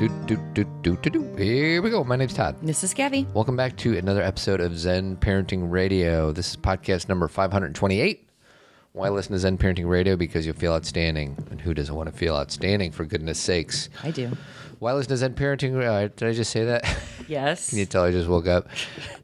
Do, 0.00 0.08
do, 0.24 0.36
do, 0.54 0.64
do, 0.80 0.96
do, 0.96 1.10
do. 1.10 1.36
Here 1.36 1.82
we 1.82 1.90
go. 1.90 2.02
My 2.02 2.16
name's 2.16 2.32
Todd. 2.32 2.56
This 2.62 2.82
is 2.82 2.94
Gabby. 2.94 3.26
Welcome 3.34 3.54
back 3.54 3.76
to 3.76 3.98
another 3.98 4.22
episode 4.22 4.58
of 4.58 4.78
Zen 4.78 5.18
Parenting 5.18 5.70
Radio. 5.70 6.32
This 6.32 6.48
is 6.48 6.56
podcast 6.56 7.06
number 7.10 7.28
528. 7.28 8.26
Why 8.92 9.10
listen 9.10 9.32
to 9.32 9.38
Zen 9.38 9.58
Parenting 9.58 9.86
Radio? 9.86 10.16
Because 10.16 10.46
you'll 10.46 10.56
feel 10.56 10.72
outstanding. 10.72 11.36
And 11.50 11.60
who 11.60 11.74
doesn't 11.74 11.94
want 11.94 12.10
to 12.10 12.16
feel 12.16 12.34
outstanding, 12.34 12.92
for 12.92 13.04
goodness 13.04 13.38
sakes? 13.38 13.90
I 14.02 14.10
do. 14.10 14.30
Why 14.78 14.94
listen 14.94 15.10
to 15.10 15.18
Zen 15.18 15.34
Parenting 15.34 15.76
Radio? 15.76 16.08
Did 16.08 16.28
I 16.28 16.32
just 16.32 16.50
say 16.50 16.64
that? 16.64 16.82
Yes. 17.28 17.68
Can 17.68 17.78
you 17.78 17.84
tell 17.84 18.04
I 18.04 18.10
just 18.10 18.26
woke 18.26 18.46
up? 18.46 18.68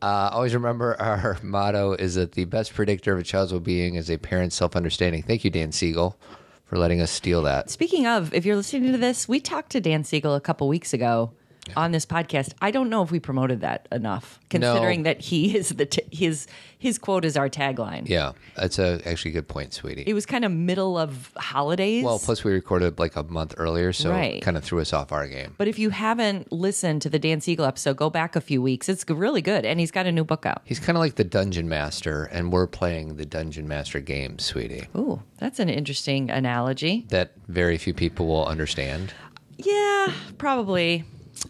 Uh, 0.02 0.28
always 0.30 0.52
remember 0.52 1.00
our 1.00 1.38
motto 1.42 1.94
is 1.94 2.16
that 2.16 2.32
the 2.32 2.44
best 2.44 2.74
predictor 2.74 3.14
of 3.14 3.20
a 3.20 3.22
child's 3.22 3.50
well 3.50 3.60
being 3.60 3.94
is 3.94 4.10
a 4.10 4.18
parent's 4.18 4.54
self 4.54 4.76
understanding. 4.76 5.22
Thank 5.22 5.42
you, 5.42 5.50
Dan 5.50 5.72
Siegel, 5.72 6.18
for 6.66 6.76
letting 6.78 7.00
us 7.00 7.10
steal 7.10 7.42
that. 7.42 7.70
Speaking 7.70 8.06
of, 8.06 8.34
if 8.34 8.44
you're 8.44 8.56
listening 8.56 8.92
to 8.92 8.98
this, 8.98 9.28
we 9.28 9.40
talked 9.40 9.70
to 9.70 9.80
Dan 9.80 10.04
Siegel 10.04 10.34
a 10.34 10.40
couple 10.40 10.68
weeks 10.68 10.92
ago 10.92 11.32
on 11.76 11.90
this 11.92 12.06
podcast. 12.06 12.52
I 12.60 12.70
don't 12.70 12.88
know 12.90 13.02
if 13.02 13.10
we 13.10 13.18
promoted 13.20 13.60
that 13.62 13.88
enough, 13.90 14.38
considering 14.50 15.02
that 15.04 15.20
he 15.20 15.56
is 15.58 15.70
the 15.70 15.86
t- 15.86 16.02
his 16.12 16.46
his 16.78 16.98
quote 16.98 17.24
is 17.24 17.36
our 17.36 17.48
tagline. 17.48 18.06
Yeah, 18.08 18.32
that's 18.54 18.78
a 18.78 19.00
actually 19.06 19.30
a 19.32 19.34
good 19.34 19.48
point, 19.48 19.72
sweetie. 19.72 20.04
It 20.06 20.12
was 20.14 20.26
kind 20.26 20.44
of 20.44 20.52
middle 20.52 20.98
of 20.98 21.32
holidays. 21.36 22.04
Well, 22.04 22.18
plus 22.18 22.44
we 22.44 22.52
recorded 22.52 22.98
like 22.98 23.16
a 23.16 23.22
month 23.24 23.54
earlier, 23.56 23.92
so 23.92 24.10
Right. 24.10 24.42
kind 24.42 24.56
of 24.56 24.62
threw 24.62 24.80
us 24.80 24.92
off 24.92 25.10
our 25.10 25.26
game. 25.26 25.54
but 25.58 25.66
if 25.68 25.78
you 25.78 25.90
haven't 25.90 26.52
listened 26.52 27.02
to 27.02 27.08
the 27.08 27.18
Dan 27.18 27.40
Siegel 27.40 27.64
episode, 27.64 27.96
go 27.96 28.10
back 28.10 28.36
a 28.36 28.40
few 28.40 28.60
weeks. 28.62 28.88
It's 28.88 29.04
really 29.08 29.42
good, 29.42 29.64
and 29.64 29.80
he's 29.80 29.90
got 29.90 30.06
a 30.06 30.12
new 30.12 30.24
book 30.24 30.44
out. 30.46 30.60
He's 30.64 30.78
kind 30.78 30.96
of 30.96 31.00
like 31.00 31.14
the 31.16 31.24
dungeon 31.24 31.68
master, 31.68 32.24
and 32.24 32.52
we're 32.52 32.66
playing 32.66 33.16
the 33.16 33.24
dungeon 33.26 33.66
master 33.66 34.00
game, 34.00 34.38
sweetie. 34.38 34.86
Ooh, 34.96 35.22
that's 35.38 35.58
an 35.58 35.68
interesting 35.70 36.30
analogy. 36.30 37.06
That 37.08 37.32
very 37.48 37.78
few 37.78 37.94
people 37.94 38.26
will 38.26 38.46
understand. 38.46 39.14
Yeah, 39.58 40.12
probably. 40.38 41.04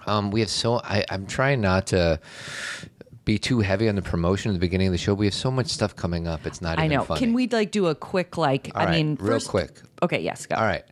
Um, 0.06 0.30
we 0.30 0.40
have 0.40 0.50
so 0.50 0.80
I, 0.82 1.04
I'm 1.10 1.26
trying 1.26 1.60
not 1.60 1.88
to 1.88 2.20
be 3.24 3.38
too 3.38 3.60
heavy 3.60 3.88
on 3.88 3.96
the 3.96 4.02
promotion 4.02 4.50
at 4.50 4.54
the 4.54 4.60
beginning 4.60 4.86
of 4.88 4.92
the 4.92 4.98
show. 4.98 5.12
We 5.14 5.26
have 5.26 5.34
so 5.34 5.50
much 5.50 5.66
stuff 5.66 5.96
coming 5.96 6.26
up. 6.28 6.46
It's 6.46 6.60
not 6.62 6.78
I 6.78 6.84
even 6.86 6.98
know. 6.98 7.04
funny. 7.04 7.20
Can 7.20 7.32
we 7.34 7.48
like 7.48 7.70
do 7.72 7.86
a 7.86 7.94
quick 7.94 8.36
like? 8.36 8.70
All 8.74 8.82
I 8.82 8.84
right, 8.86 8.90
mean, 8.92 9.16
real 9.20 9.34
first- 9.34 9.48
quick. 9.48 9.80
Okay, 10.02 10.20
yes, 10.20 10.46
go. 10.46 10.54
All 10.56 10.62
right. 10.62 10.84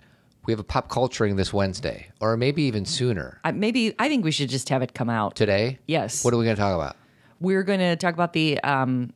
We 0.47 0.53
have 0.53 0.61
a 0.61 0.65
pop 0.65 0.91
culturing 0.91 1.37
this 1.37 1.55
Wednesday, 1.55 2.09
or 2.21 2.37
maybe 2.37 2.65
even 2.65 2.85
sooner. 2.85 3.41
I, 3.45 3.53
maybe 3.53 3.95
I 3.99 4.09
think 4.09 4.25
we 4.27 4.31
should 4.31 4.51
just 4.51 4.69
have 4.69 4.83
it 4.83 4.93
come 4.93 5.09
out. 5.09 5.37
Today? 5.37 5.79
Yes. 5.87 6.23
What 6.23 6.35
are 6.35 6.37
we 6.37 6.45
going 6.45 6.57
to 6.57 6.61
talk 6.61 6.75
about? 6.75 6.97
We're 7.41 7.63
going 7.63 7.79
to 7.81 7.97
talk 7.97 8.13
about 8.13 8.35
the 8.35 8.61
um, 8.61 9.15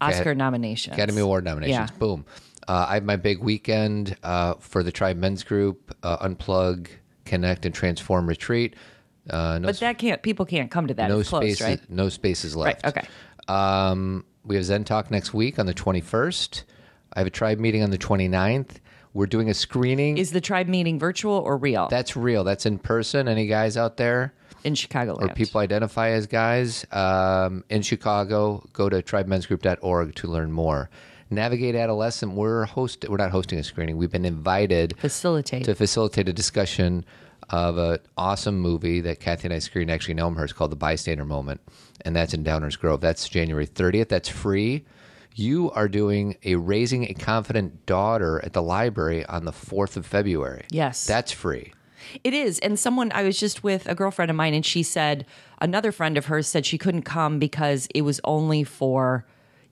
Oscar 0.00 0.30
Acad- 0.30 0.38
nominations. 0.38 0.94
Academy 0.96 1.20
Award 1.20 1.44
nominations. 1.44 1.90
Yeah. 1.92 1.98
Boom. 1.98 2.24
Uh, 2.66 2.86
I 2.88 2.94
have 2.94 3.04
my 3.04 3.14
big 3.16 3.38
weekend 3.38 4.16
uh, 4.24 4.54
for 4.54 4.82
the 4.82 4.90
Tribe 4.90 5.16
Men's 5.16 5.44
Group, 5.44 5.94
uh, 6.02 6.26
Unplug, 6.26 6.88
Connect, 7.24 7.66
and 7.66 7.74
Transform 7.74 8.26
Retreat. 8.28 8.74
Uh, 9.28 9.58
no 9.58 9.68
But 9.68 9.80
that 9.80 9.98
can't. 9.98 10.22
People 10.22 10.44
can't 10.46 10.70
come 10.70 10.86
to 10.86 10.94
that. 10.94 11.08
no 11.08 11.20
it's 11.20 11.28
closed, 11.28 11.44
spaces, 11.58 11.62
right? 11.66 11.80
no 11.90 12.08
spaces 12.08 12.54
Right. 12.54 12.82
left. 12.82 12.86
Okay. 12.98 13.06
Um, 13.48 14.24
we 14.44 14.56
have 14.56 14.64
Zen 14.64 14.84
Talk 14.84 15.10
next 15.10 15.32
week 15.32 15.58
on 15.58 15.66
the 15.66 15.74
21st. 15.74 16.64
I 17.14 17.20
have 17.20 17.26
a 17.26 17.30
tribe 17.30 17.58
meeting 17.58 17.82
on 17.82 17.90
the 17.90 17.98
29th. 17.98 18.80
We're 19.12 19.26
doing 19.26 19.48
a 19.48 19.54
screening. 19.54 20.18
Is 20.18 20.32
the 20.32 20.40
tribe 20.40 20.66
meeting 20.66 20.98
virtual 20.98 21.34
or 21.34 21.56
real 21.56 21.86
That's 21.88 22.16
real. 22.16 22.42
That's 22.44 22.66
in 22.66 22.78
person. 22.78 23.28
Any 23.28 23.46
guys 23.46 23.76
out 23.76 23.96
there 23.96 24.34
in 24.64 24.74
Chicago? 24.74 25.16
or 25.20 25.28
people 25.28 25.60
identify 25.60 26.10
as 26.10 26.26
guys 26.26 26.84
um, 26.90 27.62
in 27.70 27.82
Chicago, 27.82 28.64
go 28.72 28.88
to 28.88 29.00
tribemensgroup.org 29.02 30.14
to 30.16 30.26
learn 30.26 30.50
more. 30.52 30.90
Navigate 31.30 31.74
Adolescent. 31.76 32.32
We're 32.32 32.64
host. 32.64 33.06
We're 33.08 33.16
not 33.16 33.30
hosting 33.30 33.58
a 33.58 33.62
screening. 33.64 33.96
We've 33.96 34.10
been 34.10 34.24
invited 34.24 34.94
facilitate? 34.98 35.64
to 35.64 35.74
facilitate 35.74 36.28
a 36.28 36.32
discussion 36.32 37.04
of 37.50 37.78
an 37.78 37.98
awesome 38.16 38.58
movie 38.58 39.00
that 39.00 39.20
Kathy 39.20 39.46
and 39.48 39.54
I 39.54 39.58
screened 39.58 39.90
actually 39.90 40.12
in 40.12 40.20
Elmhurst 40.20 40.56
called 40.56 40.72
The 40.72 40.76
Bystander 40.76 41.24
Moment, 41.24 41.60
and 42.04 42.14
that's 42.14 42.34
in 42.34 42.44
Downers 42.44 42.78
Grove. 42.78 43.00
That's 43.00 43.28
January 43.28 43.66
30th. 43.66 44.08
That's 44.08 44.28
free. 44.28 44.84
You 45.34 45.70
are 45.72 45.88
doing 45.88 46.36
a 46.44 46.54
Raising 46.54 47.10
a 47.10 47.14
Confident 47.14 47.86
Daughter 47.86 48.40
at 48.44 48.52
the 48.52 48.62
library 48.62 49.24
on 49.26 49.44
the 49.44 49.52
4th 49.52 49.96
of 49.96 50.06
February. 50.06 50.64
Yes. 50.70 51.06
That's 51.06 51.32
free. 51.32 51.72
It 52.22 52.34
is. 52.34 52.58
And 52.60 52.78
someone, 52.78 53.10
I 53.12 53.22
was 53.24 53.38
just 53.38 53.64
with 53.64 53.88
a 53.88 53.94
girlfriend 53.94 54.30
of 54.30 54.36
mine, 54.36 54.54
and 54.54 54.64
she 54.64 54.82
said, 54.82 55.26
another 55.60 55.90
friend 55.90 56.16
of 56.16 56.26
hers 56.26 56.46
said 56.46 56.66
she 56.66 56.78
couldn't 56.78 57.02
come 57.02 57.38
because 57.38 57.88
it 57.94 58.02
was 58.02 58.20
only 58.24 58.62
for 58.62 59.26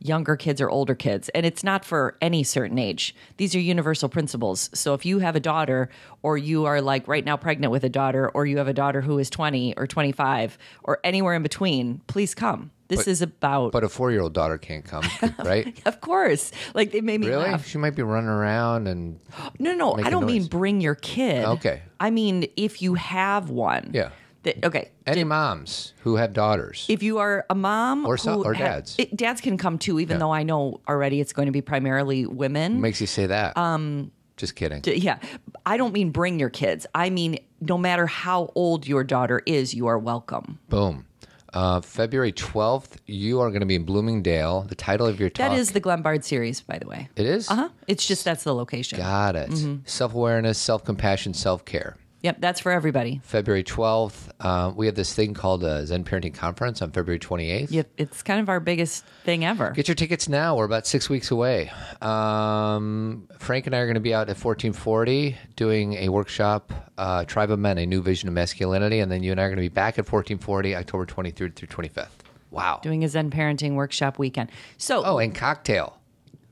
younger 0.05 0.37
kids 0.37 0.61
or 0.61 0.69
older 0.71 0.95
kids. 0.95 1.29
And 1.31 1.47
it's 1.47 1.63
not 1.65 1.85
for 1.85 2.17
any 2.21 2.43
certain 2.43 2.79
age. 2.79 3.15
These 3.37 3.55
are 3.55 3.61
universal 3.61 4.09
principles. 4.09 4.71
So 4.75 4.95
if 4.95 5.05
you 5.07 5.21
have 5.21 5.37
a 5.37 5.41
daughter, 5.41 5.89
or 6.23 6.37
you 6.37 6.65
are 6.67 6.81
like 6.81 7.07
right 7.09 7.25
now 7.25 7.37
pregnant 7.37 7.71
with 7.71 7.85
a 7.85 7.89
daughter, 7.89 8.29
or 8.31 8.47
you 8.47 8.59
have 8.59 8.69
a 8.69 8.73
daughter 8.75 9.01
who 9.01 9.19
is 9.19 9.31
20 9.31 9.75
or 9.77 9.87
25, 9.87 10.59
or 10.85 10.99
anywhere 11.05 11.35
in 11.35 11.43
between, 11.43 12.01
please 12.07 12.35
come. 12.35 12.71
This 12.89 13.07
is 13.09 13.23
about, 13.23 13.73
But 13.73 13.85
a 13.85 13.89
four 13.89 14.11
year 14.11 14.21
old 14.21 14.35
daughter 14.35 14.59
can't 14.59 14.85
come, 14.85 15.05
right? 15.39 15.81
of 15.87 16.03
course, 16.03 16.53
like 16.75 16.93
they 16.93 17.01
made 17.01 17.21
me 17.23 17.29
Really? 17.29 17.45
laugh. 17.45 17.67
She 17.67 17.79
might 17.79 17.95
be 17.97 18.03
running 18.03 18.29
around 18.29 18.87
and 18.87 19.19
No, 19.59 19.73
no, 19.75 19.95
I 19.97 20.11
don't 20.11 20.27
mean 20.27 20.45
bring 20.45 20.83
your 20.83 20.95
kid. 20.95 21.43
Okay. 21.45 21.81
I 21.99 22.11
mean 22.11 22.49
if 22.57 22.83
you 22.83 22.93
have 22.95 23.49
one. 23.49 23.93
Yeah. 23.95 24.11
That, 24.45 24.65
okay. 24.65 24.91
any 25.07 25.23
moms 25.25 25.93
who 26.01 26.17
have 26.17 26.33
daughters. 26.33 26.87
If 26.89 27.03
you 27.03 27.19
are 27.19 27.47
a 27.49 27.55
mom 27.55 28.05
Or 28.07 28.17
so- 28.17 28.43
or 28.45 28.55
ha- 28.55 28.65
dads. 28.65 28.97
it- 28.99 29.17
dads 29.17 29.41
can 29.41 29.57
come 29.57 29.79
too. 29.79 30.01
Even 30.01 30.19
though 30.19 30.33
I 30.33 30.43
know 30.43 30.81
already 30.89 31.21
it's 31.21 31.33
going 31.33 31.47
to 31.47 31.53
be 31.53 31.61
primarily 31.63 32.27
women. 32.27 32.81
makes 32.81 33.01
you 33.01 33.07
say 33.07 33.27
that? 33.27 33.57
Um, 33.57 34.11
Just 34.37 34.57
kidding. 34.57 34.81
D- 34.81 34.97
yeah, 34.97 35.19
I 35.65 35.77
don't 35.77 35.93
mean 35.93 36.11
bring 36.11 36.41
your 36.41 36.51
kids. 36.51 36.87
I 36.95 37.11
mean 37.11 37.39
no 37.61 37.79
matter 37.79 38.07
how 38.09 38.51
old 38.57 38.89
your 38.89 39.05
daughter 39.05 39.41
is, 39.47 39.73
you 39.75 39.87
are 39.87 39.99
welcome. 39.99 40.59
Boom. 40.69 41.07
Uh, 41.55 41.81
February 41.83 42.33
12th, 42.33 42.97
you 43.07 43.39
are 43.39 43.51
going 43.51 43.61
to 43.61 43.67
be 43.67 43.75
in 43.75 43.85
Bloomingdale. 43.85 44.63
The 44.63 44.75
title 44.75 45.07
of 45.07 45.21
your 45.21 45.29
talk. 45.29 45.51
That 45.51 45.57
is 45.59 45.73
the 45.73 45.81
Glenbard 45.83 46.25
series, 46.25 46.63
by 46.63 46.79
the 46.79 46.89
way. 46.89 47.11
It 47.15 47.27
is? 47.27 47.49
Uh 47.51 47.55
huh. 47.55 47.69
It's 47.87 48.05
just 48.09 48.25
that's 48.25 48.43
the 48.43 48.55
location. 48.55 48.99
Got 48.99 49.37
it. 49.37 49.51
Mm-hmm. 49.51 49.77
Self 49.85 50.15
awareness, 50.15 50.59
self 50.59 50.83
compassion, 50.83 51.35
self 51.35 51.65
care. 51.65 51.97
Yep, 52.23 52.37
that's 52.39 52.61
for 52.61 52.71
everybody. 52.71 53.21
February 53.25 53.65
12th, 53.65 54.31
uh, 54.39 54.73
we 54.75 54.87
have 54.87 54.95
this 54.95 55.13
thing 55.13 55.35
called 55.35 55.65
a 55.65 55.85
Zen 55.85 56.05
Parenting 56.05 56.33
Conference 56.33 56.81
on 56.81 56.93
February 56.93 57.19
28th. 57.19 57.71
Yep, 57.73 57.91
it's 57.97 58.23
kind 58.23 58.41
of 58.41 58.49
our 58.49 58.61
biggest 58.61 59.05
thing 59.25 59.45
ever. 59.45 59.71
Get 59.73 59.89
your 59.89 59.97
tickets 59.97 60.29
now. 60.29 60.57
We're 60.57 60.65
about 60.65 60.87
six 60.87 61.11
weeks 61.11 61.33
away. 61.33 61.73
Um, 62.01 63.29
Frank 63.39 63.67
and 63.67 63.75
I 63.75 63.81
are 63.81 63.87
going 63.87 63.95
to 63.95 64.01
be 64.01 64.15
out 64.15 64.29
at 64.29 64.37
1440 64.39 65.37
doing 65.57 65.95
a 65.95 66.11
workshop, 66.11 66.73
uh, 66.97 67.25
Tribe 67.25 67.51
of 67.51 67.59
Men, 67.59 67.79
a 67.79 67.87
new 67.87 68.01
vision 68.01 68.29
of 68.29 68.35
masculinity. 68.35 69.01
And 69.01 69.11
then 69.11 69.25
you 69.25 69.33
and 69.33 69.41
I 69.41 69.45
are 69.45 69.49
going 69.49 69.57
to 69.57 69.63
be 69.63 69.69
back 69.69 69.95
at 69.99 70.11
1440, 70.11 70.77
October 70.77 71.07
23rd 71.07 71.57
through 71.57 71.69
25th. 71.69 72.09
Wow. 72.53 72.79
Doing 72.83 73.03
a 73.03 73.09
Zen 73.09 73.31
parenting 73.31 73.75
workshop 73.75 74.19
weekend. 74.19 74.51
So, 74.77 75.03
oh, 75.05 75.19
and 75.19 75.35
cocktail. 75.35 75.99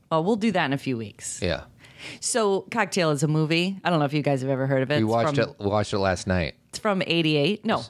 well, 0.09 0.23
we'll 0.23 0.35
do 0.35 0.51
that 0.51 0.65
in 0.65 0.73
a 0.73 0.77
few 0.77 0.97
weeks. 0.97 1.39
Yeah. 1.41 1.63
So, 2.19 2.61
Cocktail 2.71 3.11
is 3.11 3.23
a 3.23 3.27
movie. 3.27 3.79
I 3.83 3.89
don't 3.89 3.99
know 3.99 4.05
if 4.05 4.13
you 4.13 4.21
guys 4.21 4.41
have 4.41 4.49
ever 4.49 4.67
heard 4.67 4.83
of 4.83 4.91
it. 4.91 4.97
We 4.97 5.03
It's 5.03 5.11
watched 5.11 5.35
from, 5.35 5.49
it. 5.49 5.55
We 5.59 5.67
watched 5.67 5.93
it 5.93 5.99
last 5.99 6.27
night. 6.27 6.55
It's 6.69 6.79
from 6.79 7.01
88. 7.05 7.65
No, 7.65 7.83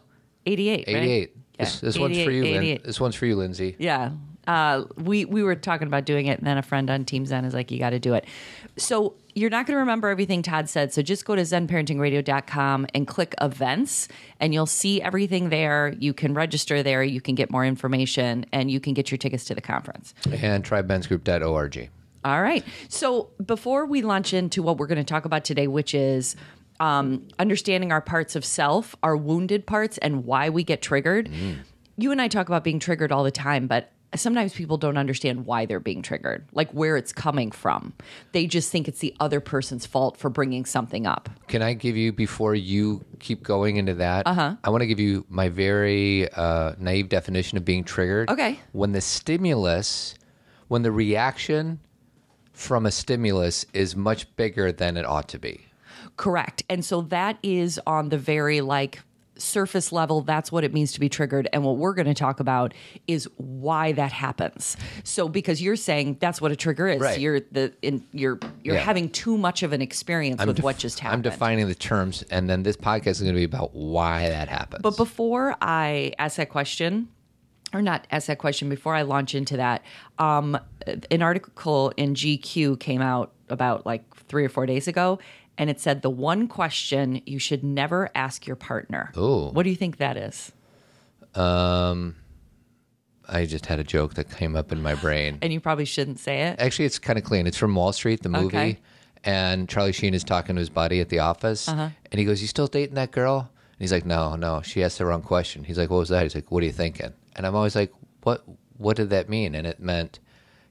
88. 0.46 0.86
88. 0.88 1.32
Yeah. 1.36 1.66
This, 1.66 1.80
this 1.80 1.98
one's 1.98 2.22
for 2.22 2.32
you. 2.32 2.44
88. 2.44 2.84
This 2.84 3.00
one's 3.00 3.16
for 3.16 3.26
you, 3.26 3.36
Lindsay. 3.36 3.76
Yeah. 3.78 4.12
Uh, 4.48 4.86
we 4.98 5.24
we 5.26 5.44
were 5.44 5.56
talking 5.56 5.88
about 5.88 6.06
doing 6.06 6.26
it, 6.26 6.40
and 6.40 6.48
then 6.48 6.58
a 6.58 6.64
friend 6.64 6.90
on 6.90 7.06
Team 7.06 7.26
Zen 7.26 7.46
is 7.46 7.54
like, 7.54 7.70
"You 7.70 7.78
got 7.78 7.92
to 7.92 8.00
do 8.00 8.16
it." 8.16 8.26
So 8.76 9.14
you're 9.36 9.52
not 9.52 9.68
going 9.68 9.76
to 9.76 9.80
remember 9.80 10.10
everything 10.10 10.42
Todd 10.42 10.68
said. 10.68 10.92
So 10.92 11.02
just 11.02 11.26
go 11.26 11.36
to 11.36 11.44
ZenParentingRadio.com 11.44 12.88
and 12.94 13.08
click 13.08 13.36
events, 13.40 14.08
and 14.40 14.54
you'll 14.54 14.66
see 14.66 15.02
everything 15.02 15.50
there. 15.50 15.94
You 16.00 16.14
can 16.14 16.34
register 16.34 16.82
there. 16.82 17.04
You 17.04 17.22
can 17.22 17.36
get 17.36 17.52
more 17.52 17.66
information, 17.66 18.46
and 18.52 18.72
you 18.72 18.80
can 18.80 18.94
get 18.94 19.12
your 19.12 19.20
tickets 19.20 19.46
to 19.46 19.56
the 19.56 19.62
conference. 19.62 20.14
And 20.32 20.64
tribemensgroup.org. 20.64 21.90
All 22.24 22.42
right. 22.42 22.64
So 22.90 23.30
before 23.44 23.86
we 23.86 24.02
launch 24.02 24.34
into 24.34 24.62
what 24.62 24.78
we're 24.78 24.88
going 24.88 24.98
to 24.98 25.04
talk 25.04 25.26
about 25.26 25.44
today, 25.44 25.68
which 25.68 25.94
is 25.94 26.36
um, 26.80 27.28
understanding 27.40 27.92
our 27.92 28.02
parts 28.02 28.36
of 28.36 28.44
self, 28.44 28.96
our 29.04 29.16
wounded 29.16 29.66
parts, 29.66 29.98
and 30.00 30.26
why 30.26 30.50
we 30.50 30.64
get 30.64 30.82
triggered. 30.82 31.30
You 31.98 32.12
and 32.12 32.22
I 32.22 32.28
talk 32.28 32.48
about 32.48 32.64
being 32.64 32.80
triggered 32.80 33.12
all 33.12 33.24
the 33.24 33.32
time, 33.32 33.68
but 33.68 33.92
sometimes 34.16 34.54
people 34.54 34.78
don't 34.78 34.98
understand 34.98 35.46
why 35.46 35.66
they're 35.66 35.80
being 35.80 36.02
triggered, 36.02 36.48
like 36.54 36.72
where 36.72 36.98
it's 36.98 37.14
coming 37.14 37.52
from. 37.52 37.94
They 38.32 38.48
just 38.48 38.72
think 38.72 38.88
it's 38.88 39.00
the 39.00 39.16
other 39.20 39.40
person's 39.40 39.86
fault 39.86 40.18
for 40.18 40.30
bringing 40.30 40.66
something 40.66 41.06
up. 41.06 41.30
Can 41.48 41.62
I 41.62 41.74
give 41.74 41.96
you, 41.96 42.12
before 42.12 42.56
you 42.56 43.06
keep 43.20 43.44
going 43.44 43.78
into 43.78 43.94
that, 43.96 44.26
uh-huh. 44.26 44.56
I 44.64 44.70
want 44.70 44.82
to 44.82 44.88
give 44.88 45.00
you 45.00 45.26
my 45.30 45.50
very 45.50 46.32
uh, 46.34 46.74
naive 46.80 47.10
definition 47.10 47.58
of 47.58 47.66
being 47.66 47.84
triggered. 47.84 48.30
Okay. 48.30 48.60
When 48.72 48.92
the 48.92 49.02
stimulus, 49.02 50.16
when 50.68 50.82
the 50.82 50.92
reaction 50.92 51.80
from 52.62 52.86
a 52.86 52.92
stimulus 52.92 53.66
is 53.74 53.96
much 53.96 54.34
bigger 54.36 54.72
than 54.72 54.96
it 54.96 55.06
ought 55.06 55.28
to 55.30 55.40
be. 55.40 55.66
Correct. 56.16 56.64
And 56.70 56.86
so 56.86 57.02
that 57.02 57.38
is 57.42 57.80
on 57.88 58.10
the 58.10 58.18
very 58.18 58.62
like 58.62 59.00
surface 59.38 59.92
level, 59.92 60.22
that's 60.22 60.52
what 60.52 60.64
it 60.64 60.72
means 60.72 60.92
to 60.92 61.00
be 61.00 61.10
triggered. 61.10 61.50
And 61.52 61.64
what 61.64 61.78
we're 61.78 61.96
going 61.96 62.06
to 62.06 62.14
talk 62.14 62.40
about 62.40 62.76
is 63.08 63.28
why 63.38 63.92
that 63.94 64.12
happens. 64.12 64.78
So, 65.04 65.28
because 65.28 65.60
you're 65.60 65.76
saying 65.76 66.18
that's 66.20 66.40
what 66.40 66.52
a 66.52 66.56
trigger 66.56 66.88
is, 66.88 67.02
Right. 67.02 67.20
you're 67.20 67.40
the 67.52 67.74
in, 67.82 68.04
you're 68.12 68.38
you're 68.64 68.76
Yeah. 68.76 68.82
having 68.82 69.10
too 69.10 69.40
much 69.40 69.64
of 69.64 69.74
an 69.74 69.82
experience 69.82 70.46
with 70.46 70.58
def- 70.58 70.64
what 70.64 70.78
just 70.78 71.00
happened. 71.00 71.26
I'm 71.26 71.32
defining 71.32 71.68
the 71.68 71.74
terms, 71.74 72.24
and 72.30 72.48
then 72.48 72.62
this 72.62 72.78
podcast 72.78 73.08
is 73.08 73.22
going 73.22 73.34
to 73.34 73.40
be 73.40 73.44
about 73.46 73.74
why 73.74 74.30
that 74.30 74.48
happens. 74.48 74.84
But 74.84 74.96
before 74.98 75.56
I 75.60 76.14
ask 76.20 76.38
that 76.38 76.50
question, 76.50 77.08
or 77.74 77.82
not 77.82 78.08
ask 78.12 78.28
that 78.28 78.38
question, 78.38 78.70
before 78.70 78.96
I 78.96 79.04
launch 79.04 79.36
into 79.36 79.58
that, 79.58 79.84
um, 80.20 80.58
an 81.10 81.22
article 81.22 81.94
in 81.98 82.16
GQ 82.16 82.80
came 82.80 83.02
out 83.02 83.32
about 83.50 83.86
like 83.86 84.04
three 84.28 84.46
or 84.46 84.50
four 84.50 84.66
days 84.66 84.88
ago, 84.88 85.20
and 85.58 85.70
it 85.70 85.80
said 85.80 86.02
the 86.02 86.10
one 86.10 86.48
question 86.48 87.22
you 87.26 87.40
should 87.40 87.64
never 87.64 88.10
ask 88.16 88.48
your 88.48 88.56
partner. 88.56 89.12
Ooh. 89.18 89.50
What 89.50 89.64
do 89.64 89.70
you 89.70 89.76
think 89.76 89.98
that 89.98 90.18
is? 90.18 90.52
Um, 91.36 92.16
I 93.28 93.46
just 93.46 93.66
had 93.66 93.80
a 93.80 93.84
joke 93.84 94.16
that 94.16 94.30
came 94.30 94.56
up 94.56 94.72
in 94.72 94.82
my 94.82 94.96
brain. 94.96 95.38
And 95.42 95.54
you 95.54 95.60
probably 95.60 95.86
shouldn't 95.86 96.20
say 96.20 96.42
it. 96.42 96.60
Actually, 96.60 96.86
it's 96.86 97.00
kind 97.00 97.18
of 97.18 97.24
clean. 97.24 97.48
It's 97.48 97.58
from 97.58 97.74
Wall 97.76 97.94
Street, 97.94 98.24
the 98.24 98.30
movie. 98.30 98.58
Okay. 98.58 98.80
And 99.24 99.70
Charlie 99.70 99.92
Sheen 99.92 100.14
is 100.14 100.24
talking 100.24 100.56
to 100.56 100.60
his 100.60 100.70
buddy 100.70 101.00
at 101.00 101.10
the 101.10 101.20
office. 101.20 101.70
Uh-huh. 101.70 101.90
And 102.12 102.20
he 102.20 102.26
goes, 102.26 102.42
You 102.42 102.48
still 102.48 102.68
dating 102.68 102.96
that 102.96 103.12
girl? 103.12 103.40
And 103.40 103.80
he's 103.80 103.92
like, 103.92 104.06
No, 104.06 104.36
no. 104.36 104.62
She 104.62 104.84
asked 104.84 104.98
the 104.98 105.06
wrong 105.06 105.22
question. 105.22 105.64
He's 105.64 105.78
like, 105.78 105.90
What 105.90 105.98
was 105.98 106.10
that? 106.10 106.24
He's 106.24 106.36
like, 106.36 106.52
What 106.52 106.64
are 106.64 106.66
you 106.66 106.72
thinking? 106.72 107.14
And 107.36 107.46
I'm 107.46 107.56
always 107.56 107.76
like, 107.76 107.92
What 108.24 108.44
what 108.78 108.98
did 108.98 109.10
that 109.12 109.30
mean? 109.30 109.54
And 109.56 109.68
it 109.68 109.80
meant 109.80 110.20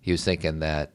he 0.01 0.11
was 0.13 0.25
thinking 0.25 0.59
that 0.61 0.91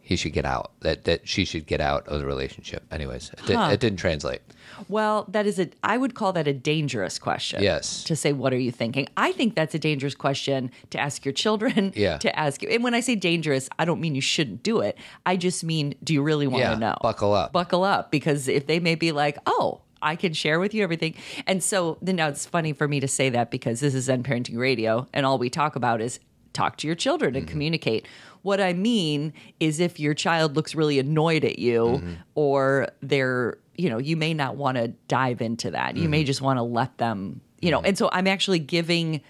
he 0.00 0.16
should 0.16 0.32
get 0.32 0.44
out, 0.44 0.72
that, 0.80 1.04
that 1.04 1.28
she 1.28 1.44
should 1.44 1.66
get 1.66 1.80
out 1.80 2.08
of 2.08 2.18
the 2.18 2.26
relationship. 2.26 2.82
Anyways, 2.90 3.30
it, 3.30 3.46
did, 3.46 3.56
it 3.70 3.78
didn't 3.78 3.98
translate. 3.98 4.40
Well, 4.88 5.24
that 5.28 5.46
is 5.46 5.60
a 5.60 5.68
I 5.84 5.98
would 5.98 6.14
call 6.14 6.32
that 6.32 6.48
a 6.48 6.52
dangerous 6.52 7.18
question. 7.18 7.62
Yes. 7.62 8.02
To 8.04 8.16
say 8.16 8.32
what 8.32 8.52
are 8.52 8.58
you 8.58 8.72
thinking? 8.72 9.06
I 9.16 9.30
think 9.32 9.54
that's 9.54 9.74
a 9.74 9.78
dangerous 9.78 10.14
question 10.16 10.70
to 10.90 10.98
ask 10.98 11.24
your 11.24 11.32
children, 11.34 11.92
Yeah. 11.96 12.18
to 12.18 12.36
ask 12.36 12.62
you. 12.62 12.68
And 12.70 12.82
when 12.82 12.94
I 12.94 13.00
say 13.00 13.14
dangerous, 13.14 13.68
I 13.78 13.84
don't 13.84 14.00
mean 14.00 14.14
you 14.16 14.20
shouldn't 14.20 14.62
do 14.64 14.80
it. 14.80 14.96
I 15.26 15.36
just 15.36 15.62
mean 15.62 15.94
do 16.02 16.12
you 16.12 16.22
really 16.22 16.46
want 16.48 16.62
Yeah, 16.62 16.74
to 16.74 16.80
know? 16.80 16.96
buckle 17.02 17.32
up. 17.34 17.52
Buckle 17.52 17.84
up 17.84 18.10
because 18.10 18.48
if 18.48 18.66
they 18.66 18.80
may 18.80 18.94
be 18.96 19.12
like, 19.12 19.38
"Oh, 19.46 19.82
I 20.02 20.16
can 20.16 20.32
share 20.32 20.58
with 20.60 20.74
you 20.74 20.82
everything." 20.82 21.14
And 21.46 21.62
so 21.62 21.98
then 22.02 22.16
now 22.16 22.28
it's 22.28 22.46
funny 22.46 22.72
for 22.72 22.86
me 22.88 23.00
to 23.00 23.08
say 23.08 23.28
that 23.30 23.50
because 23.50 23.80
this 23.80 23.94
is 23.94 24.04
Zen 24.04 24.22
Parenting 24.22 24.58
Radio 24.58 25.06
and 25.12 25.24
all 25.26 25.38
we 25.38 25.50
talk 25.50 25.76
about 25.76 26.00
is 26.00 26.20
talk 26.52 26.76
to 26.78 26.86
your 26.86 26.96
children 26.96 27.30
Mm-hmm. 27.32 27.38
and 27.38 27.48
communicate. 27.48 28.06
What 28.42 28.60
I 28.60 28.72
mean 28.72 29.32
is 29.60 29.78
if 29.80 30.00
your 30.00 30.14
child 30.14 30.56
looks 30.56 30.74
really 30.74 30.98
annoyed 30.98 31.44
at 31.44 31.58
you 31.58 31.82
Mm-hmm. 31.84 32.12
or 32.34 32.88
they're, 33.02 33.58
you 33.76 33.88
know, 33.90 33.98
you 33.98 34.16
may 34.16 34.34
not 34.34 34.56
want 34.56 34.76
to 34.78 34.88
dive 35.08 35.40
into 35.42 35.70
that. 35.72 35.94
You 35.96 36.02
Mm-hmm. 36.02 36.10
may 36.10 36.24
just 36.24 36.40
want 36.40 36.56
to 36.56 36.62
let 36.62 36.96
them, 36.98 37.40
you 37.60 37.70
know. 37.70 37.80
And 37.82 37.96
so 37.98 38.08
I'm 38.12 38.26
actually 38.26 38.58
giving 38.58 39.20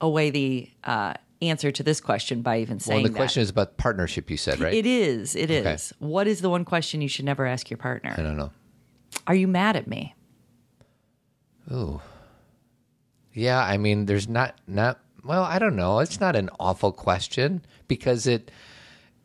away 0.00 0.28
the 0.30 0.70
uh, 0.84 1.14
answer 1.40 1.70
to 1.70 1.82
this 1.82 2.00
question 2.00 2.42
by 2.42 2.58
even 2.60 2.80
saying 2.80 2.96
Well, 2.98 3.02
the 3.04 3.08
that. 3.10 3.16
question 3.16 3.42
is 3.42 3.48
about 3.50 3.76
partnership, 3.78 4.28
you 4.30 4.36
said, 4.36 4.58
right? 4.60 4.74
It 4.74 4.84
is. 4.84 5.36
It 5.36 5.50
is. 5.50 5.64
Okay. 5.64 6.06
What 6.06 6.26
is 6.26 6.40
the 6.40 6.50
one 6.50 6.64
question 6.64 7.00
you 7.00 7.08
should 7.08 7.24
never 7.24 7.46
ask 7.46 7.70
your 7.70 7.78
partner? 7.78 8.14
I 8.18 8.22
don't 8.22 8.36
know. 8.36 8.50
Are 9.28 9.34
you 9.34 9.46
mad 9.48 9.76
at 9.76 9.86
me? 9.86 10.14
Ooh. 11.72 12.00
Yeah, 13.32 13.60
I 13.62 13.76
mean, 13.76 14.06
there's 14.06 14.28
not 14.28 14.56
not 14.66 15.00
well, 15.24 15.42
I 15.42 15.58
don't 15.58 15.76
know. 15.76 15.98
It's 15.98 16.20
not 16.20 16.36
an 16.36 16.48
awful 16.58 16.92
question 16.92 17.62
because 17.88 18.26
it 18.26 18.50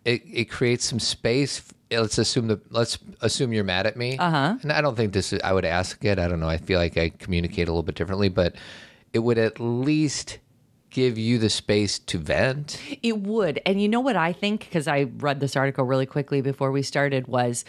it 0.05 0.21
it 0.25 0.45
creates 0.45 0.85
some 0.85 0.99
space. 0.99 1.61
Let's 1.89 2.17
assume 2.17 2.47
that 2.47 2.71
let's 2.71 2.97
assume 3.21 3.53
you're 3.53 3.63
mad 3.63 3.85
at 3.85 3.97
me. 3.97 4.17
Uh-huh. 4.17 4.57
And 4.61 4.71
I 4.71 4.81
don't 4.81 4.95
think 4.95 5.13
this 5.13 5.33
is, 5.33 5.41
I 5.43 5.53
would 5.53 5.65
ask 5.65 6.03
it. 6.03 6.19
I 6.19 6.27
don't 6.27 6.39
know. 6.39 6.49
I 6.49 6.57
feel 6.57 6.79
like 6.79 6.97
I 6.97 7.09
communicate 7.09 7.67
a 7.67 7.71
little 7.71 7.83
bit 7.83 7.95
differently, 7.95 8.29
but 8.29 8.55
it 9.13 9.19
would 9.19 9.37
at 9.37 9.59
least 9.59 10.39
give 10.89 11.17
you 11.17 11.37
the 11.37 11.49
space 11.49 11.99
to 11.99 12.17
vent. 12.17 12.79
It 13.01 13.19
would. 13.19 13.61
And 13.65 13.81
you 13.81 13.87
know 13.87 14.01
what 14.01 14.15
I 14.15 14.33
think? 14.33 14.61
Because 14.61 14.87
I 14.87 15.03
read 15.03 15.39
this 15.39 15.55
article 15.55 15.85
really 15.85 16.05
quickly 16.05 16.41
before 16.41 16.71
we 16.71 16.81
started 16.81 17.27
was 17.27 17.65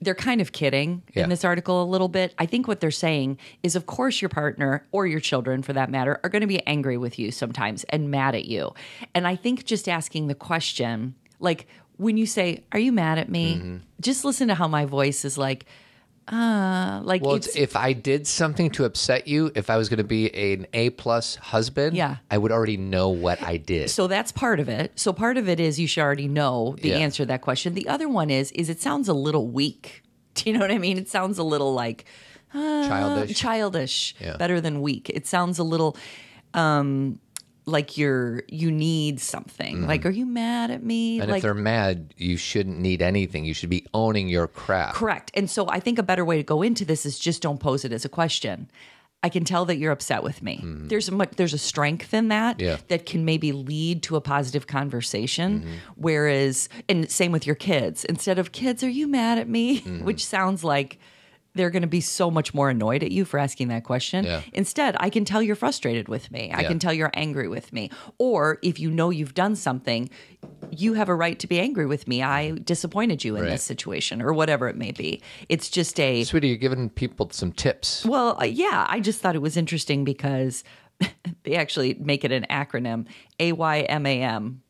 they're 0.00 0.14
kind 0.14 0.40
of 0.40 0.52
kidding 0.52 1.02
Yeah. 1.14 1.24
in 1.24 1.28
this 1.30 1.44
article 1.44 1.82
a 1.82 1.84
little 1.84 2.08
bit. 2.08 2.34
I 2.38 2.46
think 2.46 2.68
what 2.68 2.80
they're 2.80 2.90
saying 2.90 3.38
is, 3.62 3.74
of 3.76 3.86
course, 3.86 4.22
your 4.22 4.28
partner 4.28 4.86
or 4.92 5.06
your 5.06 5.20
children, 5.20 5.62
for 5.62 5.72
that 5.72 5.90
matter, 5.90 6.20
are 6.22 6.30
going 6.30 6.42
to 6.42 6.46
be 6.46 6.64
angry 6.66 6.96
with 6.96 7.18
you 7.18 7.30
sometimes 7.30 7.84
and 7.84 8.10
mad 8.10 8.34
at 8.34 8.44
you. 8.44 8.74
And 9.14 9.26
I 9.26 9.34
think 9.36 9.64
just 9.64 9.88
asking 9.88 10.28
the 10.28 10.34
question, 10.34 11.14
like 11.40 11.66
when 11.96 12.16
you 12.16 12.26
say, 12.26 12.62
"Are 12.72 12.78
you 12.78 12.92
mad 12.92 13.18
at 13.18 13.28
me?" 13.28 13.56
Mm-hmm. 13.56 13.76
Just 14.00 14.24
listen 14.24 14.46
to 14.48 14.54
how 14.54 14.68
my 14.68 14.84
voice 14.84 15.24
is 15.24 15.36
like, 15.36 15.66
uh, 16.32 17.00
like 17.04 17.22
Well, 17.22 17.34
it's, 17.36 17.46
it's, 17.48 17.56
if 17.56 17.76
I 17.76 17.92
did 17.92 18.26
something 18.26 18.70
to 18.72 18.84
upset 18.84 19.26
you, 19.28 19.50
if 19.54 19.70
I 19.70 19.76
was 19.76 19.88
going 19.88 19.98
to 19.98 20.04
be 20.04 20.32
an 20.54 20.66
A 20.72 20.90
plus 20.90 21.36
husband, 21.36 21.96
Yeah. 21.96 22.16
I 22.30 22.38
would 22.38 22.52
already 22.52 22.76
know 22.76 23.08
what 23.08 23.42
I 23.42 23.56
did. 23.56 23.90
So 23.90 24.06
that's 24.06 24.30
part 24.32 24.60
of 24.60 24.68
it. 24.68 24.92
So 24.98 25.12
part 25.12 25.36
of 25.36 25.48
it 25.48 25.58
is 25.60 25.78
you 25.80 25.86
should 25.86 26.02
already 26.02 26.28
know 26.28 26.76
the 26.80 26.90
Yeah. 26.90 26.98
answer 26.98 27.22
to 27.24 27.26
that 27.26 27.40
question. 27.42 27.74
The 27.74 27.88
other 27.88 28.08
one 28.08 28.30
is 28.30 28.50
is 28.52 28.68
it 28.68 28.80
sounds 28.80 29.08
a 29.08 29.14
little 29.14 29.48
weak. 29.48 30.02
Do 30.34 30.48
you 30.50 30.52
know 30.54 30.60
what 30.60 30.70
I 30.70 30.78
mean? 30.78 30.98
It 30.98 31.08
sounds 31.08 31.38
a 31.38 31.42
little 31.44 31.72
like 31.74 32.04
Childish. 32.52 33.36
childish, 33.38 34.14
Yeah. 34.20 34.36
better 34.36 34.60
than 34.60 34.80
weak. 34.80 35.10
It 35.10 35.26
sounds 35.26 35.58
a 35.58 35.64
little 35.64 35.96
um 36.54 37.20
like 37.68 37.96
you're 37.98 38.42
you 38.48 38.70
need 38.70 39.20
something. 39.20 39.86
Like 39.86 40.04
are 40.06 40.10
you 40.10 40.26
mad 40.26 40.70
at 40.70 40.82
me? 40.82 41.16
Mm-hmm. 41.16 41.22
and 41.22 41.30
like 41.30 41.38
if 41.38 41.42
they're 41.42 41.54
mad, 41.54 42.14
you 42.16 42.36
shouldn't 42.36 42.78
need 42.78 43.02
anything. 43.02 43.44
You 43.44 43.54
should 43.54 43.70
be 43.70 43.86
owning 43.94 44.28
your 44.28 44.48
crap. 44.48 44.94
Correct. 44.94 45.30
And 45.34 45.48
so 45.50 45.68
I 45.68 45.78
think 45.80 45.98
a 45.98 46.02
better 46.02 46.24
way 46.24 46.36
to 46.38 46.42
go 46.42 46.62
into 46.62 46.84
this 46.84 47.04
is 47.06 47.18
just 47.18 47.42
don't 47.42 47.60
pose 47.60 47.84
it 47.84 47.92
as 47.92 48.04
a 48.04 48.08
question. 48.08 48.70
I 49.20 49.28
can 49.30 49.44
tell 49.44 49.64
that 49.64 49.78
you're 49.78 49.90
upset 49.90 50.22
with 50.22 50.42
me. 50.44 50.60
There's 50.64 51.08
a 51.08 51.12
much, 51.12 51.30
there's 51.36 51.52
a 51.52 51.58
strength 51.58 52.14
in 52.14 52.28
that 52.28 52.58
Mm-hmm. 52.58 52.66
Yeah. 52.68 52.76
that 52.86 53.04
can 53.04 53.24
maybe 53.24 53.50
lead 53.50 54.02
to 54.04 54.14
a 54.16 54.20
positive 54.20 54.68
conversation. 54.68 55.60
Mm-hmm. 55.60 55.72
Whereas, 55.96 56.68
and 56.88 57.10
same 57.10 57.32
with 57.32 57.44
your 57.44 57.56
kids. 57.56 58.04
Instead 58.04 58.38
of 58.38 58.52
kids, 58.52 58.82
are 58.84 58.88
you 58.88 59.08
mad 59.08 59.38
at 59.38 59.48
me? 59.48 59.80
Mm-hmm. 59.80 60.04
Which 60.08 60.24
sounds 60.24 60.62
like 60.62 60.98
they're 61.54 61.70
going 61.70 61.82
to 61.82 61.88
be 61.88 62.00
so 62.00 62.30
much 62.30 62.54
more 62.54 62.70
annoyed 62.70 63.02
at 63.02 63.10
you 63.10 63.24
for 63.24 63.38
asking 63.38 63.68
that 63.68 63.82
question. 63.82 64.24
Yeah. 64.24 64.42
Instead, 64.52 64.96
I 65.00 65.10
can 65.10 65.24
tell 65.24 65.42
you're 65.42 65.56
frustrated 65.56 66.08
with 66.08 66.30
me. 66.30 66.52
I 66.52 66.60
Yeah. 66.62 66.68
can 66.68 66.78
tell 66.78 66.92
you're 66.92 67.10
angry 67.14 67.48
with 67.48 67.72
me. 67.72 67.90
Or 68.18 68.58
if 68.62 68.78
you 68.78 68.90
know 68.90 69.10
you've 69.10 69.34
done 69.34 69.56
something, 69.56 70.08
you 70.70 70.94
have 70.94 71.08
a 71.08 71.14
right 71.14 71.38
to 71.40 71.46
be 71.46 71.58
angry 71.58 71.86
with 71.86 72.06
me. 72.06 72.22
I 72.22 72.50
disappointed 72.52 73.24
you 73.24 73.34
in 73.36 73.42
Right. 73.42 73.50
this 73.50 73.62
situation 73.64 74.22
or 74.22 74.32
whatever 74.32 74.68
it 74.68 74.76
may 74.76 74.92
be. 74.92 75.20
It's 75.48 75.68
just 75.68 75.98
a 75.98 76.22
Sweetie, 76.24 76.48
you're 76.48 76.56
giving 76.58 76.90
people 76.90 77.28
some 77.32 77.52
tips. 77.52 78.04
well, 78.04 78.38
uh, 78.40 78.44
yeah, 78.44 78.86
I 78.88 79.00
just 79.00 79.20
thought 79.20 79.34
it 79.34 79.42
was 79.42 79.56
interesting 79.56 80.04
because 80.04 80.62
they 81.44 81.54
actually 81.56 81.94
make 81.94 82.24
it 82.24 82.30
an 82.32 82.46
acronym. 82.50 83.06
AYMAM 83.40 84.60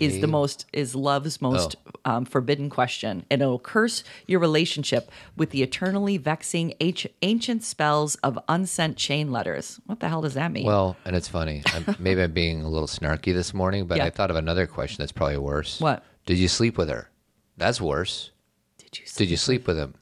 is 0.00 0.20
the 0.20 0.26
most 0.26 0.66
is 0.72 0.94
love's 0.94 1.40
most 1.40 1.76
Oh. 2.04 2.10
um, 2.16 2.24
forbidden 2.24 2.70
question, 2.70 3.24
and 3.30 3.42
it'll 3.42 3.58
curse 3.58 4.02
your 4.26 4.40
relationship 4.40 5.10
with 5.36 5.50
the 5.50 5.62
eternally 5.62 6.16
vexing 6.16 6.74
h- 6.80 7.06
ancient 7.22 7.62
spells 7.62 8.14
of 8.16 8.38
unsent 8.48 8.96
chain 8.96 9.30
letters. 9.30 9.78
What 9.86 10.00
the 10.00 10.08
hell 10.08 10.22
does 10.22 10.34
that 10.34 10.50
mean? 10.52 10.64
Well, 10.66 10.96
and 11.04 11.14
it's 11.14 11.28
funny. 11.28 11.62
I'm, 11.66 11.94
maybe 11.98 12.22
I'm 12.22 12.32
being 12.32 12.62
a 12.62 12.68
little 12.68 12.88
snarky 12.88 13.32
this 13.34 13.52
morning, 13.54 13.86
but 13.86 13.98
Yeah. 13.98 14.06
I 14.06 14.10
thought 14.10 14.30
of 14.30 14.36
another 14.36 14.66
question 14.66 14.96
that's 15.02 15.12
probably 15.12 15.36
worse. 15.38 15.80
What? 15.80 16.02
Did 16.26 16.38
you 16.38 16.48
sleep 16.48 16.78
with 16.78 16.88
her? 16.88 17.10
That's 17.56 17.80
worse. 17.80 18.30
did 18.78 18.98
you? 18.98 19.04
Did 19.14 19.30
you 19.30 19.36
sleep 19.36 19.66
with 19.66 19.78
him? 19.78 19.94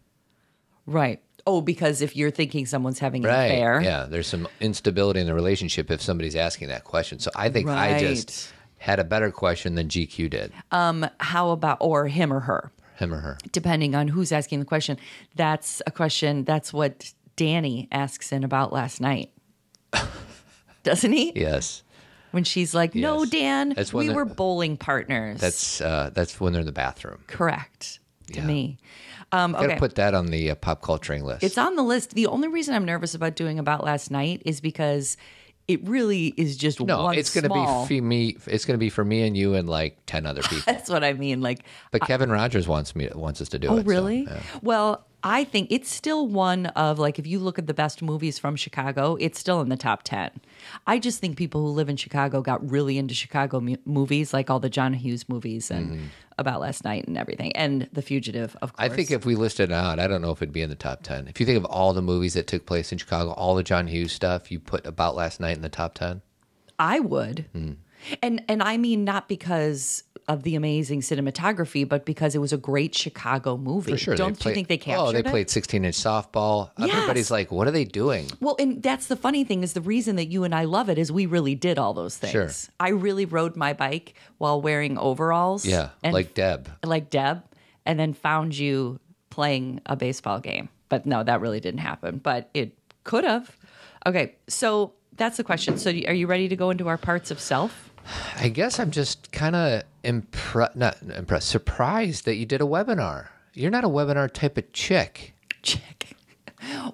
right. 0.86 1.20
Oh, 1.46 1.62
because 1.62 2.02
if 2.02 2.14
you're 2.14 2.30
thinking 2.30 2.66
someone's 2.66 2.98
having 2.98 3.24
an 3.24 3.30
Right. 3.30 3.44
affair, 3.46 3.80
Yeah. 3.80 4.04
There's 4.04 4.26
some 4.26 4.46
instability 4.60 5.20
in 5.20 5.26
the 5.26 5.32
relationship 5.32 5.90
if 5.90 6.02
somebody's 6.02 6.36
asking 6.36 6.68
that 6.68 6.84
question. 6.84 7.18
So 7.20 7.30
I 7.34 7.48
think 7.48 7.68
I 7.70 7.98
just 7.98 8.52
had 8.78 8.98
a 8.98 9.04
better 9.04 9.30
question 9.30 9.74
than 9.74 9.88
GQ 9.88 10.30
did. 10.30 10.52
Um, 10.70 11.06
how 11.20 11.50
about 11.50 11.78
or 11.80 12.08
him 12.08 12.32
or 12.32 12.40
her? 12.40 12.72
Him 12.96 13.14
or 13.14 13.18
her. 13.20 13.38
depending 13.52 13.94
on 13.94 14.08
who's 14.08 14.32
asking 14.32 14.58
the 14.58 14.64
question. 14.64 14.98
That's 15.36 15.80
a 15.86 15.90
question. 15.92 16.44
That's 16.44 16.72
what 16.72 17.12
Danny 17.36 17.86
asks 17.92 18.32
in 18.32 18.42
about 18.42 18.72
last 18.72 19.00
night, 19.00 19.30
doesn't 20.82 21.12
he? 21.12 21.32
Yes. 21.34 21.82
When 22.30 22.44
she's 22.44 22.74
like, 22.74 22.94
"No, 22.94 23.20
Yes. 23.22 23.30
Dan, 23.30 23.68
That's 23.70 23.92
we 23.94 24.10
were 24.10 24.24
bowling 24.26 24.76
partners." 24.76 25.40
That's 25.40 25.80
uh, 25.80 26.10
that's 26.12 26.38
when 26.40 26.52
they're 26.52 26.60
in 26.60 26.66
the 26.66 26.72
bathroom. 26.72 27.22
correct 27.26 28.00
to 28.32 28.40
Yeah. 28.40 28.46
me. 28.46 28.78
Um, 29.32 29.52
Gotta 29.52 29.76
put 29.76 29.94
that 29.96 30.14
on 30.14 30.26
the 30.26 30.50
uh, 30.50 30.54
pop 30.54 30.82
culturing 30.82 31.24
list. 31.24 31.42
it's 31.42 31.56
on 31.58 31.76
the 31.76 31.82
list. 31.82 32.10
The 32.14 32.26
only 32.26 32.48
reason 32.48 32.74
I'm 32.74 32.84
nervous 32.84 33.14
about 33.14 33.34
doing 33.36 33.58
about 33.58 33.84
last 33.84 34.10
night 34.10 34.42
is 34.44 34.60
because 34.60 35.16
it 35.68 35.86
really 35.86 36.28
is 36.38 36.56
just 36.56 36.80
no, 36.80 37.04
one 37.04 37.16
it's 37.18 37.32
gonna 37.34 37.48
be 37.50 37.86
for 37.86 38.02
me. 38.02 38.36
It's 38.46 38.64
gonna 38.64 38.78
be 38.78 38.88
for 38.90 39.04
me 39.04 39.26
and 39.26 39.36
you 39.36 39.54
and 39.54 39.68
like 39.68 39.98
ten 40.06 40.26
other 40.26 40.42
people. 40.48 40.62
That's 40.66 40.88
what 40.90 41.04
I 41.04 41.12
mean. 41.12 41.40
Like, 41.42 41.64
But 41.92 42.00
Kevin 42.02 42.30
Rogers 42.32 42.66
wants 42.66 42.96
me 42.96 43.08
wants 43.14 43.40
us 43.42 43.50
to 43.50 43.58
do 43.58 43.68
Oh, 43.68 43.76
it. 43.76 43.80
so, 43.80 43.86
really? 43.86 44.22
yeah. 44.24 44.40
Well, 44.62 45.06
I 45.24 45.42
think 45.44 45.68
it's 45.72 45.90
still 45.90 46.28
one 46.28 46.66
of 46.66 46.98
like 46.98 47.18
if 47.18 47.26
you 47.26 47.38
look 47.40 47.58
at 47.58 47.66
the 47.66 47.74
best 47.74 48.02
movies 48.02 48.38
from 48.38 48.54
Chicago, 48.54 49.16
it's 49.18 49.38
still 49.38 49.60
in 49.60 49.68
the 49.68 49.76
top 49.76 50.02
10. 50.04 50.30
I 50.86 50.98
just 50.98 51.18
think 51.20 51.36
people 51.36 51.60
who 51.62 51.68
live 51.72 51.88
in 51.88 51.96
Chicago 51.96 52.40
got 52.40 52.70
really 52.70 52.98
into 52.98 53.14
Chicago 53.14 53.60
mu- 53.60 53.76
movies 53.84 54.32
like 54.32 54.48
all 54.48 54.60
the 54.60 54.70
John 54.70 54.92
Hughes 54.94 55.28
movies 55.28 55.70
and 55.70 56.10
about 56.38 56.60
last 56.60 56.84
night 56.84 57.08
and 57.08 57.18
everything 57.18 57.50
and 57.56 57.88
The 57.92 58.02
Fugitive 58.02 58.56
of 58.62 58.72
course. 58.74 58.90
I 58.90 58.94
think 58.94 59.10
if 59.10 59.26
we 59.26 59.34
listed 59.34 59.70
it 59.70 59.74
out, 59.74 59.98
I 59.98 60.06
don't 60.06 60.22
know 60.22 60.30
if 60.30 60.40
it'd 60.40 60.52
be 60.52 60.62
in 60.62 60.70
the 60.70 60.76
top 60.76 61.02
10. 61.02 61.26
If 61.26 61.40
you 61.40 61.46
think 61.46 61.58
of 61.58 61.64
all 61.64 61.92
the 61.92 62.02
movies 62.02 62.34
that 62.34 62.46
took 62.46 62.64
place 62.64 62.92
in 62.92 62.98
Chicago, 62.98 63.32
all 63.32 63.56
the 63.56 63.64
John 63.64 63.88
Hughes 63.88 64.12
stuff, 64.12 64.52
you 64.52 64.60
put 64.60 64.86
About 64.86 65.16
Last 65.16 65.40
Night 65.40 65.56
in 65.56 65.62
the 65.62 65.68
top 65.68 65.94
10? 65.94 66.22
I 66.78 67.00
would. 67.00 67.46
Hmm. 67.52 67.72
And 68.22 68.42
and 68.48 68.62
I 68.62 68.76
mean 68.76 69.04
not 69.04 69.28
because 69.28 70.04
of 70.28 70.42
the 70.42 70.54
amazing 70.54 71.00
cinematography, 71.00 71.88
but 71.88 72.04
because 72.04 72.34
it 72.34 72.38
was 72.38 72.52
a 72.52 72.58
great 72.58 72.94
Chicago 72.94 73.56
movie. 73.56 73.92
For 73.92 73.98
sure. 73.98 74.14
Don't 74.14 74.44
you 74.44 74.52
think 74.52 74.66
oh, 74.66 74.68
they 74.68 74.76
captured 74.76 75.02
it? 75.02 75.08
Oh, 75.08 75.12
they 75.12 75.18
it? 75.20 75.26
played 75.26 75.48
16 75.48 75.84
inch 75.86 75.96
softball. 75.96 76.70
Yes. 76.78 76.90
Everybody's 76.92 77.30
like, 77.30 77.50
what 77.50 77.66
are 77.66 77.70
they 77.70 77.86
doing? 77.86 78.30
Well, 78.38 78.54
and 78.58 78.82
that's 78.82 79.06
the 79.06 79.16
funny 79.16 79.42
thing 79.44 79.62
is 79.62 79.72
the 79.72 79.80
reason 79.80 80.16
that 80.16 80.26
you 80.26 80.44
and 80.44 80.54
I 80.54 80.64
love 80.64 80.90
it 80.90 80.98
is 80.98 81.10
we 81.10 81.24
really 81.24 81.54
did 81.54 81.78
all 81.78 81.94
those 81.94 82.18
things. 82.18 82.32
Sure. 82.32 82.50
I 82.78 82.90
really 82.90 83.24
rode 83.24 83.56
my 83.56 83.72
bike 83.72 84.14
while 84.36 84.60
wearing 84.60 84.98
overalls. 84.98 85.64
Yeah, 85.64 85.90
and 86.04 86.12
like 86.12 86.34
Deb. 86.34 86.70
like 86.84 87.08
Deb, 87.08 87.42
and 87.86 87.98
then 87.98 88.12
found 88.12 88.56
you 88.56 89.00
playing 89.30 89.80
a 89.86 89.96
baseball 89.96 90.40
game. 90.40 90.68
But 90.90 91.06
no, 91.06 91.22
that 91.22 91.40
really 91.40 91.60
didn't 91.60 91.80
happen. 91.80 92.18
But 92.18 92.50
it 92.52 92.76
could 93.04 93.24
have. 93.24 93.56
Okay, 94.04 94.34
so 94.46 94.92
that's 95.16 95.38
the 95.38 95.44
question. 95.44 95.78
So, 95.78 95.90
are 95.90 96.14
you 96.14 96.26
ready 96.26 96.48
to 96.48 96.56
go 96.56 96.70
into 96.70 96.88
our 96.88 96.98
parts 96.98 97.30
of 97.30 97.40
self? 97.40 97.87
I 98.40 98.48
guess 98.48 98.78
I'm 98.78 98.90
just 98.90 99.30
kind 99.32 99.54
of 99.56 99.82
impressed, 100.04 100.76
not 100.76 100.96
impressed, 101.14 101.48
surprised 101.48 102.24
that 102.24 102.34
you 102.36 102.46
did 102.46 102.60
a 102.60 102.64
webinar. 102.64 103.28
You're 103.54 103.70
not 103.70 103.84
a 103.84 103.88
webinar 103.88 104.32
type 104.32 104.56
of 104.56 104.72
chick. 104.72 105.34
Check. 105.62 106.06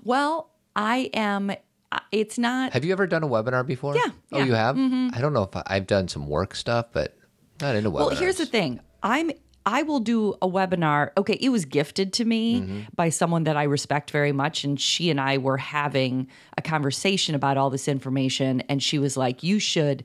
Well, 0.03 0.51
I 0.77 1.11
am. 1.15 1.51
uh, 1.51 1.99
It's 2.13 2.39
not. 2.39 2.73
Have 2.73 2.85
you 2.85 2.93
ever 2.93 3.07
done 3.07 3.23
a 3.23 3.29
webinar 3.29 3.67
before? 3.67 3.97
Yeah, 3.97 4.03
Oh, 4.33 4.39
yeah. 4.39 4.41
Mm-hmm. 4.41 4.47
you 4.49 4.55
have? 4.55 5.15
I 5.15 5.21
don't 5.21 5.33
know 5.33 5.43
if 5.45 5.57
I, 5.57 5.63
I've 5.67 5.87
done 5.87 6.09
some 6.09 6.27
work 6.27 6.55
stuff, 6.55 6.87
but 6.93 7.17
not 7.61 7.75
into 7.77 7.91
webinars. 7.91 7.95
Well, 7.95 8.11
here's 8.11 8.37
the 8.37 8.47
thing. 8.47 8.81
I'm 9.03 9.31
I 9.67 9.83
will 9.83 10.01
do 10.01 10.35
a 10.43 10.49
webinar. 10.49 11.11
Okay, 11.17 11.39
it 11.41 11.49
was 11.49 11.65
gifted 11.65 12.13
to 12.15 12.25
me 12.25 12.61
Mm-hmm. 12.61 12.81
by 12.97 13.09
someone 13.09 13.45
that 13.45 13.57
I 13.57 13.63
respect 13.63 14.11
very 14.11 14.33
much 14.33 14.63
and 14.65 14.79
she 14.79 15.09
and 15.09 15.19
I 15.21 15.39
were 15.39 15.57
having 15.57 16.29
a 16.59 16.63
conversation 16.63 17.35
about 17.35 17.57
all 17.57 17.71
this 17.71 17.89
information 17.89 18.61
and 18.63 18.83
she 18.83 18.99
was 18.99 19.17
like, 19.17 19.43
"You 19.43 19.59
should 19.59 20.05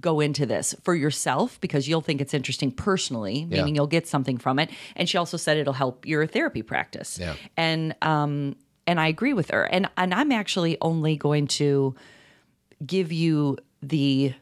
go 0.00 0.20
into 0.20 0.46
this 0.46 0.74
for 0.82 0.94
yourself 0.94 1.60
because 1.60 1.88
you'll 1.88 2.00
think 2.00 2.20
it's 2.20 2.34
interesting 2.34 2.70
personally, 2.72 3.44
meaning 3.46 3.68
Yeah. 3.68 3.74
you'll 3.74 3.86
get 3.86 4.06
something 4.06 4.38
from 4.38 4.58
it." 4.58 4.70
And 4.96 5.08
she 5.08 5.18
also 5.18 5.36
said 5.36 5.56
it'll 5.56 5.72
help 5.72 6.06
your 6.06 6.26
therapy 6.26 6.62
practice. 6.62 7.18
Yeah. 7.20 7.34
And 7.56 7.94
um 8.02 8.56
and 8.86 8.98
I 9.00 9.06
agree 9.08 9.32
with 9.32 9.50
her. 9.50 9.64
And 9.64 9.88
and 9.96 10.12
I'm 10.12 10.32
actually 10.32 10.76
only 10.80 11.16
going 11.16 11.46
to 11.48 11.94
give 12.84 13.12
you 13.12 13.58
the 13.82 14.34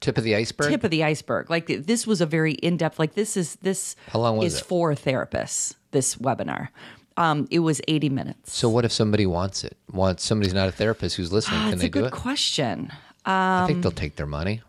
Tip 0.00 0.16
of 0.16 0.22
the 0.22 0.36
iceberg? 0.36 0.68
tip 0.70 0.84
of 0.84 0.92
the 0.92 1.02
iceberg. 1.02 1.50
Like 1.50 1.66
this 1.66 2.06
was 2.06 2.20
a 2.20 2.26
very 2.26 2.52
in 2.52 2.76
depth. 2.76 3.00
Like 3.00 3.14
this 3.14 3.36
is 3.36 3.56
this 3.56 3.96
How 4.12 4.20
long 4.20 4.36
was 4.36 4.54
is 4.54 4.60
it? 4.60 4.64
for 4.64 4.94
therapists. 4.94 5.74
This 5.90 6.14
webinar. 6.16 6.68
Um, 7.16 7.48
it 7.50 7.58
was 7.60 7.80
eighty 7.88 8.08
minutes. 8.08 8.56
so 8.56 8.68
what 8.68 8.84
if 8.84 8.92
somebody 8.92 9.26
wants 9.26 9.64
it? 9.64 9.76
Wants 9.90 10.22
somebody's 10.24 10.54
not 10.54 10.68
a 10.68 10.72
therapist 10.72 11.16
who's 11.16 11.32
listening? 11.32 11.58
Can 11.62 11.70
That's 11.70 11.80
they 11.82 11.86
a 11.88 11.90
do 11.90 12.00
good 12.02 12.06
it? 12.06 12.12
question. 12.12 12.92
I 13.26 13.64
think 13.66 13.82
they'll 13.82 13.90
take 13.90 14.14
their 14.14 14.26
money. 14.26 14.62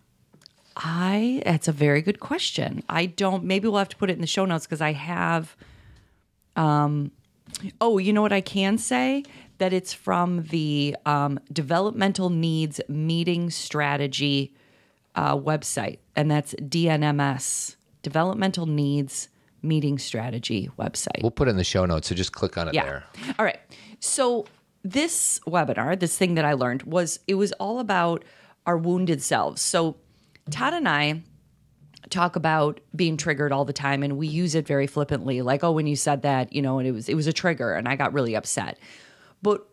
I 0.82 1.42
that's 1.46 1.68
a 1.68 1.72
very 1.74 2.02
good 2.02 2.20
question. 2.20 2.84
I 2.88 3.06
don't. 3.06 3.44
Maybe 3.44 3.68
we'll 3.68 3.78
have 3.80 3.90
to 3.90 3.98
put 3.98 4.10
it 4.10 4.14
in 4.14 4.22
the 4.22 4.28
show 4.28 4.46
notes 4.46 4.66
because 4.66 4.82
I 4.82 4.94
have. 4.94 5.56
Um, 6.56 7.12
oh, 7.82 7.98
you 7.98 8.14
know 8.14 8.22
what 8.22 8.34
I 8.34 8.42
can 8.42 8.78
say 8.78 9.24
that 9.58 9.74
it's 9.74 9.94
from 9.94 10.44
the 10.44 10.96
um, 11.06 11.40
Developmental 11.52 12.30
Needs 12.30 12.80
Meeting 12.88 13.50
Strategy 13.50 14.54
uh, 15.16 15.36
website, 15.36 16.00
and 16.16 16.32
that's 16.32 16.54
DNMS 16.56 17.76
Developmental 18.02 18.66
Needs 18.66 19.28
Meeting 19.62 19.98
Strategy 20.00 20.70
website. 20.80 21.22
We'll 21.22 21.32
put 21.32 21.48
it 21.50 21.52
in 21.52 21.58
the 21.58 21.64
show 21.66 21.86
notes, 21.86 22.08
so 22.08 22.16
just 22.16 22.32
click 22.32 22.58
on 22.58 22.70
it 22.70 22.74
Yeah. 22.74 22.86
there. 22.86 23.04
All 23.38 23.44
right. 23.46 23.60
So 24.00 24.46
this 24.84 25.40
webinar, 25.46 26.00
this 26.00 26.18
thing 26.18 26.36
that 26.36 26.46
I 26.46 26.54
learned 26.54 26.84
was 26.84 27.20
it 27.28 27.36
was 27.36 27.52
all 27.54 27.80
about 27.80 28.24
our 28.66 28.78
wounded 28.78 29.22
selves. 29.22 29.62
So 29.62 29.98
Todd 30.50 30.74
and 30.74 30.88
I 30.88 31.22
talk 32.10 32.36
about 32.36 32.80
being 32.96 33.18
triggered 33.18 33.52
all 33.52 33.66
the 33.66 33.74
time 33.74 34.04
and 34.04 34.18
we 34.18 34.28
use 34.28 34.56
it 34.56 34.66
very 34.66 34.88
flippantly 34.88 35.42
like 35.42 35.64
oh 35.64 35.72
when 35.72 35.86
you 35.86 35.96
said 35.96 36.24
that 36.24 36.52
you 36.52 36.62
know 36.62 36.80
and 36.80 36.88
it 36.88 36.92
was 36.92 37.08
it 37.08 37.14
was 37.14 37.28
a 37.28 37.34
trigger 37.34 37.74
and 37.74 37.88
I 37.88 37.96
got 37.96 38.14
really 38.14 38.36
upset. 38.36 38.80
But 39.42 39.69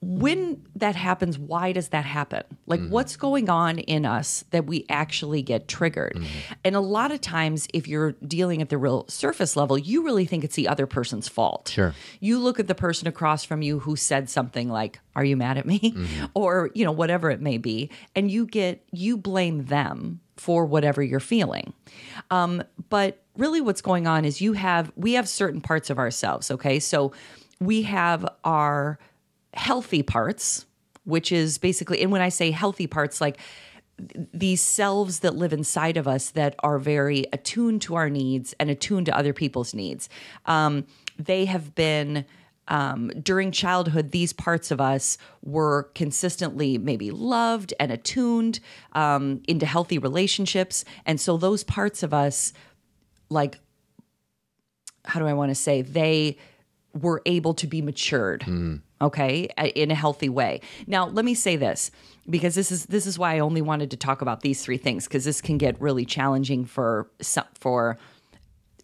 when 0.00 0.64
that 0.76 0.94
happens, 0.94 1.38
why 1.38 1.72
does 1.72 1.88
that 1.88 2.04
happen? 2.04 2.44
Like, 2.66 2.80
mm-hmm. 2.80 2.90
what's 2.90 3.16
going 3.16 3.50
on 3.50 3.78
in 3.78 4.06
us 4.06 4.44
that 4.50 4.66
we 4.66 4.86
actually 4.88 5.42
get 5.42 5.66
triggered? 5.66 6.14
Mm-hmm. 6.14 6.52
And 6.64 6.76
a 6.76 6.80
lot 6.80 7.10
of 7.10 7.20
times, 7.20 7.66
if 7.74 7.88
you're 7.88 8.12
dealing 8.12 8.62
at 8.62 8.68
the 8.68 8.78
real 8.78 9.06
surface 9.08 9.56
level, 9.56 9.76
you 9.76 10.04
really 10.04 10.26
think 10.26 10.44
it's 10.44 10.54
the 10.54 10.68
other 10.68 10.86
person's 10.86 11.28
fault. 11.28 11.68
Sure. 11.74 11.94
You 12.20 12.38
look 12.38 12.60
at 12.60 12.68
the 12.68 12.74
person 12.74 13.08
across 13.08 13.44
from 13.44 13.62
you 13.62 13.80
who 13.80 13.96
said 13.96 14.30
something 14.30 14.68
like, 14.68 15.00
Are 15.16 15.24
you 15.24 15.36
mad 15.36 15.58
at 15.58 15.66
me? 15.66 15.78
Mm-hmm. 15.80 16.24
Or, 16.34 16.70
you 16.74 16.84
know, 16.84 16.92
whatever 16.92 17.30
it 17.30 17.40
may 17.40 17.58
be. 17.58 17.90
And 18.14 18.30
you 18.30 18.46
get, 18.46 18.84
you 18.92 19.16
blame 19.16 19.64
them 19.64 20.20
for 20.36 20.64
whatever 20.66 21.02
you're 21.02 21.20
feeling. 21.20 21.72
Um, 22.30 22.62
but 22.90 23.22
really, 23.36 23.60
what's 23.60 23.80
going 23.80 24.06
on 24.06 24.24
is 24.24 24.40
you 24.40 24.52
have, 24.52 24.92
we 24.94 25.14
have 25.14 25.28
certain 25.28 25.60
parts 25.60 25.90
of 25.90 25.98
ourselves, 25.98 26.50
okay? 26.50 26.78
So 26.78 27.12
we 27.60 27.82
have 27.82 28.26
our 28.44 28.98
healthy 29.58 30.02
parts, 30.02 30.64
which 31.04 31.32
is 31.32 31.58
basically, 31.58 32.00
and 32.00 32.12
when 32.12 32.22
I 32.22 32.28
say 32.28 32.50
healthy 32.50 32.86
parts, 32.86 33.20
like 33.20 33.38
these 34.32 34.60
selves 34.60 35.20
that 35.20 35.34
live 35.34 35.52
inside 35.52 35.96
of 35.96 36.06
us 36.06 36.30
that 36.30 36.54
are 36.60 36.78
very 36.78 37.24
attuned 37.32 37.82
to 37.82 37.96
our 37.96 38.08
needs 38.08 38.54
and 38.60 38.70
attuned 38.70 39.06
to 39.06 39.16
other 39.16 39.32
people's 39.32 39.74
needs. 39.74 40.08
Um, 40.46 40.86
they 41.18 41.44
have 41.44 41.74
been. 41.74 42.24
Um, 42.70 43.08
during 43.22 43.50
childhood, 43.50 44.10
these 44.10 44.34
parts 44.34 44.70
of 44.70 44.78
us 44.78 45.16
were 45.42 45.84
consistently 45.94 46.76
maybe 46.76 47.10
loved 47.10 47.72
and 47.80 47.90
attuned 47.90 48.60
um, 48.92 49.40
into 49.48 49.64
healthy 49.64 49.96
relationships. 49.96 50.84
And 51.06 51.18
so, 51.18 51.38
those 51.38 51.64
parts 51.64 52.02
of 52.02 52.12
us, 52.12 52.52
like, 53.30 53.58
how 55.06 55.18
do 55.18 55.26
I 55.26 55.32
want 55.32 55.50
to 55.50 55.54
say, 55.54 55.80
they 55.80 56.36
were 56.94 57.22
able 57.26 57.54
to 57.54 57.66
be 57.66 57.82
matured 57.82 58.42
okay 59.00 59.48
in 59.74 59.90
a 59.90 59.94
healthy 59.94 60.28
way 60.28 60.60
now 60.86 61.06
let 61.06 61.24
me 61.24 61.34
say 61.34 61.56
this 61.56 61.90
because 62.28 62.54
this 62.54 62.72
is 62.72 62.86
this 62.86 63.06
is 63.06 63.18
why 63.18 63.34
i 63.34 63.38
only 63.38 63.62
wanted 63.62 63.90
to 63.90 63.96
talk 63.96 64.22
about 64.22 64.40
these 64.40 64.62
three 64.62 64.78
things 64.78 65.04
because 65.04 65.24
this 65.24 65.40
can 65.40 65.58
get 65.58 65.80
really 65.80 66.04
challenging 66.04 66.64
for 66.64 67.08
some 67.20 67.44
for 67.58 67.98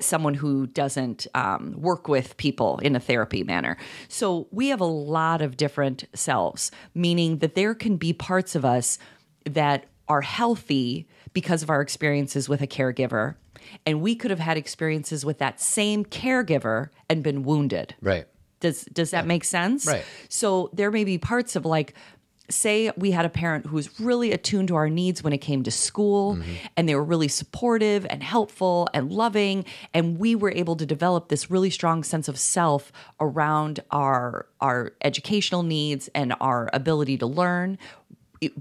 someone 0.01 0.35
who 0.35 0.67
doesn't 0.67 1.27
um, 1.35 1.75
work 1.81 2.09
with 2.09 2.37
people 2.37 2.79
in 2.79 2.97
a 2.97 3.01
therapy 3.01 3.45
manner. 3.45 3.77
So 4.09 4.49
we 4.51 4.69
have 4.69 4.81
a 4.81 4.87
lot 4.87 5.43
of 5.43 5.57
different 5.57 6.05
selves, 6.15 6.71
meaning 6.95 7.39
that 7.39 7.55
there 7.55 7.75
can 7.75 7.97
be 7.97 8.13
parts 8.13 8.55
of 8.55 8.65
us 8.65 8.99
that 9.45 9.87
are 10.09 10.21
healthy 10.21 11.07
because 11.33 11.63
of 11.63 11.71
our 11.71 11.81
experiences 11.81 12.49
with 12.49 12.61
a 12.61 12.67
caregiver. 12.67 13.35
And 13.87 14.01
we 14.03 14.15
could 14.15 14.31
have 14.31 14.41
had 14.41 14.57
experiences 14.57 15.25
with 15.25 15.39
that 15.39 15.61
same 15.61 16.05
caregiver 16.05 16.91
and 17.09 17.23
been 17.23 17.43
wounded. 17.43 17.95
Right. 18.01 18.27
Does 18.61 18.85
does 18.85 19.11
that 19.11 19.27
make 19.27 19.45
sense? 19.45 19.87
Right. 19.87 20.05
So 20.29 20.71
there 20.73 20.91
may 20.91 21.05
be 21.05 21.19
parts 21.19 21.57
of 21.57 21.65
like 21.65 21.95
say 22.51 22.91
we 22.97 23.11
had 23.11 23.25
a 23.25 23.31
parent 23.31 23.67
who 23.67 23.77
was 23.77 23.99
really 23.99 24.33
attuned 24.33 24.69
to 24.69 24.75
our 24.75 24.91
needs 24.91 25.23
when 25.23 25.33
it 25.33 25.39
came 25.39 25.63
to 25.63 25.71
school 25.71 26.37
mm-hmm. 26.37 26.53
and 26.77 26.87
they 26.89 26.95
were 26.95 27.05
really 27.05 27.29
supportive 27.29 28.07
and 28.11 28.23
helpful 28.23 28.87
and 28.93 29.11
loving 29.11 29.65
and 29.95 30.19
we 30.19 30.35
were 30.35 30.51
able 30.53 30.77
to 30.77 30.85
develop 30.85 31.29
this 31.29 31.51
really 31.51 31.71
strong 31.71 32.05
sense 32.05 32.29
of 32.29 32.39
self 32.39 32.93
around 33.19 33.81
our 33.91 34.47
our 34.61 34.93
educational 35.03 35.63
needs 35.63 36.09
and 36.15 36.35
our 36.41 36.69
ability 36.75 37.17
to 37.17 37.27
learn 37.27 37.79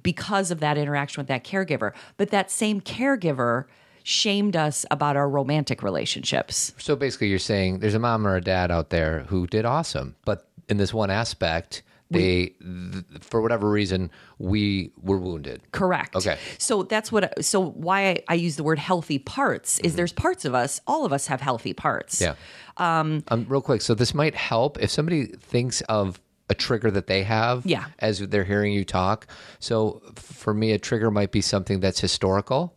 because 0.02 0.52
of 0.52 0.60
that 0.60 0.78
interaction 0.78 1.22
with 1.22 1.28
that 1.28 1.44
caregiver 1.44 1.94
but 2.18 2.30
that 2.30 2.52
same 2.52 2.82
caregiver 2.82 3.66
shamed 4.04 4.56
us 4.56 4.86
about 4.92 5.16
our 5.16 5.30
romantic 5.30 5.82
relationships 5.82 6.74
So 6.78 6.96
basically, 6.96 7.28
you're 7.30 7.40
saying 7.40 7.80
there's 7.80 7.94
a 7.94 8.00
mom 8.00 8.28
or 8.28 8.36
a 8.36 8.42
dad 8.42 8.70
out 8.70 8.90
there 8.90 9.22
who 9.30 9.48
did 9.48 9.66
awesome, 9.66 10.16
but 10.26 10.48
in 10.68 10.78
this 10.78 10.94
one 10.94 11.10
aspect, 11.10 11.84
they, 12.10 12.54
th- 12.62 13.04
for 13.22 13.42
whatever 13.42 13.70
reason, 13.70 14.12
we 14.38 14.92
were 15.02 15.18
wounded. 15.18 15.62
Correct. 15.72 16.16
Okay. 16.16 16.38
So 16.60 16.84
that's 16.84 17.12
what. 17.12 17.44
So 17.44 17.60
why 17.60 18.10
I, 18.10 18.24
I 18.30 18.34
use 18.36 18.56
the 18.56 18.64
word 18.64 18.78
healthy 18.78 19.18
parts 19.18 19.80
is 19.80 19.96
there's 19.96 20.14
parts 20.14 20.46
of 20.46 20.54
us. 20.54 20.80
All 20.86 21.06
of 21.06 21.14
us 21.14 21.28
have 21.28 21.42
healthy 21.42 21.74
parts. 21.74 22.22
Yeah. 22.22 22.36
Um, 22.78 23.24
real 23.48 23.62
quick. 23.62 23.82
So 23.82 23.96
this 23.96 24.14
might 24.14 24.36
help 24.36 24.80
if 24.80 24.92
somebody 24.92 25.26
thinks 25.26 25.82
of 25.82 26.20
a 26.50 26.54
trigger 26.56 26.92
that 26.92 27.08
they 27.08 27.24
have 27.24 27.66
Yeah. 27.66 27.86
as 28.00 28.20
they're 28.20 28.44
hearing 28.44 28.74
you 28.74 28.84
talk. 28.86 29.28
So 29.60 30.02
for 30.16 30.54
me, 30.54 30.72
a 30.72 30.78
trigger 30.80 31.10
might 31.12 31.32
be 31.32 31.42
something 31.42 31.80
that's 31.80 32.00
historical. 32.00 32.76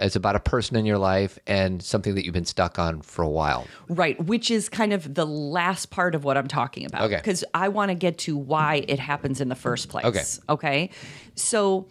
it's 0.00 0.14
about 0.14 0.36
a 0.36 0.40
person 0.40 0.76
in 0.76 0.86
your 0.86 0.96
life 0.96 1.40
and 1.44 1.82
something 1.82 2.14
that 2.14 2.24
you've 2.24 2.32
been 2.32 2.44
stuck 2.44 2.78
on 2.78 3.02
for 3.02 3.22
a 3.22 3.28
while. 3.28 3.66
Right, 3.88 4.16
which 4.24 4.48
is 4.48 4.68
kind 4.68 4.92
of 4.92 5.12
the 5.12 5.26
last 5.26 5.90
part 5.90 6.14
of 6.14 6.22
what 6.22 6.36
I'm 6.36 6.46
talking 6.46 6.86
about. 6.86 7.02
Okay. 7.02 7.16
Because 7.16 7.44
I 7.52 7.66
want 7.68 7.88
to 7.88 7.96
get 7.96 8.16
to 8.18 8.36
why 8.36 8.84
it 8.86 9.00
happens 9.00 9.40
in 9.40 9.48
the 9.48 9.56
first 9.56 9.88
place. 9.88 10.04
Okay. 10.04 10.22
Okay. 10.48 10.90
So 11.34 11.88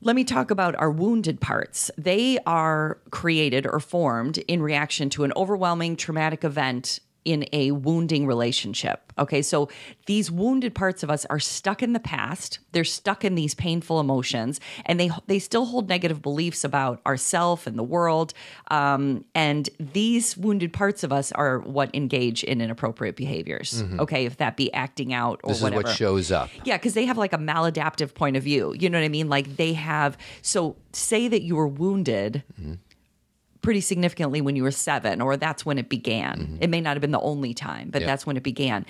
let 0.00 0.16
me 0.16 0.24
talk 0.24 0.50
about 0.50 0.74
our 0.80 0.90
wounded 0.90 1.40
parts. 1.40 1.92
They 1.96 2.38
are 2.44 2.98
created 3.10 3.68
or 3.68 3.78
formed 3.78 4.38
in 4.38 4.60
reaction 4.60 5.08
to 5.10 5.22
an 5.22 5.32
overwhelming 5.36 5.94
traumatic 5.94 6.42
event 6.42 6.98
in 7.26 7.44
a 7.52 7.72
wounding 7.72 8.26
relationship. 8.26 9.12
Okay, 9.18 9.42
so 9.42 9.68
these 10.06 10.30
wounded 10.30 10.74
parts 10.74 11.02
of 11.02 11.10
us 11.10 11.24
are 11.26 11.40
stuck 11.40 11.82
in 11.82 11.92
the 11.92 12.00
past. 12.00 12.60
They're 12.72 12.84
stuck 12.84 13.24
in 13.24 13.34
these 13.34 13.54
painful 13.54 13.98
emotions, 13.98 14.60
and 14.84 15.00
they 15.00 15.10
they 15.26 15.38
still 15.40 15.64
hold 15.66 15.88
negative 15.88 16.22
beliefs 16.22 16.64
about 16.64 17.00
ourself 17.04 17.66
and 17.66 17.76
the 17.78 17.82
world. 17.82 18.32
Um, 18.70 19.24
and 19.34 19.68
these 19.80 20.36
wounded 20.36 20.72
parts 20.72 21.02
of 21.02 21.12
us 21.12 21.32
are 21.32 21.58
what 21.58 21.90
engage 21.94 22.44
in 22.44 22.60
inappropriate 22.60 23.16
behaviors. 23.16 23.82
Okay, 23.98 24.24
if 24.26 24.36
that 24.36 24.56
be 24.56 24.72
acting 24.72 25.12
out 25.12 25.40
or 25.42 25.46
Mm-hmm. 25.46 25.52
This 25.56 25.62
whatever. 25.62 25.80
is 25.80 25.86
what 25.86 25.96
shows 25.96 26.30
up. 26.30 26.50
Yeah, 26.64 26.76
because 26.76 26.94
they 26.94 27.06
have 27.06 27.18
like 27.18 27.32
a 27.32 27.38
maladaptive 27.38 28.14
point 28.14 28.36
of 28.36 28.42
view. 28.44 28.74
You 28.78 28.88
know 28.90 28.98
what 28.98 29.04
I 29.04 29.08
mean? 29.08 29.28
Like 29.28 29.56
they 29.56 29.72
have. 29.72 30.16
So 30.42 30.76
say 30.92 31.26
that 31.28 31.42
you 31.42 31.56
were 31.56 31.66
wounded 31.66 32.42
pretty 33.62 33.80
significantly 33.80 34.40
when 34.40 34.56
you 34.56 34.62
were 34.62 34.70
seven, 34.70 35.20
or 35.20 35.36
that's 35.36 35.64
when 35.66 35.78
it 35.78 35.88
began. 35.88 36.58
It 36.60 36.70
may 36.70 36.80
not 36.80 36.94
have 36.96 37.00
been 37.00 37.10
the 37.10 37.20
only 37.20 37.54
time, 37.54 37.90
but 37.90 38.02
Yeah. 38.02 38.06
that's 38.06 38.26
when 38.26 38.36
it 38.36 38.42
began. 38.42 38.86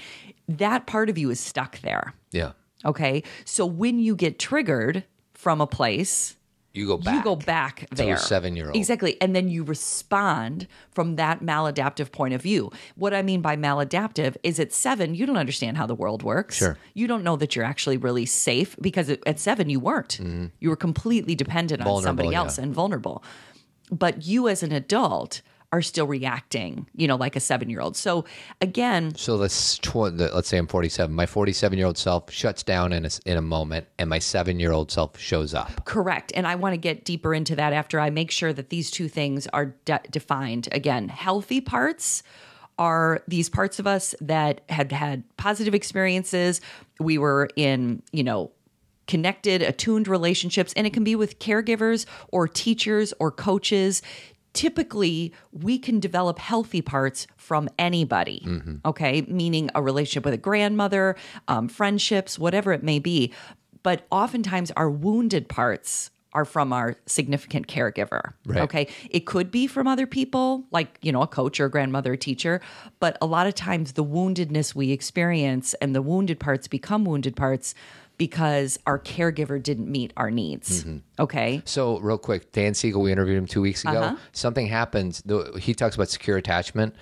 That 0.49 0.87
part 0.87 1.09
of 1.09 1.19
you 1.19 1.31
is 1.31 1.41
stuck 1.41 1.81
there. 1.81 2.15
Yeah. 2.33 2.53
Okay. 2.85 3.23
So 3.45 3.65
when 3.67 3.99
you 3.99 4.15
get 4.15 4.39
triggered 4.39 5.05
from 5.35 5.61
a 5.61 5.67
place, 5.67 6.37
You 6.73 6.87
go 6.87 6.99
back. 6.99 7.15
you 7.15 7.23
go 7.25 7.37
back 7.37 7.89
there. 7.91 8.17
seven-year-old. 8.19 8.77
Exactly. 8.77 9.17
And 9.21 9.35
then 9.35 9.49
you 9.49 9.65
respond 9.65 10.67
from 10.91 11.17
that 11.17 11.41
maladaptive 11.41 12.13
point 12.13 12.35
of 12.35 12.43
view. 12.43 12.71
What 12.97 13.15
I 13.15 13.23
mean 13.23 13.41
by 13.41 13.57
maladaptive 13.57 14.37
is 14.43 14.61
at 14.61 14.73
seven, 14.73 15.15
you 15.15 15.25
don't 15.27 15.39
understand 15.39 15.79
how 15.79 15.87
the 15.87 15.95
world 15.95 16.23
works. 16.23 16.57
Sure. 16.57 16.77
You 16.95 17.07
don't 17.07 17.25
know 17.25 17.37
that 17.37 17.57
you're 17.57 17.65
actually 17.65 17.97
really 17.97 18.27
safe 18.27 18.77
because 18.81 19.09
at 19.11 19.41
seven, 19.41 19.71
you 19.71 19.81
weren't. 19.81 20.21
You 20.61 20.69
were 20.69 20.77
completely 20.77 21.35
dependent 21.35 21.81
on 21.81 21.87
Mm-hmm. 21.87 21.91
Vulnerable, 21.95 22.03
somebody 22.09 22.29
yeah. 22.31 22.39
else 22.41 22.59
and 22.59 22.75
vulnerable. 22.75 23.25
But 23.91 24.27
you 24.27 24.49
as 24.49 24.63
an 24.63 24.73
adult 24.73 25.43
are 25.73 25.83
still 25.83 26.07
reacting, 26.07 26.87
you 26.95 27.09
know, 27.09 27.17
like 27.17 27.35
a 27.37 27.41
seven 27.41 27.69
year 27.69 27.81
old. 27.81 27.97
So 27.97 28.25
again, 28.61 29.15
So 29.17 29.37
let's 29.37 29.79
tw- 29.79 30.13
let's 30.15 30.49
say 30.49 30.59
I'm 30.59 30.67
47. 30.67 31.15
My 31.15 31.27
47 31.27 31.77
year 31.77 31.87
old 31.87 31.99
self 31.99 32.31
shuts 32.31 32.63
down 32.63 32.93
in 32.93 33.05
a, 33.05 33.11
in 33.27 33.37
a 33.37 33.43
moment, 33.43 33.87
and 33.99 34.09
my 34.09 34.19
seven 34.19 34.61
year 34.61 34.73
old 34.73 34.91
self 34.91 35.19
shows 35.19 35.55
up. 35.55 35.85
Correct. 35.85 36.33
And 36.35 36.47
I 36.47 36.55
want 36.55 36.75
to 36.75 36.79
get 36.79 37.05
deeper 37.05 37.35
into 37.35 37.57
that 37.57 37.73
after 37.73 37.99
I 37.99 38.11
make 38.11 38.31
sure 38.31 38.53
that 38.53 38.71
these 38.71 38.91
two 38.91 39.09
things 39.09 39.47
are 39.49 39.67
de- 39.85 40.01
defined. 40.11 40.69
Again, 40.73 41.09
healthy 41.09 41.61
parts 41.61 42.23
are 42.79 43.23
these 43.27 43.49
parts 43.49 43.79
of 43.79 43.87
us 43.87 44.15
that 44.21 44.61
had 44.69 44.93
had 44.93 45.25
positive 45.37 45.75
experiences. 45.75 46.61
We 47.01 47.19
were 47.19 47.49
in, 47.57 48.03
you 48.13 48.23
know, 48.23 48.53
connected, 49.07 49.63
attuned 49.63 50.09
relationships, 50.09 50.73
and 50.77 50.87
it 50.87 50.93
can 50.93 51.05
be 51.05 51.15
with 51.17 51.39
caregivers 51.39 52.07
or 52.29 52.49
teachers 52.49 53.15
or 53.19 53.31
coaches. 53.31 54.03
Typically, 54.53 55.33
we 55.53 55.79
can 55.79 56.01
develop 56.01 56.39
healthy 56.39 56.81
parts 56.81 57.27
from 57.37 57.69
anybody, 57.79 58.43
okay? 58.85 59.23
Meaning 59.23 59.71
a 59.75 59.83
relationship 59.83 60.25
with 60.25 60.35
a 60.35 60.39
grandmother, 60.39 61.15
um, 61.47 61.69
friendships, 61.69 62.39
whatever 62.39 62.73
it 62.73 62.83
may 62.83 62.99
be. 62.99 63.33
But 63.83 64.07
oftentimes, 64.11 64.71
our 64.73 64.91
wounded 64.91 65.49
parts 65.49 66.11
are 66.33 66.45
from 66.45 66.73
our 66.73 66.97
significant 67.07 67.67
caregiver. 67.67 68.35
Right. 68.45 68.61
Okay. 68.61 68.89
It 69.11 69.21
could 69.21 69.51
be 69.51 69.67
from 69.67 69.87
other 69.87 70.07
people, 70.07 70.65
like, 70.71 70.99
you 71.01 71.11
know, 71.11 71.23
a 71.23 71.27
coach 71.27 71.59
or 71.61 71.65
a 71.65 71.71
grandmother, 71.71 72.13
a 72.13 72.19
teacher. 72.19 72.61
But 73.01 73.17
a 73.23 73.27
lot 73.27 73.47
of 73.47 73.55
times 73.55 73.93
the 73.93 74.05
woundedness 74.05 74.75
we 74.75 74.91
experience 74.91 75.73
and 75.81 75.95
the 75.95 76.03
wounded 76.03 76.39
parts 76.39 76.69
become 76.69 77.07
wounded 77.07 77.37
parts 77.37 77.75
because 78.19 78.79
our 78.87 78.99
caregiver 78.99 79.63
didn't 79.63 79.91
meet 79.91 80.13
our 80.17 80.31
needs. 80.31 80.85
Mm-hmm. 80.85 80.99
Okay. 81.23 81.63
So 81.65 81.99
real 81.99 82.19
quick, 82.19 82.53
Dan 82.53 82.75
Siegel, 82.75 83.03
we 83.03 83.13
interviewed 83.13 83.39
him 83.39 83.47
two 83.47 83.61
weeks 83.61 83.83
ago. 83.85 84.03
Uh-huh. 84.03 84.17
Something 84.33 84.67
happens. 84.67 85.23
though 85.25 85.55
He 85.57 85.75
talks 85.75 85.95
about 85.95 86.09
secure 86.09 86.37
attachment. 86.37 86.95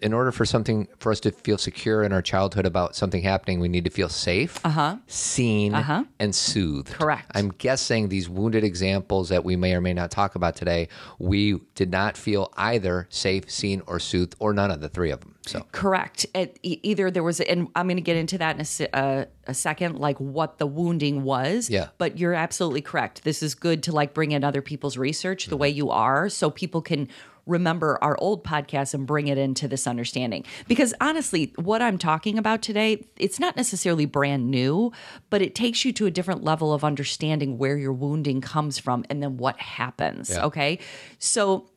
In 0.00 0.12
order 0.12 0.30
for 0.30 0.44
something 0.44 0.86
for 1.00 1.10
us 1.10 1.18
to 1.20 1.32
feel 1.32 1.58
secure 1.58 2.04
in 2.04 2.12
our 2.12 2.22
childhood 2.22 2.66
about 2.66 2.94
something 2.94 3.20
happening, 3.22 3.58
we 3.58 3.68
need 3.68 3.82
to 3.84 3.90
feel 3.90 4.08
safe, 4.08 4.60
seen, 5.08 5.74
and 6.20 6.34
soothed. 6.34 6.90
Uh-huh. 6.90 6.98
Correct. 6.98 7.30
I'm 7.34 7.48
guessing 7.50 8.08
these 8.08 8.28
wounded 8.28 8.62
examples 8.62 9.28
that 9.30 9.44
we 9.44 9.56
may 9.56 9.74
or 9.74 9.80
may 9.80 9.92
not 9.92 10.12
talk 10.12 10.36
about 10.36 10.54
today, 10.54 10.86
we 11.18 11.58
did 11.74 11.90
not 11.90 12.16
feel 12.16 12.52
either 12.56 13.08
safe, 13.10 13.50
seen, 13.50 13.82
or 13.88 13.98
soothed, 13.98 14.36
or 14.38 14.52
none 14.52 14.70
of 14.70 14.80
the 14.80 14.88
three 14.88 15.10
of 15.10 15.20
them. 15.20 15.34
So 15.44 15.66
Correct. 15.72 16.26
It, 16.32 16.60
either 16.62 17.10
there 17.10 17.24
was, 17.24 17.40
and 17.40 17.66
I'm 17.74 17.88
going 17.88 17.96
to 17.96 18.02
get 18.02 18.16
into 18.16 18.38
that 18.38 18.56
in 18.56 18.86
a, 18.94 18.96
uh, 18.96 19.24
a 19.48 19.54
second, 19.54 19.98
like 19.98 20.18
what 20.18 20.58
the 20.58 20.66
wounding 20.66 21.24
was. 21.24 21.68
Yeah. 21.68 21.88
But 21.98 22.16
you're 22.18 22.34
absolutely 22.34 22.82
correct. 22.82 23.24
This 23.24 23.42
is 23.42 23.56
good 23.56 23.82
to 23.82 23.92
like 23.92 24.14
bring 24.14 24.30
in 24.30 24.44
other 24.44 24.62
people's 24.62 24.96
research 24.96 25.42
Mm-hmm. 25.44 25.50
the 25.50 25.56
way 25.56 25.68
you 25.70 25.90
are, 25.90 26.28
so 26.28 26.50
people 26.50 26.82
can 26.82 27.08
remember 27.46 27.98
our 28.02 28.16
old 28.20 28.44
podcast 28.44 28.94
and 28.94 29.06
bring 29.06 29.26
it 29.28 29.38
into 29.38 29.66
this 29.66 29.86
understanding. 29.86 30.44
Because 30.68 30.94
honestly, 31.00 31.52
what 31.56 31.82
I'm 31.82 31.98
talking 31.98 32.38
about 32.38 32.62
today, 32.62 33.04
it's 33.18 33.40
not 33.40 33.56
necessarily 33.56 34.06
brand 34.06 34.50
new, 34.50 34.92
but 35.30 35.42
it 35.42 35.54
takes 35.54 35.84
you 35.84 35.92
to 35.94 36.06
a 36.06 36.10
different 36.10 36.44
level 36.44 36.72
of 36.72 36.84
understanding 36.84 37.58
where 37.58 37.76
your 37.76 37.92
wounding 37.92 38.40
comes 38.40 38.78
from 38.78 39.04
and 39.10 39.22
then 39.22 39.36
what 39.36 39.58
happens. 39.58 40.30
Yeah. 40.30 40.44
Okay. 40.46 40.78
So 41.18 41.68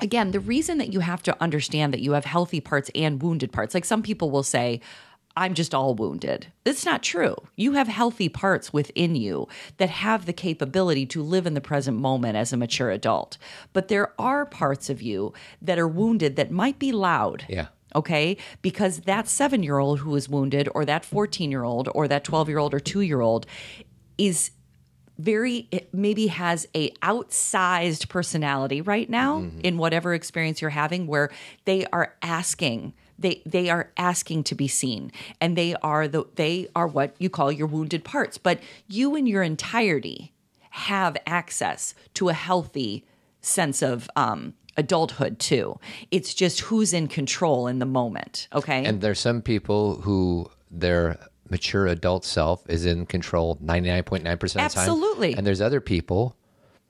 again, 0.00 0.30
the 0.30 0.40
reason 0.40 0.78
that 0.78 0.92
you 0.92 1.00
have 1.00 1.22
to 1.24 1.42
understand 1.42 1.92
that 1.92 2.00
you 2.00 2.12
have 2.12 2.24
healthy 2.24 2.60
parts 2.60 2.90
and 2.94 3.22
wounded 3.22 3.52
parts, 3.52 3.74
like 3.74 3.84
some 3.84 4.02
people 4.02 4.30
will 4.30 4.42
say, 4.42 4.80
I'm 5.36 5.54
just 5.54 5.74
all 5.74 5.94
wounded. 5.94 6.48
That's 6.64 6.84
not 6.84 7.02
true. 7.02 7.36
You 7.56 7.72
have 7.72 7.88
healthy 7.88 8.28
parts 8.28 8.72
within 8.72 9.14
you 9.14 9.48
that 9.76 9.88
have 9.88 10.26
the 10.26 10.32
capability 10.32 11.06
to 11.06 11.22
live 11.22 11.46
in 11.46 11.54
the 11.54 11.60
present 11.60 11.98
moment 11.98 12.36
as 12.36 12.52
a 12.52 12.56
mature 12.56 12.90
adult. 12.90 13.38
But 13.72 13.88
there 13.88 14.12
are 14.20 14.44
parts 14.44 14.90
of 14.90 15.00
you 15.00 15.32
that 15.62 15.78
are 15.78 15.88
wounded 15.88 16.36
that 16.36 16.50
might 16.50 16.78
be 16.78 16.92
loud. 16.92 17.44
Yeah. 17.48 17.68
Okay. 17.94 18.36
Because 18.60 19.00
that 19.00 19.28
seven 19.28 19.62
year 19.62 19.78
old 19.78 20.00
who 20.00 20.14
is 20.16 20.28
wounded, 20.28 20.68
or 20.74 20.84
that 20.84 21.04
14 21.04 21.50
year 21.50 21.64
old, 21.64 21.88
or 21.94 22.08
that 22.08 22.24
12 22.24 22.48
year 22.48 22.58
old, 22.58 22.74
or 22.74 22.80
two 22.80 23.00
year 23.00 23.20
old 23.20 23.46
is 24.18 24.50
very 25.20 25.68
maybe 25.92 26.28
has 26.28 26.66
a 26.74 26.90
outsized 27.02 28.08
personality 28.08 28.80
right 28.80 29.10
now 29.10 29.40
mm-hmm. 29.40 29.60
in 29.60 29.76
whatever 29.76 30.14
experience 30.14 30.62
you're 30.62 30.70
having 30.70 31.06
where 31.06 31.30
they 31.66 31.84
are 31.92 32.14
asking 32.22 32.94
they 33.20 33.42
they 33.46 33.70
are 33.70 33.92
asking 33.96 34.42
to 34.42 34.54
be 34.54 34.66
seen 34.66 35.12
and 35.40 35.56
they 35.56 35.74
are 35.76 36.08
the 36.08 36.24
they 36.34 36.66
are 36.74 36.86
what 36.86 37.14
you 37.18 37.30
call 37.30 37.52
your 37.52 37.66
wounded 37.66 38.02
parts 38.04 38.38
but 38.38 38.58
you 38.88 39.14
in 39.14 39.26
your 39.26 39.42
entirety 39.42 40.32
have 40.70 41.16
access 41.26 41.94
to 42.14 42.28
a 42.28 42.32
healthy 42.32 43.04
sense 43.40 43.82
of 43.82 44.10
um 44.16 44.54
adulthood 44.76 45.38
too 45.38 45.78
it's 46.10 46.32
just 46.32 46.60
who's 46.60 46.92
in 46.92 47.06
control 47.08 47.66
in 47.66 47.78
the 47.78 47.86
moment 47.86 48.48
okay 48.52 48.84
And 48.84 49.00
there's 49.00 49.20
some 49.20 49.42
people 49.42 50.00
who 50.00 50.50
their 50.70 51.18
mature 51.50 51.86
adult 51.86 52.24
self 52.24 52.68
is 52.68 52.86
in 52.86 53.06
control 53.06 53.56
99.9% 53.56 54.22
of 54.22 54.40
the 54.40 54.48
time. 54.48 54.62
Absolutely. 54.64 55.34
And 55.34 55.46
there's 55.46 55.60
other 55.60 55.80
people, 55.80 56.36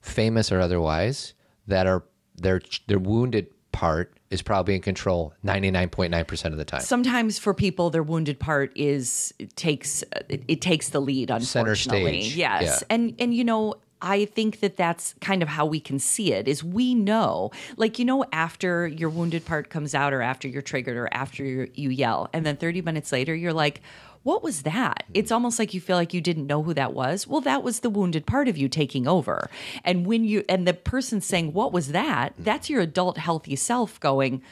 famous 0.03 0.53
or 0.53 0.61
otherwise, 0.61 1.35
that 1.67 1.87
are 1.87 2.05
their 2.37 2.61
their 2.87 2.99
wounded 2.99 3.49
part 3.81 4.13
is 4.29 4.43
probably 4.43 4.75
in 4.75 4.83
control 4.83 5.33
99.9% 5.43 6.45
of 6.45 6.59
the 6.59 6.67
time. 6.67 6.83
sometimes 6.83 7.39
for 7.39 7.55
people 7.55 7.89
their 7.89 8.03
wounded 8.03 8.39
part 8.39 8.71
is 8.77 9.33
it 9.39 9.57
takes 9.57 10.05
it, 10.29 10.43
it 10.49 10.61
takes 10.61 10.91
the 10.91 11.01
lead 11.01 11.31
Center 11.43 11.75
stage, 11.75 12.37
yes 12.37 12.63
yeah. 12.63 12.95
and 12.95 13.15
and 13.19 13.33
you 13.33 13.43
know 13.43 13.77
I 14.03 14.27
think 14.27 14.61
that 14.61 14.77
that's 14.77 15.15
kind 15.21 15.43
of 15.43 15.49
how 15.49 15.65
we 15.67 15.81
can 15.81 15.99
see 15.99 16.33
it 16.33 16.47
is 16.47 16.63
we 16.63 16.95
know 16.95 17.51
like 17.79 17.99
you 17.99 18.05
know 18.05 18.23
after 18.33 18.87
your 18.87 19.09
wounded 19.09 19.47
part 19.47 19.71
comes 19.71 19.95
out 19.95 20.13
or 20.13 20.21
after 20.21 20.47
you're 20.47 20.63
triggered 20.63 20.97
or 20.97 21.09
after 21.13 21.43
you 21.43 21.71
you 21.75 21.89
yell 21.89 22.29
and 22.35 22.45
then 22.45 22.57
30 22.57 22.83
minutes 22.83 23.13
later 23.13 23.35
you're 23.35 23.55
like 23.55 23.81
what 24.23 24.43
was 24.43 24.63
that? 24.63 25.05
It's 25.15 25.33
almost 25.33 25.59
like 25.59 25.73
you 25.73 25.81
feel 25.81 25.97
like 25.97 26.13
you 26.13 26.21
didn't 26.21 26.47
know 26.47 26.63
who 26.63 26.75
that 26.75 26.93
was. 26.93 27.27
Well, 27.27 27.41
that 27.41 27.63
was 27.63 27.81
the 27.81 27.89
wounded 27.91 28.27
part 28.27 28.49
of 28.49 28.59
you 28.59 28.69
taking 28.69 29.09
over. 29.09 29.49
And 29.85 30.05
when 30.07 30.25
you 30.25 30.45
and 30.49 30.67
the 30.69 30.75
person 30.75 31.21
saying, 31.21 31.53
"What 31.55 31.73
was 31.73 31.93
that?" 31.93 32.35
That's 32.39 32.69
your 32.69 32.81
adult 32.83 33.17
healthy 33.19 33.57
self 33.57 33.99
going, 34.01 34.43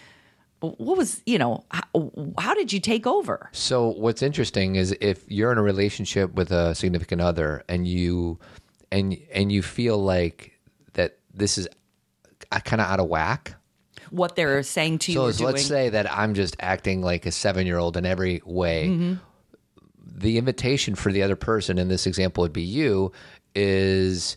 what 0.60 0.96
was 0.96 1.22
you 1.26 1.38
know 1.38 1.64
how, 1.70 2.10
how 2.38 2.52
did 2.54 2.72
you 2.72 2.80
take 2.80 3.06
over 3.06 3.48
So 3.52 3.90
what's 3.90 4.22
interesting 4.22 4.74
is 4.74 4.92
if 5.00 5.22
you're 5.30 5.52
in 5.52 5.58
a 5.58 5.62
relationship 5.62 6.34
with 6.34 6.50
a 6.50 6.74
significant 6.74 7.20
other 7.20 7.62
and 7.68 7.86
you 7.86 8.40
and 8.90 9.16
and 9.32 9.52
you 9.52 9.62
feel 9.62 9.98
like 9.98 10.58
that 10.94 11.18
this 11.32 11.58
is 11.58 11.68
kind 12.64 12.80
of 12.80 12.88
out 12.88 12.98
of 12.98 13.06
whack. 13.06 13.54
what 14.10 14.34
they're 14.34 14.62
saying 14.64 14.98
to 14.98 15.12
you 15.12 15.16
So 15.18 15.22
or 15.22 15.26
let's- 15.26 15.38
doing 15.38 15.52
let's 15.52 15.66
say 15.66 15.90
that 15.90 16.10
I'm 16.12 16.34
just 16.34 16.56
acting 16.58 17.02
like 17.02 17.24
a 17.26 17.30
seven 17.30 17.64
year 17.66 17.78
old 17.78 17.96
in 17.96 18.04
every 18.04 18.42
way. 18.44 18.88
Mm-hmm. 18.88 19.14
The 20.18 20.38
invitation 20.38 20.94
for 20.94 21.12
the 21.12 21.22
other 21.22 21.36
person 21.36 21.78
in 21.78 21.88
this 21.88 22.06
example 22.06 22.42
would 22.42 22.52
be 22.52 22.62
you 22.62 23.12
is 23.54 24.36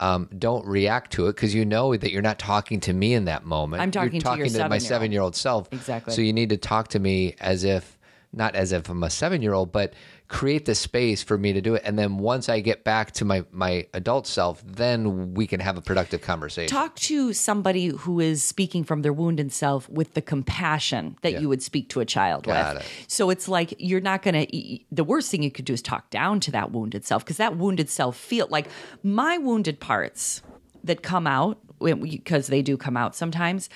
um, 0.00 0.28
don't 0.36 0.66
react 0.66 1.12
to 1.12 1.26
it 1.26 1.36
because 1.36 1.54
you 1.54 1.64
know 1.64 1.94
that 1.94 2.10
you're 2.10 2.22
not 2.22 2.38
talking 2.38 2.80
to 2.80 2.92
me 2.92 3.14
in 3.14 3.26
that 3.26 3.44
moment. 3.44 3.82
I'm 3.82 3.90
talking 3.90 4.12
you're 4.14 4.20
to 4.20 4.26
your 4.28 4.46
talking 4.46 4.52
to, 4.54 4.68
my 4.68 4.78
seven 4.78 5.12
year 5.12 5.20
old 5.20 5.36
self. 5.36 5.68
Exactly. 5.72 6.14
So 6.14 6.22
you 6.22 6.32
need 6.32 6.48
to 6.48 6.56
talk 6.56 6.88
to 6.88 6.98
me 6.98 7.36
as 7.38 7.64
if, 7.64 7.98
not 8.32 8.54
as 8.54 8.72
if 8.72 8.88
I'm 8.88 9.02
a 9.02 9.10
seven 9.10 9.42
year 9.42 9.52
old, 9.52 9.72
but 9.72 9.92
create 10.30 10.64
the 10.64 10.76
space 10.76 11.24
for 11.24 11.36
me 11.36 11.52
to 11.52 11.60
do 11.60 11.74
it. 11.74 11.82
And 11.84 11.98
then 11.98 12.16
once 12.16 12.48
I 12.48 12.60
get 12.60 12.84
back 12.84 13.10
to 13.14 13.24
my, 13.24 13.44
my 13.50 13.88
adult 13.92 14.28
self, 14.28 14.62
then 14.64 15.34
we 15.34 15.44
can 15.44 15.58
have 15.58 15.76
a 15.76 15.80
productive 15.80 16.22
conversation. 16.22 16.72
Talk 16.72 16.94
to 16.96 17.32
somebody 17.32 17.88
who 17.88 18.20
is 18.20 18.40
speaking 18.40 18.84
from 18.84 19.02
their 19.02 19.12
wounded 19.12 19.50
self 19.50 19.88
with 19.88 20.14
the 20.14 20.22
compassion 20.22 21.16
that 21.22 21.40
you 21.40 21.48
would 21.48 21.64
speak 21.64 21.88
to 21.90 22.00
a 22.00 22.04
child 22.04 22.44
Got 22.44 22.76
with. 22.76 22.84
it. 22.84 22.90
So 23.08 23.30
it's 23.30 23.48
like 23.48 23.74
you're 23.78 24.00
not 24.00 24.22
going 24.22 24.46
to, 24.46 24.78
the 24.92 25.02
worst 25.02 25.32
thing 25.32 25.42
you 25.42 25.50
could 25.50 25.64
do 25.64 25.72
is 25.72 25.82
talk 25.82 26.10
down 26.10 26.38
to 26.40 26.52
that 26.52 26.70
wounded 26.70 27.04
self 27.04 27.24
because 27.24 27.38
that 27.38 27.56
wounded 27.56 27.90
self 27.90 28.16
feel 28.16 28.46
like 28.50 28.68
my 29.02 29.36
wounded 29.36 29.80
parts 29.80 30.42
that 30.84 31.02
come 31.02 31.26
out, 31.26 31.58
because 31.80 32.46
they 32.46 32.62
do 32.62 32.76
come 32.76 32.96
out 32.96 33.16
sometimes, 33.16 33.68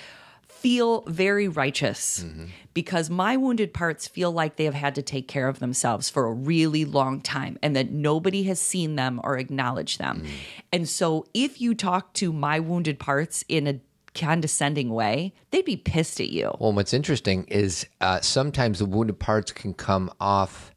feel 0.65 1.03
very 1.03 1.47
righteous 1.47 2.25
because 2.73 3.11
my 3.11 3.37
wounded 3.37 3.75
parts 3.75 4.09
feel 4.09 4.33
like 4.33 4.57
they 4.57 4.65
have 4.65 4.73
had 4.73 4.95
to 4.95 5.03
take 5.03 5.29
care 5.29 5.47
of 5.47 5.59
themselves 5.59 6.09
for 6.09 6.25
a 6.25 6.33
really 6.33 6.87
long 6.87 7.21
time 7.21 7.59
and 7.63 7.77
that 7.77 7.91
nobody 7.91 8.45
has 8.45 8.59
seen 8.59 8.97
them 8.97 9.21
or 9.23 9.37
acknowledged 9.37 9.99
them. 9.99 10.25
And 10.73 10.89
so 10.89 11.27
if 11.35 11.61
you 11.61 11.75
talk 11.75 12.15
to 12.15 12.33
my 12.33 12.61
wounded 12.61 12.99
parts 12.99 13.45
in 13.47 13.67
a 13.67 13.79
condescending 14.15 14.89
way, 14.89 15.35
they'd 15.51 15.67
be 15.67 15.77
pissed 15.77 16.19
at 16.19 16.31
you. 16.31 16.57
Well, 16.59 16.73
what's 16.73 16.95
interesting 16.95 17.45
is 17.49 17.87
uh, 18.01 18.23
sometimes 18.23 18.79
the 18.79 18.87
wounded 18.87 19.19
parts 19.19 19.53
can 19.53 19.75
come 19.75 20.11
off 20.19 20.75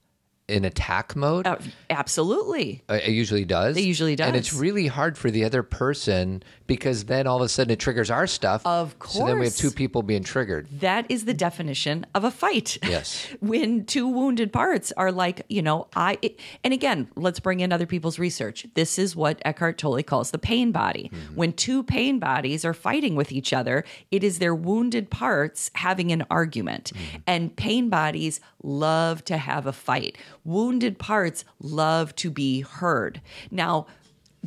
in 0.48 0.66
attack 0.66 1.16
mode. 1.16 1.46
Uh, 1.46 1.58
absolutely. 1.90 2.84
It 2.90 3.10
usually 3.10 3.46
does. 3.46 3.78
It 3.78 3.84
usually 3.84 4.16
does. 4.16 4.28
And 4.28 4.36
it's 4.36 4.54
really 4.54 4.88
hard 4.88 5.18
for 5.18 5.30
the 5.30 5.44
other 5.44 5.64
person 5.64 6.44
because 6.68 7.06
then 7.06 7.26
all 7.26 7.38
of 7.38 7.42
a 7.42 7.50
sudden 7.50 7.72
it 7.72 7.80
triggers 7.80 8.12
our 8.12 8.28
stuff. 8.28 8.66
Of 8.66 9.00
course. 9.00 9.14
So 9.14 9.26
then 9.26 9.40
we 9.40 9.46
have 9.46 9.56
two 9.56 9.72
people 9.72 10.04
being 10.04 10.24
triggered. 10.24 10.68
That 10.80 11.06
is 11.10 11.26
the 11.26 11.34
definition 11.34 12.06
of 12.14 12.24
a 12.24 12.32
fight. 12.32 12.78
Yes. 12.84 13.28
when 13.40 13.86
two 13.86 14.08
wounded 14.08 14.54
parts 14.54 14.92
are 14.98 15.12
like, 15.12 15.44
you 15.50 15.62
know, 15.62 15.88
I, 15.96 16.18
it- 16.22 16.40
and 16.64 16.74
again, 16.74 17.10
let's 17.16 17.40
bring 17.40 17.62
in 17.62 17.72
other 17.72 17.86
people's 17.86 18.20
research. 18.20 18.68
This 18.76 19.00
is 19.00 19.16
what 19.16 19.42
Eckhart 19.46 19.78
Tolle 19.78 20.04
calls 20.04 20.32
the 20.32 20.38
pain 20.38 20.72
body. 20.72 21.10
Mm-hmm. 21.14 21.36
When 21.36 21.54
two 21.54 21.84
pain 21.84 22.20
bodies 22.20 22.66
are 22.66 22.74
fighting 22.74 23.16
with 23.16 23.32
each 23.32 23.54
other, 23.54 23.84
it 24.12 24.24
is 24.24 24.40
their 24.40 24.54
wounded 24.54 25.10
parts 25.10 25.72
having 25.76 26.12
an 26.12 26.26
argument. 26.30 26.92
Mm-hmm. 26.94 27.18
And 27.26 27.56
pain 27.56 27.90
bodies 27.90 28.40
love 28.62 29.24
to 29.26 29.38
have 29.38 29.66
a 29.66 29.74
fight. 29.74 30.18
Wounded 30.44 31.00
parts 31.00 31.46
love 31.62 32.16
to 32.18 32.30
be 32.30 32.62
heard. 32.62 33.22
Now, 33.50 33.88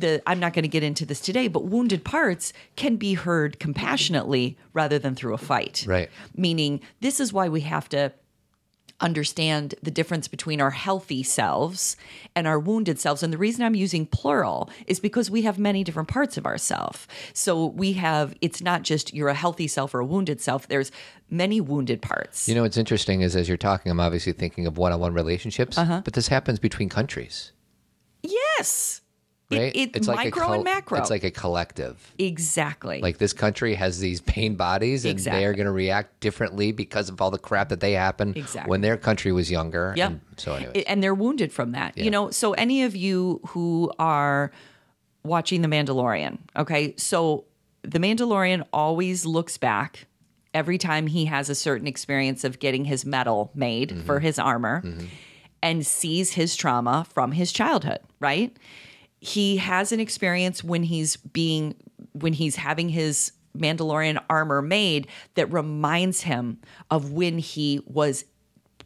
the 0.01 0.21
I'm 0.27 0.39
not 0.39 0.53
going 0.53 0.63
to 0.63 0.69
get 0.69 0.83
into 0.83 1.05
this 1.05 1.21
today, 1.21 1.47
but 1.47 1.63
wounded 1.65 2.03
parts 2.03 2.51
can 2.75 2.97
be 2.97 3.13
heard 3.13 3.59
compassionately 3.59 4.57
rather 4.73 4.99
than 4.99 5.15
through 5.15 5.33
a 5.33 5.37
fight. 5.37 5.85
Right. 5.87 6.09
Meaning, 6.35 6.81
this 6.99 7.19
is 7.19 7.31
why 7.31 7.47
we 7.49 7.61
have 7.61 7.87
to 7.89 8.11
understand 8.99 9.73
the 9.81 9.89
difference 9.89 10.27
between 10.27 10.61
our 10.61 10.69
healthy 10.69 11.23
selves 11.23 11.97
and 12.35 12.45
our 12.45 12.59
wounded 12.59 12.99
selves. 12.99 13.23
And 13.23 13.33
the 13.33 13.37
reason 13.37 13.65
I'm 13.65 13.73
using 13.73 14.05
plural 14.05 14.69
is 14.85 14.99
because 14.99 15.31
we 15.31 15.41
have 15.41 15.57
many 15.57 15.83
different 15.83 16.07
parts 16.07 16.37
of 16.37 16.45
ourself. 16.45 17.07
So 17.33 17.65
we 17.65 17.93
have, 17.93 18.35
it's 18.41 18.61
not 18.61 18.83
just 18.83 19.11
you're 19.11 19.29
a 19.29 19.33
healthy 19.33 19.67
self 19.67 19.95
or 19.95 20.01
a 20.01 20.05
wounded 20.05 20.39
self, 20.39 20.67
there's 20.67 20.91
many 21.31 21.59
wounded 21.59 22.03
parts. 22.03 22.47
You 22.47 22.53
know, 22.53 22.61
what's 22.61 22.77
interesting 22.77 23.21
is 23.21 23.35
as 23.35 23.47
you're 23.47 23.57
talking, 23.57 23.91
I'm 23.91 23.99
obviously 23.99 24.33
thinking 24.33 24.67
of 24.67 24.77
one 24.77 24.91
on 24.91 24.99
one 24.99 25.13
relationships, 25.15 25.79
Uh-huh. 25.79 26.01
but 26.05 26.13
this 26.13 26.27
happens 26.27 26.59
between 26.59 26.87
countries, 26.87 27.53
yes. 28.21 29.00
It- 29.51 29.59
right? 29.59 29.75
It, 29.75 29.95
it's 29.95 30.07
like 30.07 30.17
micro 30.17 30.43
a 30.43 30.45
col- 30.45 30.53
and 30.55 30.63
macro. 30.63 30.99
It's 30.99 31.09
like 31.09 31.23
a 31.23 31.31
collective. 31.31 32.13
exactly. 32.17 33.01
Like 33.01 33.17
this 33.17 33.33
country 33.33 33.75
has 33.75 33.99
these 33.99 34.21
pain 34.21 34.55
bodies, 34.55 35.05
and 35.05 35.11
Exactly. 35.11 35.39
they 35.39 35.45
are 35.45 35.53
going 35.53 35.65
to 35.65 35.71
react 35.71 36.19
differently 36.19 36.71
because 36.71 37.09
of 37.09 37.21
all 37.21 37.31
the 37.31 37.37
crap 37.37 37.69
that 37.69 37.79
they 37.79 37.93
happened 37.93 38.37
Exactly. 38.37 38.69
when 38.69 38.81
their 38.81 38.97
country 38.97 39.31
was 39.31 39.51
younger. 39.51 39.93
Yep. 39.97 40.09
And 40.09 40.21
so, 40.37 40.53
anyway, 40.55 40.83
and 40.87 41.03
they're 41.03 41.15
wounded 41.15 41.51
from 41.51 41.71
that. 41.73 41.97
You 41.97 42.11
know, 42.11 42.31
so 42.31 42.53
any 42.53 42.83
of 42.83 42.95
you 42.95 43.41
who 43.49 43.91
are 43.99 44.51
watching 45.23 45.61
The 45.61 45.67
Mandalorian, 45.67 46.39
okay? 46.55 46.95
So 46.97 47.45
The 47.83 47.99
Mandalorian 47.99 48.65
always 48.73 49.25
looks 49.25 49.57
back 49.57 50.07
every 50.53 50.77
time 50.77 51.07
he 51.07 51.25
has 51.25 51.49
a 51.49 51.55
certain 51.55 51.87
experience 51.87 52.43
of 52.43 52.59
getting 52.59 52.85
his 52.85 53.05
metal 53.05 53.51
made 53.55 53.91
for 54.05 54.15
mm-hmm. 54.15 54.25
his 54.25 54.39
armor 54.39 54.81
mm-hmm. 54.83 55.05
and 55.61 55.85
sees 55.85 56.33
his 56.33 56.55
trauma 56.55 57.05
from 57.13 57.31
his 57.31 57.51
childhood, 57.51 57.99
right? 58.19 58.55
He 59.21 59.57
has 59.57 59.91
an 59.91 59.99
experience 59.99 60.63
when 60.63 60.83
he's 60.83 61.15
being 61.15 61.75
when 62.11 62.33
he's 62.33 62.57
having 62.57 62.89
his 62.89 63.31
Mandalorian 63.57 64.21
armor 64.29 64.61
made 64.61 65.07
that 65.35 65.51
reminds 65.53 66.21
him 66.21 66.59
of 66.89 67.13
when 67.13 67.37
he 67.37 67.81
was 67.85 68.25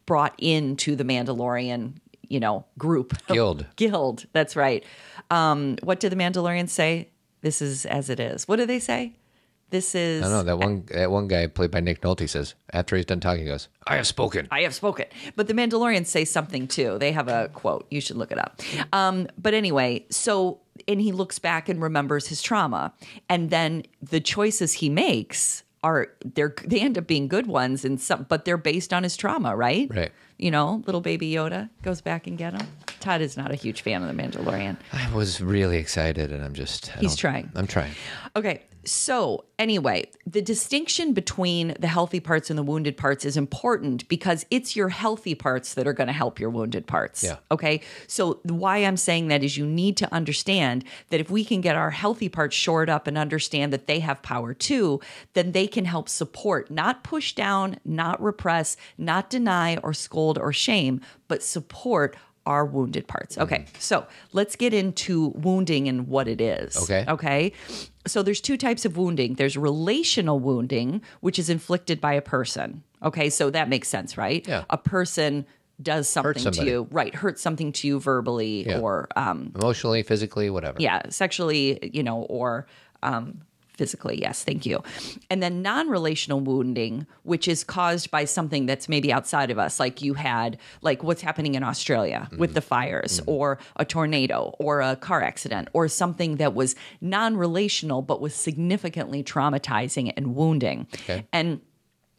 brought 0.05 0.35
into 0.37 0.95
the 0.95 1.03
Mandalorian, 1.03 1.93
you 2.27 2.39
know, 2.39 2.65
group. 2.77 3.13
Guild. 3.27 3.65
Guild. 3.75 4.25
That's 4.33 4.55
right. 4.55 4.83
Um, 5.31 5.77
what 5.83 5.99
did 5.99 6.11
the 6.11 6.15
Mandalorians 6.15 6.69
say? 6.69 7.09
This 7.41 7.61
is 7.61 7.85
as 7.85 8.09
it 8.09 8.19
is. 8.19 8.47
What 8.47 8.57
do 8.57 8.65
they 8.65 8.79
say? 8.79 9.13
This 9.69 9.95
is. 9.95 10.21
I 10.21 10.25
don't 10.25 10.31
know 10.31 10.43
that 10.43 10.57
one. 10.57 10.85
That 10.91 11.11
one 11.11 11.27
guy 11.27 11.47
played 11.47 11.71
by 11.71 11.79
Nick 11.79 12.01
Nolte 12.01 12.29
says 12.29 12.53
after 12.71 12.95
he's 12.95 13.05
done 13.05 13.19
talking, 13.19 13.43
he 13.43 13.49
goes, 13.49 13.67
"I 13.87 13.95
have 13.95 14.07
spoken." 14.07 14.47
I 14.51 14.61
have 14.61 14.75
spoken. 14.75 15.05
But 15.35 15.47
the 15.47 15.53
Mandalorians 15.53 16.05
say 16.05 16.23
something 16.23 16.67
too. 16.67 16.97
They 16.99 17.11
have 17.11 17.27
a 17.27 17.49
quote. 17.53 17.87
You 17.89 17.99
should 17.99 18.15
look 18.17 18.31
it 18.31 18.37
up. 18.37 18.61
Um, 18.93 19.27
but 19.37 19.53
anyway, 19.53 20.05
so 20.09 20.59
and 20.87 21.01
he 21.01 21.11
looks 21.11 21.39
back 21.39 21.67
and 21.67 21.81
remembers 21.81 22.27
his 22.27 22.41
trauma, 22.41 22.93
and 23.29 23.49
then 23.49 23.83
the 24.01 24.19
choices 24.19 24.73
he 24.73 24.89
makes 24.89 25.63
are 25.83 26.07
they're 26.23 26.55
they 26.65 26.79
end 26.79 26.97
up 26.97 27.07
being 27.07 27.27
good 27.27 27.47
ones, 27.47 27.85
and 27.85 27.99
some, 27.99 28.25
but 28.29 28.45
they're 28.45 28.57
based 28.57 28.93
on 28.93 29.03
his 29.03 29.17
trauma, 29.17 29.55
right? 29.55 29.87
Right. 29.93 30.11
You 30.37 30.51
know, 30.51 30.83
little 30.85 31.01
baby 31.01 31.31
Yoda 31.31 31.69
goes 31.81 32.01
back 32.01 32.27
and 32.27 32.37
get 32.37 32.53
him. 32.53 32.67
Todd 33.05 33.21
is 33.21 33.37
not 33.37 33.51
a 33.51 33.55
huge 33.55 33.83
fan 33.83 34.01
of 34.01 34.07
the 34.07 34.19
Mandalorian. 34.19 34.77
I 34.91 35.13
was 35.13 35.39
really 35.39 35.77
excited, 35.77 36.31
and 36.31 36.43
I'm 36.43 36.53
just. 36.53 36.91
I 36.97 37.01
He's 37.01 37.15
trying. 37.15 37.51
I'm 37.53 37.67
trying. 37.67 37.93
Okay. 38.35 38.63
So, 38.83 39.45
anyway, 39.57 40.11
the 40.27 40.43
distinction 40.43 41.13
between 41.13 41.75
the 41.79 41.87
healthy 41.87 42.19
parts 42.19 42.51
and 42.51 42.57
the 42.57 42.63
wounded 42.63 42.97
parts 42.97 43.25
is 43.25 43.35
important 43.35 44.07
because 44.07 44.45
it's 44.51 44.75
your 44.75 44.89
healthy 44.89 45.33
parts 45.33 45.73
that 45.73 45.87
are 45.87 45.93
going 45.93 46.07
to 46.07 46.13
help 46.13 46.39
your 46.39 46.51
wounded 46.51 46.85
parts. 46.85 47.23
Yeah. 47.23 47.37
Okay. 47.51 47.81
So, 48.07 48.39
why 48.43 48.77
I'm 48.77 48.97
saying 48.97 49.27
that 49.27 49.43
is 49.43 49.55
you 49.57 49.65
need 49.67 49.97
to 49.97 50.13
understand 50.13 50.83
that 51.09 51.19
if 51.19 51.29
we 51.29 51.43
can 51.45 51.61
get 51.61 51.75
our 51.75 51.91
healthy 51.91 52.29
parts 52.29 52.55
shored 52.55 52.89
up 52.89 53.05
and 53.07 53.17
understand 53.17 53.73
that 53.73 53.87
they 53.87 53.99
have 53.99 54.21
power 54.23 54.53
too, 54.53 54.99
then 55.33 55.51
they 55.51 55.67
can 55.67 55.85
help 55.85 56.09
support, 56.09 56.69
not 56.71 57.03
push 57.03 57.33
down, 57.33 57.77
not 57.85 58.21
repress, 58.21 58.77
not 58.97 59.29
deny 59.29 59.77
or 59.77 59.93
scold 59.93 60.37
or 60.37 60.53
shame, 60.53 61.01
but 61.27 61.41
support 61.41 62.15
our 62.45 62.65
wounded 62.65 63.07
parts. 63.07 63.37
Okay. 63.37 63.65
So, 63.79 64.05
let's 64.33 64.55
get 64.55 64.73
into 64.73 65.29
wounding 65.29 65.87
and 65.87 66.07
what 66.07 66.27
it 66.27 66.39
is. 66.41 66.77
Okay. 66.83 67.05
Okay. 67.07 67.51
So 68.07 68.21
there's 68.21 68.39
two 68.41 68.55
types 68.57 68.85
of 68.85 68.97
wounding. 68.97 69.33
There's 69.33 69.57
relational 69.57 70.39
wounding, 70.39 71.01
which 71.21 71.39
is 71.39 71.49
inflicted 71.49 71.99
by 71.99 72.13
a 72.13 72.21
person. 72.21 72.83
Okay. 73.01 73.29
So 73.31 73.49
that 73.49 73.67
makes 73.67 73.87
sense, 73.87 74.15
right? 74.17 74.47
Yeah. 74.47 74.65
A 74.69 74.77
person 74.77 75.45
does 75.81 76.07
something 76.07 76.51
to 76.51 76.65
you, 76.65 76.87
right? 76.91 77.13
Hurts 77.15 77.41
something 77.41 77.71
to 77.73 77.87
you 77.87 77.99
verbally 77.99 78.65
Yeah. 78.65 78.79
or, 78.79 79.07
um, 79.15 79.51
Emotionally, 79.55 80.03
physically, 80.03 80.49
whatever. 80.49 80.77
yeah, 80.79 81.01
sexually, 81.09 81.89
you 81.91 82.01
know, 82.03 82.21
or, 82.29 82.65
um, 83.03 83.41
physically. 83.75 84.19
Yes. 84.19 84.43
Thank 84.43 84.65
you. 84.65 84.83
And 85.29 85.41
then 85.41 85.61
non 85.61 85.89
relational 85.89 86.39
wounding, 86.39 87.05
which 87.23 87.47
is 87.47 87.63
caused 87.63 88.11
by 88.11 88.25
something 88.25 88.65
that's 88.65 88.89
maybe 88.89 89.11
outside 89.11 89.51
of 89.51 89.59
us, 89.59 89.79
like 89.79 90.01
you 90.01 90.13
had, 90.13 90.57
like 90.81 91.03
what's 91.03 91.21
happening 91.21 91.55
in 91.55 91.63
Australia 91.63 92.27
mm-hmm. 92.29 92.37
with 92.37 92.53
the 92.53 92.61
fires, 92.61 93.19
mm-hmm. 93.19 93.31
or 93.31 93.59
a 93.75 93.85
tornado, 93.85 94.55
or 94.59 94.81
a 94.81 94.95
car 94.95 95.21
accident, 95.21 95.69
or 95.73 95.87
something 95.87 96.37
that 96.37 96.53
was 96.53 96.75
non 97.01 97.37
relational 97.37 98.01
but 98.01 98.21
was 98.21 98.33
significantly 98.35 99.23
traumatizing 99.23 100.13
and 100.15 100.35
wounding. 100.35 100.87
Okay. 100.93 101.27
And 101.31 101.61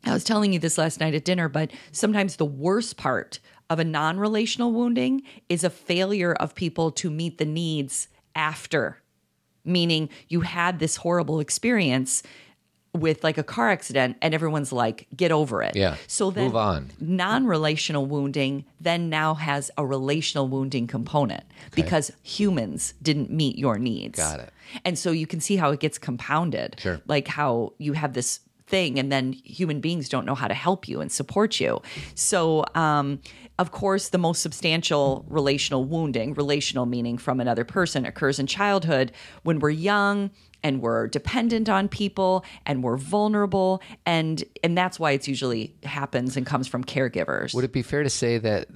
I 0.05 0.13
was 0.13 0.25
telling 0.25 0.53
you 0.53 0.59
this 0.59 0.79
last 0.79 1.01
night 1.01 1.15
at 1.15 1.25
dinner, 1.25 1.49
but 1.49 1.71
sometimes 1.91 2.37
the 2.37 2.45
worst 2.45 2.97
part 2.97 3.41
of 3.69 3.79
a 3.79 3.85
non 3.85 4.19
relational 4.19 4.73
wounding 4.73 5.23
is 5.49 5.65
a 5.65 5.71
failure 5.71 6.33
of 6.33 6.55
people 6.55 6.91
to 6.93 7.11
meet 7.11 7.39
the 7.39 7.45
needs 7.45 8.09
after, 8.35 8.99
meaning 9.67 10.09
you 10.29 10.41
had 10.43 10.79
this 10.79 10.97
horrible 10.97 11.41
experience 11.41 12.23
with 12.95 13.23
like 13.23 13.37
a 13.37 13.43
car 13.43 13.69
accident 13.71 14.17
and 14.23 14.33
everyone's 14.33 14.73
like 14.73 15.07
get 15.15 15.31
over 15.31 15.63
it 15.63 15.77
Yeah. 15.77 15.97
so 16.07 16.31
then 16.31 16.45
Move 16.47 16.57
on. 16.57 16.91
non-relational 16.99 18.07
wounding 18.07 18.65
then 18.81 19.11
now 19.11 19.35
has 19.35 19.71
a 19.77 19.85
relational 19.85 20.49
wounding 20.49 20.87
component 20.87 21.45
because 21.75 22.11
humans 22.23 22.95
didn't 23.03 23.31
meet 23.31 23.59
your 23.59 23.77
needs 23.79 24.19
Got 24.19 24.41
it. 24.41 24.51
and 24.85 24.99
so 24.99 25.11
you 25.11 25.27
can 25.27 25.41
see 25.41 25.57
how 25.57 25.73
it 25.73 25.81
gets 25.81 25.99
compounded 25.99 26.77
Sure. 26.79 27.01
like 27.07 27.29
how 27.29 27.75
you 27.79 27.93
have 27.93 28.15
this 28.15 28.41
thing 28.67 28.99
and 28.99 29.11
then 29.13 29.33
human 29.33 29.81
beings 29.81 30.09
don't 30.09 30.25
know 30.25 30.35
how 30.35 30.49
to 30.49 30.55
help 30.55 30.89
you 30.89 31.01
and 31.01 31.11
support 31.11 31.61
you. 31.61 31.81
So 32.15 32.65
um, 32.75 33.21
of 33.59 33.71
course 33.71 34.09
the 34.11 34.19
most 34.19 34.43
substantial 34.43 35.25
relational 35.29 35.85
wounding 35.85 36.35
relational 36.35 36.87
meaning 36.87 37.19
from 37.19 37.41
another 37.41 37.65
person 37.65 38.05
occurs 38.05 38.39
in 38.39 38.47
childhood 38.47 39.13
when 39.43 39.59
we're 39.61 39.71
young 39.71 40.31
and 40.63 40.81
we're 40.83 41.07
dependent 41.07 41.69
on 41.69 41.89
people 41.89 42.45
and 42.65 42.83
we're 42.83 42.97
vulnerable 42.97 43.81
and 44.05 44.43
and 44.63 44.77
that's 44.77 44.99
why 44.99 45.13
it's 45.13 45.29
usually 45.29 45.75
happens 45.85 46.37
and 46.37 46.45
comes 46.45 46.67
from 46.67 46.83
caregivers. 46.85 47.55
Would 47.55 47.65
it 47.65 47.73
be 47.73 47.83
fair 47.83 48.03
to 48.03 48.11
say 48.11 48.39
that 48.39 48.67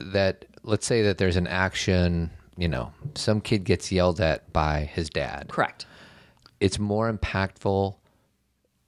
that 0.00 0.44
let's 0.64 0.86
say 0.86 1.02
that 1.02 1.18
there's 1.18 1.36
an 1.36 1.46
action, 1.46 2.30
you 2.56 2.68
know, 2.68 2.92
some 3.14 3.40
kid 3.40 3.64
gets 3.64 3.90
yelled 3.92 4.20
at 4.20 4.52
by 4.52 4.80
his 4.80 5.08
dad. 5.08 5.48
correct. 5.48 5.86
It's 6.60 6.78
more 6.78 7.10
impactful 7.12 7.94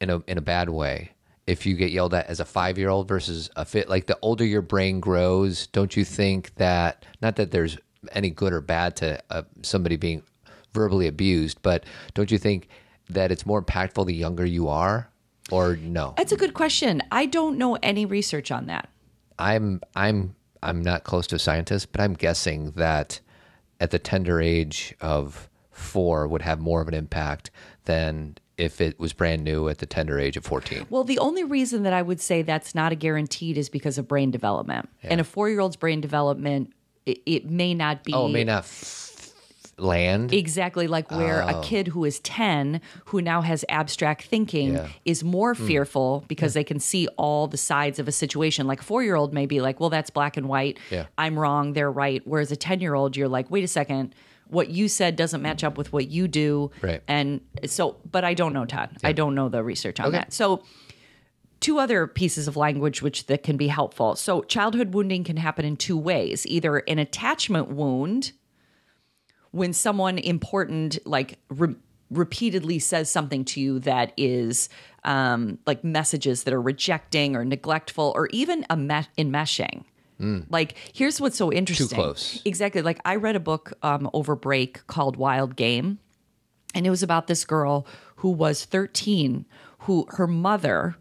in 0.01 0.11
a 0.11 0.23
in 0.27 0.39
a 0.39 0.43
bad 0.43 0.69
way 0.69 1.13
if 1.47 1.67
you 1.67 1.75
get 1.75 1.91
yelled 1.91 2.15
at 2.15 2.27
as 2.27 2.39
a 2.39 2.45
5-year-old 2.45 3.09
versus 3.09 3.51
a 3.57 3.65
fit 3.65 3.89
like 3.89 4.07
the 4.07 4.17
older 4.23 4.45
your 4.45 4.63
brain 4.63 5.01
grows, 5.01 5.67
don't 5.69 5.97
you 5.97 6.05
think 6.05 6.55
that 6.57 7.05
not 7.21 7.35
that 7.37 7.51
there's 7.51 7.77
any 8.13 8.31
good 8.31 8.53
or 8.53 8.61
bad 8.61 8.95
to 8.97 9.21
uh, 9.31 9.43
somebody 9.63 9.97
being 9.97 10.23
verbally 10.73 11.09
abused, 11.09 11.61
but 11.63 11.85
don't 12.15 12.31
you 12.31 12.39
think 12.39 12.69
that 13.09 13.33
it's 13.33 13.45
more 13.45 13.61
impactful 13.63 14.07
the 14.07 14.15
younger 14.15 14.47
you 14.47 14.69
are 14.69 15.11
or 15.51 15.77
no? 15.77 16.15
That's 16.17 16.31
a 16.31 16.37
good 16.37 16.55
question. 16.55 17.03
I 17.11 17.27
don't 17.27 17.59
know 17.59 17.77
any 17.83 18.07
research 18.07 18.51
on 18.51 18.67
that. 18.67 18.89
I'm 19.39 19.81
I'm 19.97 20.37
I'm 20.63 20.83
not 20.83 21.05
close 21.05 21.27
to 21.29 21.37
a 21.37 21.39
scientist, 21.39 21.91
but 21.91 22.01
I'm 22.01 22.15
guessing 22.15 22.73
that 22.73 23.21
at 23.81 23.91
the 23.91 23.99
tender 23.99 24.41
age 24.41 24.95
of 25.01 25.49
four 25.71 26.29
would 26.29 26.43
have 26.43 26.61
more 26.61 26.81
of 26.83 26.89
an 26.89 26.95
impact 26.95 27.51
than 27.87 28.37
if 28.61 28.81
it 28.81 28.99
was 29.01 29.12
brand 29.12 29.42
new 29.42 29.68
at 29.68 29.79
the 29.79 29.87
tender 29.87 30.18
age 30.18 30.37
of 30.37 30.44
14. 30.44 30.87
Well, 30.90 31.05
the 31.05 31.18
only 31.18 31.44
reason 31.44 31.83
that 31.85 31.92
I 31.92 32.03
would 32.03 32.20
say 32.20 32.42
that's 32.42 32.75
not 32.75 32.92
a 32.92 32.94
guaranteed 32.94 33.57
is 33.57 33.68
because 33.68 33.99
of 33.99 34.07
brain 34.07 34.31
development. 34.31 34.88
And 35.03 35.20
a 35.20 35.25
four 35.25 35.49
year 35.49 35.61
old's 35.61 35.77
brain 35.77 36.01
development, 36.01 36.73
it, 37.07 37.20
it 37.25 37.51
may 37.51 37.75
not 37.75 38.05
be. 38.05 38.12
Oh, 38.12 38.27
it 38.27 38.33
may 38.33 38.44
not 38.44 38.64
f- 38.64 39.33
land. 39.79 40.35
Exactly 40.35 40.87
like 40.87 41.11
where 41.11 41.40
a 41.40 41.57
oh. 41.57 41.61
kid 41.62 41.88
who 41.88 42.05
is 42.05 42.20
10, 42.20 42.83
who 43.07 43.23
now 43.23 43.40
has 43.40 43.64
abstract 43.70 44.25
thinking, 44.25 44.75
Yeah. 44.75 44.88
is 45.07 45.25
more 45.25 45.55
hmm. 45.55 45.66
fearful 45.66 46.25
because 46.29 46.53
they 46.53 46.64
can 46.64 46.79
see 46.79 47.09
all 47.16 47.46
the 47.46 47.57
sides 47.57 47.99
of 47.99 48.07
a 48.07 48.12
situation. 48.12 48.66
Like 48.66 48.81
a 48.81 48.85
four 48.85 49.03
year 49.03 49.14
old 49.14 49.33
may 49.33 49.46
be 49.46 49.61
like, 49.61 49.81
well, 49.81 49.90
that's 49.90 50.11
black 50.11 50.37
and 50.37 50.49
white. 50.49 50.79
Yeah. 50.90 51.07
I'm 51.16 51.38
wrong. 51.38 51.73
They're 51.73 51.90
right. 51.90 52.20
Whereas 52.27 52.53
a 52.53 52.57
10 52.57 52.81
year 52.81 52.94
old, 52.94 53.16
you're 53.16 53.29
like, 53.29 53.51
wait 53.51 53.64
a 53.64 53.68
second. 53.68 54.14
What 54.51 54.71
you 54.71 54.89
said 54.89 55.17
doesn't 55.17 55.43
match 55.43 55.65
up 55.65 55.79
with 55.79 55.93
what 55.93 56.09
you 56.11 56.29
do. 56.29 56.71
Right. 56.83 57.03
And 57.09 57.41
so, 57.67 57.97
but 58.11 58.25
I 58.25 58.35
don't 58.35 58.53
know, 58.53 58.65
Todd. 58.65 58.91
I 59.05 59.13
don't 59.13 59.35
know 59.35 59.49
the 59.49 59.63
research 59.63 60.01
on 60.01 60.07
Okay. 60.07 60.19
that. 60.19 60.33
So, 60.33 60.63
two 61.61 61.79
other 61.79 62.07
pieces 62.07 62.49
of 62.49 62.57
language 62.57 63.03
which 63.03 63.27
that 63.27 63.43
can 63.43 63.57
be 63.57 63.69
helpful. 63.69 64.17
So 64.17 64.41
childhood 64.43 64.95
wounding 64.95 65.25
can 65.25 65.37
happen 65.37 65.65
in 65.67 65.77
two 65.77 65.97
ways. 65.97 66.47
Either 66.47 66.79
an 66.79 66.99
attachment 66.99 67.69
wound 67.69 68.33
when 69.51 69.73
someone 69.75 70.17
important 70.17 70.99
like 71.07 71.39
re- 71.51 71.75
repeatedly 72.11 72.79
says 72.79 73.11
something 73.11 73.45
to 73.45 73.61
you 73.61 73.79
that 73.81 74.13
is 74.17 74.69
um, 75.05 75.59
like 75.67 75.85
messages 75.85 76.45
that 76.45 76.55
are 76.55 76.63
rejecting 76.63 77.37
or 77.37 77.45
neglectful 77.45 78.13
or 78.17 78.29
even 78.29 78.65
a 78.71 78.77
me- 78.77 79.07
enmeshing. 80.21 80.47
Like, 80.51 80.77
here's 80.93 81.21
what's 81.21 81.37
so 81.37 81.53
interesting. 81.53 81.89
Too 81.89 81.95
close. 81.95 82.43
Exactly. 82.45 82.83
Like, 82.83 83.01
I 83.05 83.17
read 83.17 83.37
a 83.37 83.41
book 83.41 83.73
um, 83.83 84.11
over 84.13 84.37
break 84.37 84.87
called 84.87 85.17
Wild 85.17 85.57
Game, 85.57 85.99
and 86.75 86.87
it 86.87 86.91
was 86.91 87.03
about 87.03 87.27
this 87.27 87.45
girl 87.45 87.87
who 88.17 88.31
was 88.31 88.65
13, 88.65 89.47
who 89.81 90.07
her 90.11 90.27
mother 90.27 90.97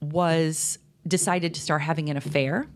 was 0.00 0.78
decided 1.06 1.54
to 1.54 1.60
start 1.60 1.82
having 1.82 2.08
an 2.08 2.16
affair 2.16 2.66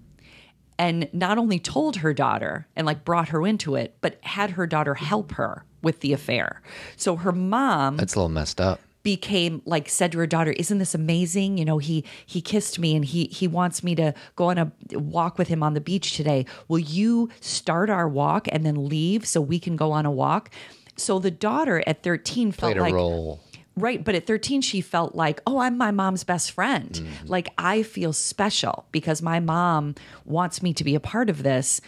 and 0.79 1.09
not 1.13 1.39
only 1.39 1.59
told 1.59 1.97
her 1.97 2.13
daughter 2.13 2.67
and 2.75 2.87
like 2.87 3.05
brought 3.05 3.29
her 3.29 3.47
into 3.47 3.77
it, 3.77 3.97
but 4.01 4.19
had 4.23 4.51
her 4.51 4.67
daughter 4.67 4.95
help 4.95 5.33
her 5.33 5.65
with 5.83 6.01
the 6.01 6.13
affair. 6.13 6.63
So 6.97 7.17
her 7.17 7.33
mom 7.33 7.97
That's 7.97 8.15
a 8.15 8.19
little 8.19 8.29
messed 8.29 8.61
up. 8.61 8.81
Became 9.05 9.63
like 9.65 9.89
said 9.89 10.11
to 10.11 10.19
her 10.19 10.27
daughter 10.27 10.51
isn't 10.53 10.79
this 10.79 10.95
amazing 10.95 11.57
you 11.59 11.65
know 11.65 11.79
he 11.79 12.05
he 12.27 12.41
kissed 12.41 12.79
me 12.79 12.97
and 12.97 13.05
he 13.05 13.27
he 13.27 13.47
wants 13.47 13.85
me 13.85 13.95
to 13.95 14.13
go 14.35 14.47
on 14.47 14.59
a 14.59 14.73
walk 14.93 15.39
with 15.39 15.47
him 15.47 15.63
on 15.63 15.75
the 15.75 15.81
beach 15.81 16.17
today 16.17 16.45
will 16.67 16.79
you 16.79 17.29
start 17.41 17.91
our 17.91 18.09
walk 18.09 18.49
and 18.51 18.65
then 18.65 18.89
leave 18.89 19.27
so 19.27 19.41
we 19.41 19.61
can 19.61 19.77
go 19.77 19.93
on 19.93 20.07
a 20.07 20.11
walk 20.11 20.51
so 20.97 21.19
the 21.19 21.31
daughter 21.31 21.83
at 21.87 22.03
13 22.03 22.53
felt 22.53 22.73
Played 22.73 22.79
a 22.79 22.83
like 22.83 22.95
role. 22.95 23.41
Right. 23.77 24.03
But 24.05 24.15
at 24.15 24.27
13, 24.27 24.61
she 24.61 24.81
felt 24.81 25.15
like, 25.15 25.43
oh, 25.47 25.59
I'm 25.59 25.77
my 25.77 25.91
mom's 25.91 26.23
best 26.23 26.53
friend. 26.53 26.91
Mm. 26.91 27.29
Like, 27.29 27.49
I 27.59 27.83
feel 27.83 28.13
special 28.13 28.87
because 28.93 29.21
my 29.21 29.41
mom 29.41 29.97
wants 30.25 30.63
me 30.63 30.73
to 30.75 30.85
be 30.85 30.95
a 30.95 31.01
part 31.01 31.29
of 31.29 31.43
this. 31.43 31.81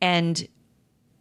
And 0.00 0.46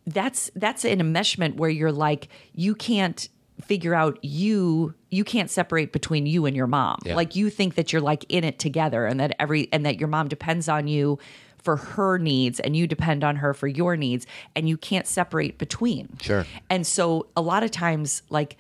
that's 0.06 0.52
that's 0.56 0.86
an 0.86 1.00
enmeshment 1.00 1.56
where 1.56 1.70
you're 1.70 1.92
like, 1.92 2.28
you 2.54 2.76
can't 2.76 3.28
figure 3.62 3.94
out 3.96 4.20
you 4.24 4.94
you 5.10 5.24
can't 5.24 5.50
separate 5.50 5.92
between 5.92 6.26
you 6.26 6.46
and 6.46 6.56
your 6.56 6.68
mom 6.68 7.00
Yeah. 7.06 7.16
like 7.16 7.36
you 7.36 7.50
think 7.50 7.76
that 7.76 7.92
you're 7.92 8.02
like 8.02 8.26
in 8.30 8.44
it 8.44 8.60
together 8.60 9.06
and 9.06 9.20
that 9.20 9.36
every 9.40 9.68
and 9.74 9.86
that 9.86 10.00
your 10.00 10.08
mom 10.10 10.28
depends 10.28 10.70
on 10.70 10.88
you 10.88 11.18
for 11.58 11.76
her 11.76 12.18
needs 12.20 12.60
and 12.60 12.76
you 12.78 12.86
depend 12.88 13.24
on 13.24 13.38
her 13.38 13.54
for 13.54 13.68
your 13.68 13.98
needs 13.98 14.28
and 14.56 14.70
you 14.70 14.78
can't 14.78 15.08
separate 15.08 15.58
between 15.58 16.18
Sure. 16.22 16.46
and 16.70 16.86
so 16.86 17.28
a 17.36 17.42
lot 17.42 17.64
of 17.64 17.72
times, 17.72 18.22
like, 18.30 18.58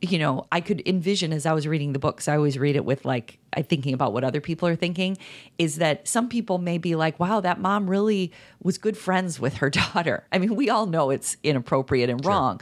you 0.00 0.18
know, 0.18 0.46
I 0.52 0.60
could 0.60 0.82
envision 0.86 1.32
as 1.32 1.44
I 1.46 1.52
was 1.52 1.66
reading 1.66 1.92
the 1.92 1.98
books, 1.98 2.28
I 2.28 2.36
always 2.36 2.56
read 2.58 2.76
it 2.76 2.84
with 2.84 3.04
like, 3.04 3.38
I 3.54 3.62
thinking 3.62 3.94
about 3.94 4.12
what 4.12 4.24
other 4.24 4.40
people 4.40 4.68
are 4.68 4.76
thinking, 4.76 5.18
is 5.58 5.76
that 5.76 6.06
some 6.06 6.28
people 6.28 6.58
may 6.58 6.78
be 6.78 6.94
like, 6.94 7.18
wow, 7.18 7.40
that 7.40 7.60
mom 7.60 7.90
really 7.90 8.30
was 8.62 8.78
good 8.78 8.96
friends 8.96 9.40
with 9.40 9.54
her 9.56 9.70
daughter. 9.94 10.24
I 10.32 10.38
mean, 10.38 10.54
we 10.54 10.70
all 10.70 10.86
know 10.86 11.10
it's 11.10 11.36
inappropriate 11.42 12.08
and 12.10 12.24
wrong, 12.24 12.60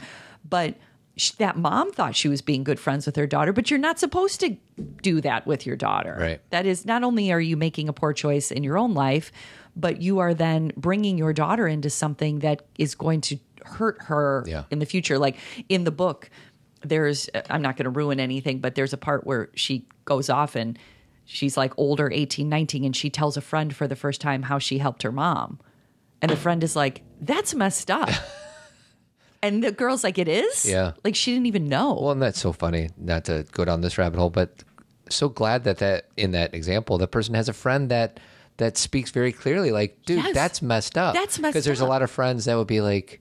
but 0.49 0.75
sh- 1.17 1.31
that 1.31 1.57
mom 1.57 1.91
thought 1.91 2.15
she 2.15 2.27
was 2.27 2.41
being 2.41 2.63
good 2.63 2.79
friends 2.79 3.05
with 3.05 3.15
her 3.15 3.27
daughter, 3.27 3.53
but 3.53 3.69
you're 3.69 3.79
not 3.79 3.99
supposed 3.99 4.39
to 4.41 4.57
do 5.01 5.21
that 5.21 5.45
with 5.47 5.65
your 5.65 5.75
daughter. 5.75 6.15
Right. 6.19 6.41
That 6.51 6.65
is 6.65 6.85
not 6.85 7.03
only 7.03 7.31
are 7.31 7.41
you 7.41 7.57
making 7.57 7.89
a 7.89 7.93
poor 7.93 8.13
choice 8.13 8.51
in 8.51 8.63
your 8.63 8.77
own 8.77 8.93
life, 8.93 9.31
but 9.75 10.01
you 10.01 10.19
are 10.19 10.33
then 10.33 10.71
bringing 10.77 11.17
your 11.17 11.33
daughter 11.33 11.67
into 11.67 11.89
something 11.89 12.39
that 12.39 12.63
is 12.77 12.95
going 12.95 13.21
to 13.21 13.37
hurt 13.65 14.01
her 14.03 14.43
Yeah. 14.47 14.63
in 14.71 14.79
the 14.79 14.85
future. 14.85 15.17
Like 15.17 15.37
in 15.69 15.83
the 15.83 15.91
book, 15.91 16.29
there's, 16.81 17.29
uh, 17.33 17.41
I'm 17.49 17.61
not 17.61 17.75
going 17.77 17.85
to 17.85 17.89
ruin 17.89 18.19
anything, 18.19 18.59
but 18.59 18.75
there's 18.75 18.93
a 18.93 18.97
part 18.97 19.25
where 19.25 19.49
she 19.55 19.87
goes 20.05 20.29
off 20.29 20.55
and 20.55 20.77
she's 21.25 21.57
like 21.57 21.73
older, 21.77 22.09
18, 22.11 22.47
19, 22.47 22.85
and 22.85 22.95
she 22.95 23.09
tells 23.09 23.35
a 23.37 23.41
friend 23.41 23.75
for 23.75 23.87
the 23.87 23.95
first 23.95 24.21
time 24.21 24.43
how 24.43 24.59
she 24.59 24.77
helped 24.77 25.01
her 25.03 25.11
mom. 25.11 25.59
And 26.21 26.31
the 26.31 26.35
friend 26.37 26.63
is 26.63 26.75
like, 26.75 27.01
that's 27.19 27.53
messed 27.53 27.89
up. 27.91 28.09
and 29.45 29.63
the 29.63 29.71
girl's 29.71 30.03
like, 30.03 30.17
it 30.17 30.27
is? 30.27 30.65
Yeah. 30.69 30.91
Like 31.03 31.15
she 31.15 31.33
didn't 31.33 31.45
even 31.47 31.67
know. 31.69 31.93
Well, 32.01 32.11
and 32.11 32.21
that's 32.21 32.39
so 32.39 32.51
funny 32.53 32.89
not 32.97 33.25
to 33.25 33.45
go 33.51 33.65
down 33.65 33.81
this 33.81 33.97
rabbit 33.97 34.17
hole, 34.19 34.29
but 34.29 34.63
so 35.09 35.29
glad 35.29 35.63
that 35.65 35.77
that 35.77 36.07
in 36.17 36.31
that 36.31 36.53
example, 36.53 36.97
the 36.97 37.07
person 37.07 37.35
has 37.35 37.47
a 37.49 37.53
friend 37.53 37.89
that 37.89 38.19
that 38.57 38.77
speaks 38.77 39.11
very 39.11 39.31
clearly, 39.33 39.71
like, 39.71 40.01
dude, 40.05 40.23
Yes. 40.23 40.33
that's 40.33 40.61
messed 40.61 40.97
up. 40.97 41.13
That's 41.13 41.37
messed 41.39 41.49
up. 41.49 41.53
Because 41.53 41.65
there's 41.65 41.81
a 41.81 41.85
lot 41.85 42.01
of 42.01 42.09
friends 42.09 42.45
that 42.45 42.55
would 42.55 42.67
be 42.67 42.79
like, 42.81 43.19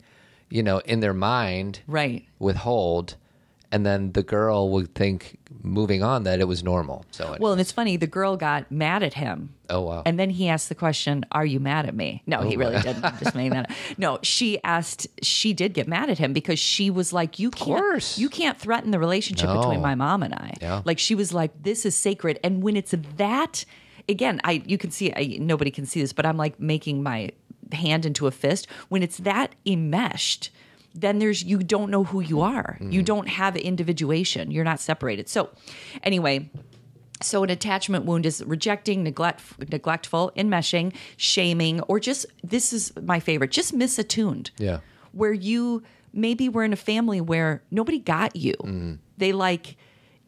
you 0.48 0.62
know, 0.62 0.78
in 0.78 1.00
their 1.00 1.12
mind, 1.14 1.80
right. 1.88 2.24
withhold, 2.38 3.16
and 3.74 3.84
then 3.84 4.12
the 4.12 4.22
girl 4.22 4.70
would 4.70 4.94
think, 4.94 5.36
moving 5.62 6.02
on, 6.02 6.22
that 6.24 6.38
it 6.40 6.46
was 6.46 6.62
normal. 6.62 7.04
So, 7.10 7.24
anyway. 7.24 7.38
Well, 7.40 7.52
and 7.52 7.60
it's 7.60 7.72
funny, 7.72 7.96
the 7.96 8.06
girl 8.06 8.36
got 8.36 8.70
mad 8.70 9.02
at 9.02 9.14
him. 9.14 9.54
oh 9.68 9.80
wow, 9.80 10.02
And 10.06 10.16
then 10.18 10.30
he 10.30 10.48
asked 10.48 10.68
the 10.68 10.74
question, 10.76 11.24
Are 11.32 11.44
you 11.44 11.58
mad 11.58 11.86
at 11.86 11.94
me? 11.94 12.22
No, 12.26 12.42
he 12.42 12.54
oh, 12.54 12.60
really 12.60 12.80
didn't. 12.80 13.04
I'm 13.04 13.18
just 13.18 13.34
making 13.34 13.54
that 13.54 13.70
up. 13.70 13.76
No, 13.98 14.18
she 14.22 14.62
asked, 14.62 15.08
she 15.22 15.52
did 15.52 15.74
get 15.74 15.88
mad 15.88 16.08
at 16.08 16.18
him 16.18 16.32
because 16.32 16.58
she 16.60 16.88
was 16.88 17.12
like, 17.12 17.38
You 17.40 17.50
can't 17.50 18.16
you 18.18 18.28
can't 18.28 18.58
threaten 18.58 18.90
the 18.92 18.98
relationship 19.00 19.48
No. 19.48 19.58
between 19.60 19.80
my 19.80 19.94
mom 19.96 20.22
and 20.22 20.34
I. 20.34 20.54
Yeah. 20.60 20.82
Like 20.84 20.98
she 21.00 21.14
was 21.16 21.32
like, 21.34 21.50
This 21.62 21.84
is 21.84 21.96
sacred. 21.96 22.38
And 22.44 22.62
when 22.62 22.76
it's 22.76 22.94
that 23.16 23.64
again, 24.08 24.40
I 24.44 24.62
you 24.64 24.78
can 24.78 24.90
see 24.92 25.12
I, 25.12 25.38
nobody 25.40 25.70
can 25.72 25.86
see 25.86 26.00
this, 26.00 26.12
but 26.12 26.24
I'm 26.26 26.36
like 26.36 26.60
making 26.60 27.02
my 27.02 27.30
hand 27.72 28.06
into 28.06 28.26
a 28.26 28.30
fist. 28.30 28.68
When 28.88 29.02
it's 29.02 29.18
that 29.18 29.54
enmeshed, 29.66 30.50
then 30.94 31.18
there's 31.18 31.42
you 31.42 31.58
don't 31.58 31.90
know 31.90 32.04
who 32.04 32.20
you 32.20 32.40
are. 32.40 32.78
You 32.80 32.86
mm-hmm. 32.86 33.02
don't 33.02 33.28
have 33.28 33.56
individuation. 33.56 34.50
You're 34.50 34.64
not 34.64 34.80
separated. 34.80 35.28
So 35.28 35.50
anyway, 36.02 36.50
so 37.20 37.42
an 37.42 37.50
attachment 37.50 38.04
wound 38.04 38.26
is 38.26 38.42
rejecting, 38.44 39.02
neglect, 39.02 39.42
neglectful, 39.70 40.32
enmeshing, 40.36 40.94
shaming, 41.16 41.80
or 41.82 41.98
just 41.98 42.26
this 42.42 42.72
is 42.72 42.92
my 43.02 43.20
favorite, 43.20 43.50
just 43.50 43.74
misattuned. 43.76 44.50
Yeah. 44.58 44.80
Where 45.12 45.32
you 45.32 45.82
maybe 46.12 46.48
were 46.48 46.64
in 46.64 46.72
a 46.72 46.76
family 46.76 47.20
where 47.20 47.62
nobody 47.70 47.98
got 47.98 48.36
you. 48.36 48.54
Mm-hmm. 48.60 48.94
They 49.18 49.32
like 49.32 49.76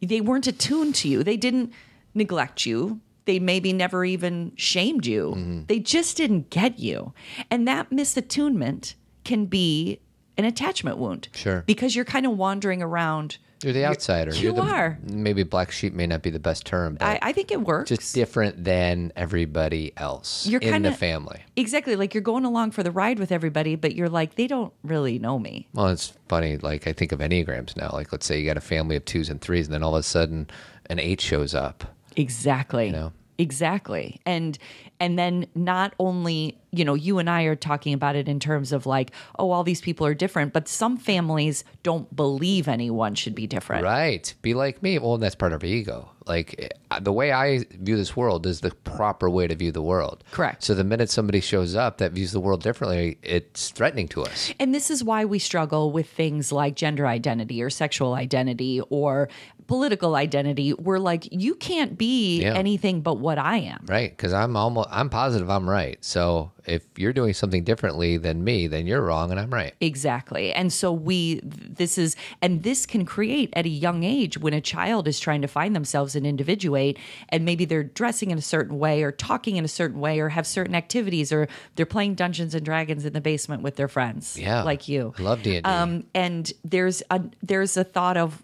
they 0.01 0.21
weren't 0.21 0.47
attuned 0.47 0.95
to 0.95 1.07
you. 1.07 1.23
They 1.23 1.37
didn't 1.37 1.71
neglect 2.13 2.65
you. 2.65 2.99
They 3.25 3.39
maybe 3.39 3.73
never 3.73 4.05
even 4.05 4.53
shamed 4.55 5.05
you. 5.05 5.33
Mm-hmm. 5.35 5.61
They 5.67 5.79
just 5.79 6.17
didn't 6.17 6.49
get 6.49 6.79
you. 6.79 7.13
And 7.49 7.67
that 7.67 7.89
misattunement 7.89 8.95
can 9.23 9.45
be 9.45 9.99
an 10.37 10.45
attachment 10.45 10.97
wound. 10.97 11.29
Sure. 11.33 11.63
Because 11.65 11.95
you're 11.95 12.05
kind 12.05 12.25
of 12.25 12.37
wandering 12.37 12.81
around 12.83 13.37
You're 13.63 13.73
the 13.73 13.85
outsider. 13.85 14.35
you 14.35 14.51
are 14.51 14.53
the, 14.53 14.61
are. 14.61 14.99
Maybe 15.11 15.43
black 15.43 15.71
sheep 15.71 15.93
may 15.93 16.05
not 16.07 16.21
be 16.21 16.29
the 16.29 16.39
best 16.39 16.65
term, 16.65 16.97
I, 17.01 17.17
I 17.21 17.31
think 17.33 17.51
it 17.51 17.61
works. 17.61 17.89
just 17.89 18.13
different 18.13 18.63
than 18.63 19.11
everybody 19.15 19.93
else 19.97 20.45
You're 20.45 20.61
in 20.61 20.67
the 20.67 20.89
kinda- 20.89 20.93
family. 20.93 21.41
exactly 21.55 21.95
like 21.95 22.13
you're 22.13 22.21
going 22.21 22.45
along 22.45 22.71
for 22.71 22.83
the 22.83 22.91
ride 22.91 23.17
with 23.19 23.31
everybody, 23.31 23.75
but 23.75 23.95
you're 23.95 24.09
like 24.09 24.35
they 24.35 24.47
don't 24.47 24.73
really 24.83 25.17
know 25.19 25.39
me. 25.39 25.67
Well, 25.73 25.87
it's 25.87 26.13
funny. 26.29 26.57
Like 26.57 26.85
I 26.87 26.93
think 26.93 27.11
of 27.11 27.19
enneagrams 27.19 27.75
now. 27.75 27.89
Like 27.93 28.11
let's 28.11 28.25
say 28.25 28.39
you 28.39 28.45
got 28.45 28.57
a 28.57 28.61
family 28.61 28.95
of 28.95 29.05
twos 29.05 29.29
and 29.29 29.41
threes, 29.41 29.67
and 29.67 29.73
then 29.73 29.81
all 29.83 29.95
of 29.95 29.99
a 30.01 30.03
sudden 30.03 30.49
an 30.89 30.99
eight 30.99 31.19
shows 31.21 31.55
up. 31.55 31.83
Exactly. 32.15 32.91
know? 32.91 33.11
Exactly. 33.37 34.19
And 34.25 34.57
and 34.99 35.17
then 35.17 35.47
not 35.53 35.93
only, 35.99 36.57
you 36.71 36.83
know, 36.83 36.95
you 36.95 37.19
and 37.19 37.29
I 37.29 37.43
are 37.43 37.55
talking 37.55 37.93
about 37.93 38.15
it 38.15 38.27
in 38.27 38.39
terms 38.39 38.71
of 38.71 38.85
like, 38.85 39.11
oh, 39.37 39.51
all 39.51 39.63
these 39.63 39.81
people 39.81 40.07
are 40.07 40.15
different, 40.15 40.53
but 40.53 40.67
some 40.67 40.97
families 40.97 41.63
don't 41.83 42.13
believe 42.15 42.67
anyone 42.67 43.13
should 43.13 43.35
be 43.35 43.45
different. 43.45 43.83
Right. 43.83 44.33
Be 44.41 44.53
like 44.53 44.81
me. 44.81 44.97
Well, 44.97 45.17
that's 45.17 45.35
part 45.35 45.53
of 45.53 45.61
our 45.61 45.69
ego. 45.69 46.09
Like 46.25 46.55
eh, 46.91 46.99
the 46.99 47.13
way 47.13 47.31
I 47.31 47.65
view 47.71 47.95
this 47.95 48.15
world 48.15 48.45
is 48.45 48.61
the 48.61 48.71
proper 48.71 49.29
way 49.29 49.47
to 49.47 49.55
view 49.55 49.71
the 49.71 49.81
world. 49.81 50.23
Correct. 50.31 50.63
So 50.63 50.73
the 50.73 50.83
minute 50.83 51.09
somebody 51.09 51.39
shows 51.39 51.75
up 51.75 51.99
that 51.99 52.11
views 52.11 52.31
the 52.31 52.39
world 52.39 52.63
differently, 52.63 53.17
it's 53.21 53.69
threatening 53.69 54.07
to 54.09 54.23
us. 54.23 54.51
And 54.59 54.73
this 54.73 54.89
is 54.89 55.03
why 55.03 55.25
we 55.25 55.39
struggle 55.39 55.91
with 55.91 56.09
things 56.09 56.51
like 56.51 56.75
gender 56.75 57.07
identity 57.07 57.61
or 57.61 57.69
sexual 57.69 58.15
identity 58.15 58.81
or 58.89 59.29
political 59.67 60.15
identity. 60.15 60.73
We're 60.73 60.97
like, 60.99 61.27
you 61.31 61.55
can't 61.55 61.97
be 61.97 62.41
Yeah. 62.41 62.53
anything 62.55 63.01
but 63.01 63.15
what 63.19 63.37
I 63.37 63.57
am. 63.57 63.85
Right. 63.87 64.09
Because 64.09 64.33
I'm 64.33 64.55
almost, 64.55 64.87
I'm 64.91 65.09
positive 65.09 65.49
I'm 65.49 65.69
right. 65.69 65.97
So 66.03 66.51
if 66.65 66.83
you're 66.97 67.13
doing 67.13 67.33
something 67.33 67.63
differently 67.63 68.17
than 68.17 68.43
me, 68.43 68.67
then 68.67 68.87
you're 68.87 69.01
wrong 69.01 69.31
and 69.31 69.39
I'm 69.39 69.53
right. 69.53 69.73
Exactly. 69.81 70.53
And 70.53 70.71
so 70.71 70.91
we, 70.91 71.39
this 71.43 71.97
is, 71.97 72.15
and 72.41 72.63
this 72.63 72.85
can 72.85 73.05
create 73.05 73.49
at 73.53 73.65
a 73.65 73.69
young 73.69 74.03
age 74.03 74.37
when 74.37 74.53
a 74.53 74.61
child 74.61 75.07
is 75.07 75.19
trying 75.19 75.41
to 75.41 75.47
find 75.47 75.75
themselves 75.75 76.15
and 76.15 76.25
individuate, 76.25 76.97
and 77.29 77.45
maybe 77.45 77.65
they're 77.65 77.83
dressing 77.83 78.31
in 78.31 78.37
a 78.37 78.41
certain 78.41 78.79
way 78.79 79.03
or 79.03 79.11
talking 79.11 79.55
in 79.57 79.63
a 79.65 79.69
certain 79.69 79.99
way 79.99 80.19
or 80.19 80.29
have 80.29 80.47
certain 80.47 80.75
activities 80.75 81.31
or 81.31 81.47
they're 81.75 81.85
playing 81.85 82.15
Dungeons 82.15 82.53
and 82.55 82.65
Dragons 82.65 83.05
in 83.05 83.13
the 83.13 83.21
basement 83.21 83.63
with 83.63 83.75
their 83.75 83.87
friends. 83.87 84.37
Yeah. 84.37 84.63
Like 84.63 84.87
you. 84.87 85.13
I 85.17 85.21
love 85.21 85.43
D&D. 85.43 85.61
Um, 85.63 86.03
and 86.13 86.51
there's 86.63 87.01
a, 87.09 87.21
there's 87.43 87.75
a 87.77 87.83
thought 87.83 88.17
of, 88.17 88.43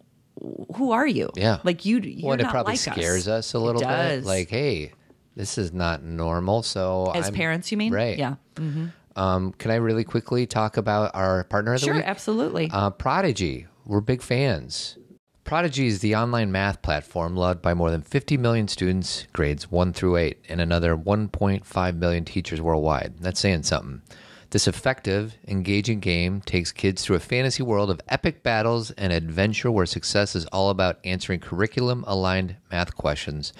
who 0.75 0.91
are 0.91 1.07
you? 1.07 1.29
Yeah. 1.35 1.59
Like 1.63 1.85
you, 1.85 1.99
you're 1.99 2.23
well, 2.25 2.33
and 2.33 2.41
it 2.41 2.47
probably 2.49 2.73
like 2.73 2.79
scares 2.79 3.27
us, 3.27 3.53
a 3.53 3.59
little 3.59 3.81
bit. 3.81 3.87
does. 3.87 4.25
Like, 4.25 4.49
hey, 4.49 4.91
this 5.35 5.57
is 5.57 5.73
not 5.73 6.03
normal. 6.03 6.63
So 6.63 7.11
As 7.15 7.25
I'm- 7.25 7.33
parents, 7.33 7.71
you 7.71 7.77
mean? 7.77 7.93
Right. 7.93 8.17
Yeah. 8.17 8.35
Um, 9.15 9.53
can 9.53 9.69
I 9.71 9.75
really 9.75 10.03
quickly 10.03 10.45
talk 10.47 10.77
about 10.77 11.11
our 11.13 11.43
partner 11.43 11.73
of 11.75 11.81
the 11.81 11.85
Sure, 11.85 11.95
week? 11.95 12.03
absolutely. 12.05 12.69
Uh, 12.71 12.89
Prodigy. 12.89 13.67
We're 13.85 14.01
big 14.01 14.21
fans. 14.23 14.97
Prodigy 15.43 15.87
is 15.87 15.99
the 15.99 16.15
online 16.15 16.51
math 16.51 16.81
platform 16.81 17.35
loved 17.35 17.61
by 17.61 17.73
more 17.73 17.91
than 17.91 18.01
50 18.01 18.37
million 18.37 18.67
students, 18.67 19.27
grades 19.33 19.69
1 19.69 19.91
through 19.93 20.15
8, 20.17 20.37
and 20.49 20.61
another 20.61 20.95
1.5 20.95 21.95
million 21.97 22.23
teachers 22.25 22.61
worldwide. 22.61 23.15
That's 23.19 23.39
saying 23.41 23.63
something. 23.63 24.01
This 24.53 24.67
effective, 24.67 25.35
engaging 25.47 25.99
game 25.99 26.39
takes 26.41 26.71
kids 26.71 27.03
through 27.03 27.15
a 27.15 27.19
fantasy 27.19 27.63
world 27.63 27.89
of 27.89 27.99
epic 28.07 28.43
battles 28.43 28.91
and 28.91 29.11
adventure 29.11 29.71
where 29.71 29.87
success 29.87 30.35
is 30.35 30.45
all 30.45 30.69
about 30.69 30.99
answering 31.03 31.39
curriculum 31.39 32.03
aligned 32.05 32.57
math 32.71 32.95
questions 32.95 33.51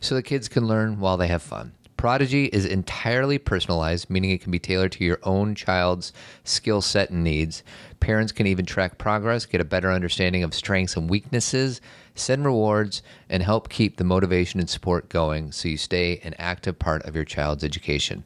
so 0.00 0.14
the 0.14 0.22
kids 0.22 0.48
can 0.48 0.66
learn 0.66 1.00
while 1.00 1.18
they 1.18 1.26
have 1.26 1.42
fun. 1.42 1.72
Prodigy 1.98 2.46
is 2.46 2.64
entirely 2.64 3.36
personalized, 3.36 4.08
meaning 4.08 4.30
it 4.30 4.40
can 4.40 4.50
be 4.50 4.58
tailored 4.58 4.92
to 4.92 5.04
your 5.04 5.18
own 5.22 5.54
child's 5.54 6.14
skill 6.44 6.80
set 6.80 7.10
and 7.10 7.22
needs. 7.22 7.62
Parents 8.00 8.32
can 8.32 8.46
even 8.46 8.64
track 8.64 8.96
progress, 8.96 9.44
get 9.44 9.60
a 9.60 9.66
better 9.66 9.92
understanding 9.92 10.42
of 10.44 10.54
strengths 10.54 10.96
and 10.96 11.10
weaknesses, 11.10 11.82
send 12.14 12.46
rewards, 12.46 13.02
and 13.28 13.42
help 13.42 13.68
keep 13.68 13.98
the 13.98 14.04
motivation 14.04 14.60
and 14.60 14.70
support 14.70 15.10
going 15.10 15.52
so 15.52 15.68
you 15.68 15.76
stay 15.76 16.20
an 16.24 16.34
active 16.38 16.78
part 16.78 17.02
of 17.02 17.14
your 17.14 17.26
child's 17.26 17.64
education. 17.64 18.24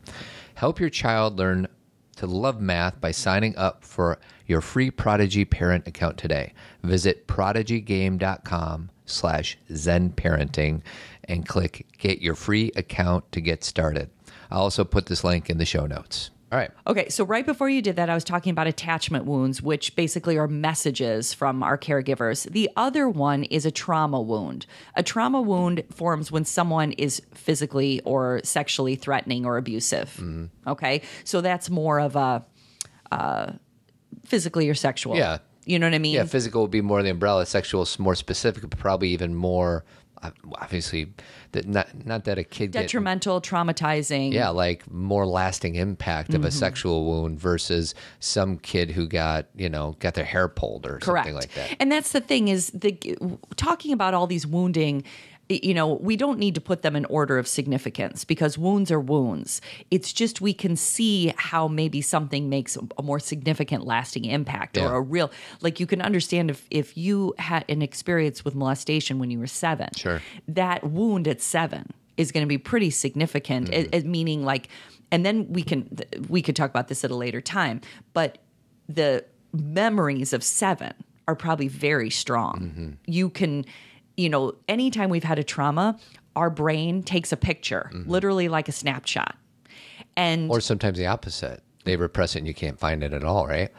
Help 0.54 0.78
your 0.78 0.90
child 0.90 1.36
learn 1.36 1.66
to 2.16 2.26
love 2.26 2.60
math 2.60 3.00
by 3.00 3.10
signing 3.10 3.56
up 3.56 3.84
for 3.84 4.18
your 4.46 4.60
free 4.60 4.90
Prodigy 4.90 5.44
parent 5.44 5.86
account 5.86 6.18
today. 6.18 6.52
Visit 6.82 7.26
prodigygame.com 7.26 8.90
slash 9.06 9.58
zen 9.74 10.10
parenting 10.10 10.82
and 11.24 11.46
click 11.46 11.86
get 11.98 12.20
your 12.20 12.34
free 12.34 12.72
account 12.76 13.30
to 13.32 13.40
get 13.40 13.64
started. 13.64 14.10
I'll 14.50 14.62
also 14.62 14.84
put 14.84 15.06
this 15.06 15.24
link 15.24 15.48
in 15.48 15.58
the 15.58 15.64
show 15.64 15.86
notes. 15.86 16.31
All 16.52 16.58
right. 16.58 16.70
Okay, 16.86 17.08
so 17.08 17.24
right 17.24 17.46
before 17.46 17.70
you 17.70 17.80
did 17.80 17.96
that, 17.96 18.10
I 18.10 18.14
was 18.14 18.24
talking 18.24 18.50
about 18.50 18.66
attachment 18.66 19.24
wounds, 19.24 19.62
which 19.62 19.96
basically 19.96 20.36
are 20.36 20.46
messages 20.46 21.32
from 21.32 21.62
our 21.62 21.78
caregivers. 21.78 22.44
The 22.50 22.68
other 22.76 23.08
one 23.08 23.44
is 23.44 23.64
a 23.64 23.70
trauma 23.70 24.20
wound. 24.20 24.66
A 24.94 25.02
trauma 25.02 25.40
wound 25.40 25.82
forms 25.90 26.30
when 26.30 26.44
someone 26.44 26.92
is 26.92 27.22
physically 27.32 28.02
or 28.04 28.42
sexually 28.44 28.96
threatening 28.96 29.46
or 29.46 29.56
abusive. 29.56 30.22
Okay, 30.66 31.00
so 31.24 31.40
that's 31.40 31.70
more 31.70 31.98
of 31.98 32.16
a 32.16 32.44
uh, 33.10 33.52
physically 34.26 34.68
or 34.68 34.74
sexual. 34.74 35.16
Yeah. 35.16 35.38
You 35.64 35.78
know 35.78 35.86
what 35.86 35.94
I 35.94 36.00
mean? 36.00 36.14
Yeah, 36.14 36.24
physical 36.24 36.62
would 36.62 36.70
be 36.70 36.80
more 36.82 37.02
the 37.02 37.08
umbrella. 37.10 37.46
Sexual 37.46 37.82
is 37.82 37.98
more 37.98 38.14
specific, 38.14 38.68
but 38.68 38.78
probably 38.78 39.08
even 39.10 39.34
more. 39.34 39.84
Obviously, 40.60 41.12
that 41.52 41.66
not 41.66 42.06
not 42.06 42.24
that 42.24 42.38
a 42.38 42.44
kid 42.44 42.72
get 42.72 42.82
Detrimental, 42.82 43.40
traumatizing. 43.40 44.32
yeah, 44.32 44.48
like 44.50 44.90
more 44.90 45.26
lasting 45.26 45.74
impact 45.74 46.30
Mm-hmm. 46.30 46.36
of 46.42 46.44
a 46.44 46.50
sexual 46.50 47.04
wound 47.06 47.40
versus 47.40 47.94
some 48.20 48.58
kid 48.58 48.90
who 48.92 49.06
got 49.08 49.46
you 49.56 49.68
know 49.68 49.96
got 49.98 50.14
their 50.14 50.24
hair 50.24 50.46
pulled 50.48 50.86
or 50.86 50.98
Correct. 50.98 51.26
something 51.26 51.34
like 51.34 51.52
that. 51.54 51.76
And 51.80 51.90
that's 51.90 52.12
the 52.12 52.20
thing 52.20 52.48
is 52.48 52.68
the 52.68 52.92
talking 53.56 53.92
about 53.92 54.14
all 54.14 54.26
these 54.26 54.46
wounding 54.46 55.04
you 55.62 55.74
know, 55.74 55.94
we 55.94 56.16
don't 56.16 56.38
need 56.38 56.54
to 56.54 56.60
put 56.60 56.82
them 56.82 56.96
in 56.96 57.04
order 57.06 57.38
of 57.38 57.46
significance 57.48 58.24
because 58.24 58.56
wounds 58.56 58.90
are 58.90 59.00
wounds. 59.00 59.60
It's 59.90 60.12
just 60.12 60.40
we 60.40 60.54
can 60.54 60.76
see 60.76 61.32
how 61.36 61.68
maybe 61.68 62.00
something 62.00 62.48
makes 62.48 62.76
a 62.98 63.02
more 63.02 63.20
significant 63.20 63.84
lasting 63.86 64.24
impact 64.24 64.76
Yeah. 64.76 64.86
or 64.88 64.96
a 64.96 65.00
real 65.00 65.30
like 65.60 65.80
you 65.80 65.86
can 65.86 66.00
understand 66.00 66.50
if 66.50 66.66
if 66.70 66.96
you 66.96 67.34
had 67.38 67.64
an 67.68 67.82
experience 67.82 68.44
with 68.44 68.54
molestation 68.54 69.18
when 69.18 69.30
you 69.30 69.38
were 69.38 69.46
7. 69.46 69.88
Sure. 69.96 70.22
That 70.48 70.84
wound 70.84 71.28
at 71.28 71.40
7 71.40 71.92
is 72.16 72.30
going 72.32 72.42
to 72.44 72.48
be 72.48 72.58
pretty 72.58 72.90
significant 72.90 73.66
Mm-hmm. 73.70 73.74
it- 73.80 73.94
it- 73.94 74.06
meaning 74.06 74.44
like 74.44 74.68
and 75.10 75.26
then 75.26 75.52
we 75.52 75.62
can 75.62 75.88
we 76.28 76.40
could 76.42 76.56
talk 76.56 76.70
about 76.70 76.88
this 76.88 77.04
at 77.04 77.10
a 77.10 77.16
later 77.16 77.40
time, 77.40 77.80
but 78.14 78.38
the 78.88 79.24
memories 79.52 80.32
of 80.32 80.42
seven 80.42 80.92
are 81.28 81.36
probably 81.36 81.68
very 81.68 82.10
strong. 82.10 82.58
Mm-hmm. 82.60 82.90
You 83.06 83.30
can, 83.30 83.64
you 84.16 84.28
know, 84.28 84.54
anytime 84.68 85.10
we've 85.10 85.24
had 85.24 85.38
a 85.38 85.44
trauma, 85.44 85.98
our 86.36 86.50
brain 86.50 87.02
takes 87.02 87.32
a 87.32 87.36
picture, 87.36 87.90
literally 88.06 88.48
like 88.48 88.68
a 88.68 88.72
snapshot. 88.72 89.36
And 90.16 90.42
Mm-hmm. 90.42 90.50
Or 90.50 90.60
sometimes 90.60 90.98
the 90.98 91.06
opposite. 91.06 91.62
They 91.84 91.96
repress 91.96 92.36
it 92.36 92.40
and 92.40 92.46
you 92.46 92.54
can't 92.54 92.78
find 92.78 93.02
it 93.02 93.12
at 93.12 93.24
all, 93.24 93.46
right? 93.46 93.70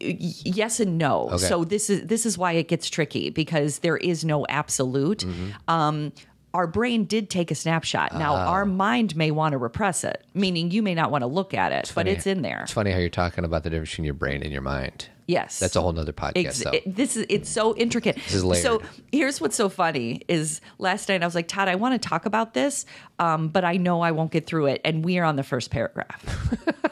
yes 0.00 0.80
and 0.80 0.98
no. 0.98 1.36
So 1.36 1.64
this 1.64 1.88
is 1.88 2.06
this 2.06 2.26
is 2.26 2.36
why 2.36 2.52
it 2.52 2.66
gets 2.66 2.88
tricky 2.90 3.30
because 3.30 3.78
there 3.78 3.96
is 3.96 4.24
no 4.24 4.44
absolute. 4.48 5.20
Mm-hmm. 5.20 5.50
Um, 5.68 6.12
our 6.54 6.66
brain 6.66 7.04
did 7.04 7.28
take 7.28 7.50
a 7.50 7.54
snapshot. 7.54 8.14
Now 8.14 8.34
Ah. 8.34 8.46
our 8.52 8.64
mind 8.64 9.14
may 9.16 9.30
want 9.32 9.52
to 9.52 9.58
repress 9.58 10.04
it, 10.04 10.24
meaning 10.34 10.70
you 10.70 10.82
may 10.82 10.94
not 10.94 11.10
want 11.10 11.22
to 11.22 11.26
look 11.26 11.52
at 11.52 11.72
it, 11.72 11.82
but 11.88 12.02
funny. 12.06 12.12
it's 12.12 12.26
in 12.26 12.42
there. 12.42 12.60
It's 12.62 12.72
funny 12.72 12.92
how 12.92 12.98
you're 12.98 13.08
talking 13.10 13.44
about 13.44 13.64
the 13.64 13.70
difference 13.70 13.90
between 13.90 14.04
your 14.06 14.14
brain 14.14 14.42
and 14.42 14.52
your 14.52 14.62
mind. 14.62 15.08
Yes. 15.26 15.58
That's 15.58 15.74
a 15.74 15.80
whole 15.80 15.92
nother 15.92 16.12
podcast, 16.12 16.36
Ex- 16.46 16.58
though. 16.64 16.70
it- 16.70 16.96
this 16.96 17.16
is 17.16 17.26
it's 17.28 17.48
so 17.48 17.74
intricate. 17.76 18.16
This 18.16 18.34
is 18.34 18.44
layered. 18.44 18.62
So 18.62 18.82
here's 19.10 19.40
what's 19.40 19.56
so 19.56 19.68
funny 19.68 20.20
is 20.28 20.60
last 20.78 21.08
night 21.08 21.22
I 21.22 21.26
was 21.26 21.34
like, 21.34 21.48
Todd, 21.48 21.66
I 21.68 21.74
want 21.76 22.00
to 22.00 22.08
talk 22.08 22.24
about 22.26 22.54
this, 22.54 22.84
um, 23.18 23.48
but 23.48 23.64
I 23.64 23.76
know 23.78 24.00
I 24.02 24.12
won't 24.12 24.30
get 24.30 24.46
through 24.46 24.66
it, 24.66 24.80
and 24.84 25.04
we 25.04 25.18
are 25.18 25.24
on 25.24 25.36
the 25.36 25.42
first 25.42 25.70
paragraph. 25.70 26.24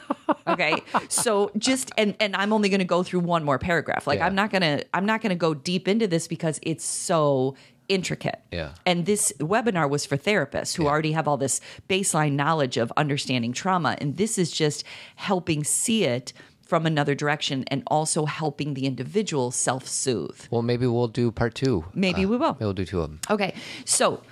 okay, 0.47 0.83
so 1.09 1.51
just 1.59 1.93
and 1.99 2.15
and 2.21 2.35
I'm 2.37 2.53
only 2.53 2.69
going 2.69 2.79
to 2.81 2.85
go 2.87 3.03
through 3.03 3.21
one 3.21 3.45
more 3.45 3.59
paragraph. 3.59 4.07
Like 4.07 4.19
Yeah. 4.19 4.27
I'm 4.27 4.35
not 4.35 4.51
gonna 4.51 4.83
I'm 4.95 5.07
not 5.07 5.21
gonna 5.21 5.35
go 5.35 5.55
deep 5.55 5.87
into 5.89 6.07
this 6.07 6.27
because 6.27 6.59
it's 6.63 6.85
so 6.85 7.55
intricate. 7.93 8.41
Yeah. 8.51 8.71
And 8.87 9.07
this 9.07 9.33
webinar 9.39 9.89
was 9.89 10.07
for 10.07 10.17
therapists 10.17 10.77
who 10.77 10.87
already 10.87 11.13
have 11.13 11.29
all 11.29 11.37
this 11.37 11.61
baseline 11.89 12.33
knowledge 12.33 12.77
of 12.77 12.93
understanding 12.97 13.53
trauma. 13.53 13.97
And 14.01 14.17
this 14.17 14.39
is 14.39 14.51
just 14.51 14.85
helping 15.17 15.63
see 15.65 16.05
it 16.05 16.33
from 16.63 16.87
another 16.87 17.15
direction 17.15 17.65
and 17.69 17.83
also 17.89 18.25
helping 18.25 18.73
the 18.73 18.87
individual 18.87 19.51
self 19.51 19.87
soothe. 19.87 20.47
well, 20.51 20.63
maybe 20.63 20.87
we'll 20.87 21.09
do 21.09 21.31
part 21.31 21.55
two. 21.55 21.85
Maybe 21.93 22.25
we 22.25 22.37
will. 22.39 22.47
Uh, 22.47 22.53
maybe 22.53 22.65
we'll 22.65 22.73
do 22.73 22.87
two 22.87 23.01
of 23.03 23.11
them. 23.11 23.21
Okay. 23.29 23.55
So, 23.85 24.23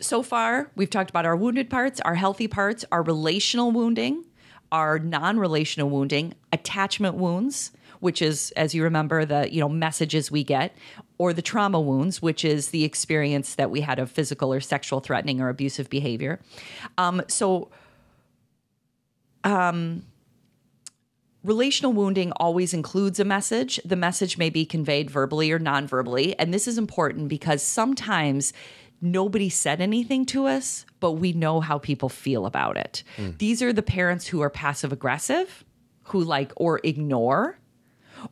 so 0.00 0.22
far, 0.22 0.70
we've 0.76 0.88
talked 0.88 1.10
about 1.10 1.26
our 1.26 1.36
wounded 1.36 1.68
parts, 1.68 2.00
our 2.00 2.14
healthy 2.14 2.48
parts, 2.48 2.86
our 2.90 3.02
relational 3.02 3.70
wounding, 3.70 4.24
our 4.72 4.98
non-relational 4.98 5.90
wounding, 5.90 6.34
attachment 6.52 7.16
wounds, 7.16 7.72
which 8.00 8.22
is 8.22 8.50
as 8.52 8.74
you 8.74 8.82
remember 8.84 9.24
the, 9.24 9.52
you 9.52 9.60
know, 9.60 9.68
messages 9.68 10.30
we 10.30 10.44
get, 10.44 10.74
or 11.18 11.32
the 11.32 11.42
trauma 11.42 11.80
wounds, 11.80 12.22
which 12.22 12.44
is 12.44 12.70
the 12.70 12.84
experience 12.84 13.56
that 13.56 13.70
we 13.70 13.80
had 13.82 13.98
of 13.98 14.10
physical 14.10 14.52
or 14.52 14.60
sexual 14.60 15.00
threatening 15.00 15.40
or 15.40 15.48
abusive 15.48 15.90
behavior. 15.90 16.40
Um, 16.96 17.22
so 17.28 17.70
um 19.44 20.04
Relational 21.44 21.92
wounding 21.92 22.32
always 22.32 22.74
includes 22.74 23.20
a 23.20 23.24
message. 23.24 23.80
The 23.84 23.96
message 23.96 24.38
may 24.38 24.50
be 24.50 24.66
conveyed 24.66 25.08
verbally 25.08 25.52
or 25.52 25.58
non 25.60 25.86
verbally. 25.86 26.36
And 26.38 26.52
this 26.52 26.66
is 26.66 26.76
important 26.76 27.28
because 27.28 27.62
sometimes 27.62 28.52
nobody 29.00 29.48
said 29.48 29.80
anything 29.80 30.26
to 30.26 30.46
us, 30.46 30.84
but 30.98 31.12
we 31.12 31.32
know 31.32 31.60
how 31.60 31.78
people 31.78 32.08
feel 32.08 32.44
about 32.44 32.76
it. 32.76 33.04
These 33.38 33.62
are 33.62 33.72
the 33.72 33.82
parents 33.82 34.26
who 34.26 34.40
are 34.42 34.50
passive 34.50 34.92
aggressive, 34.92 35.64
who 36.04 36.22
like 36.22 36.52
or 36.56 36.80
ignore 36.82 37.56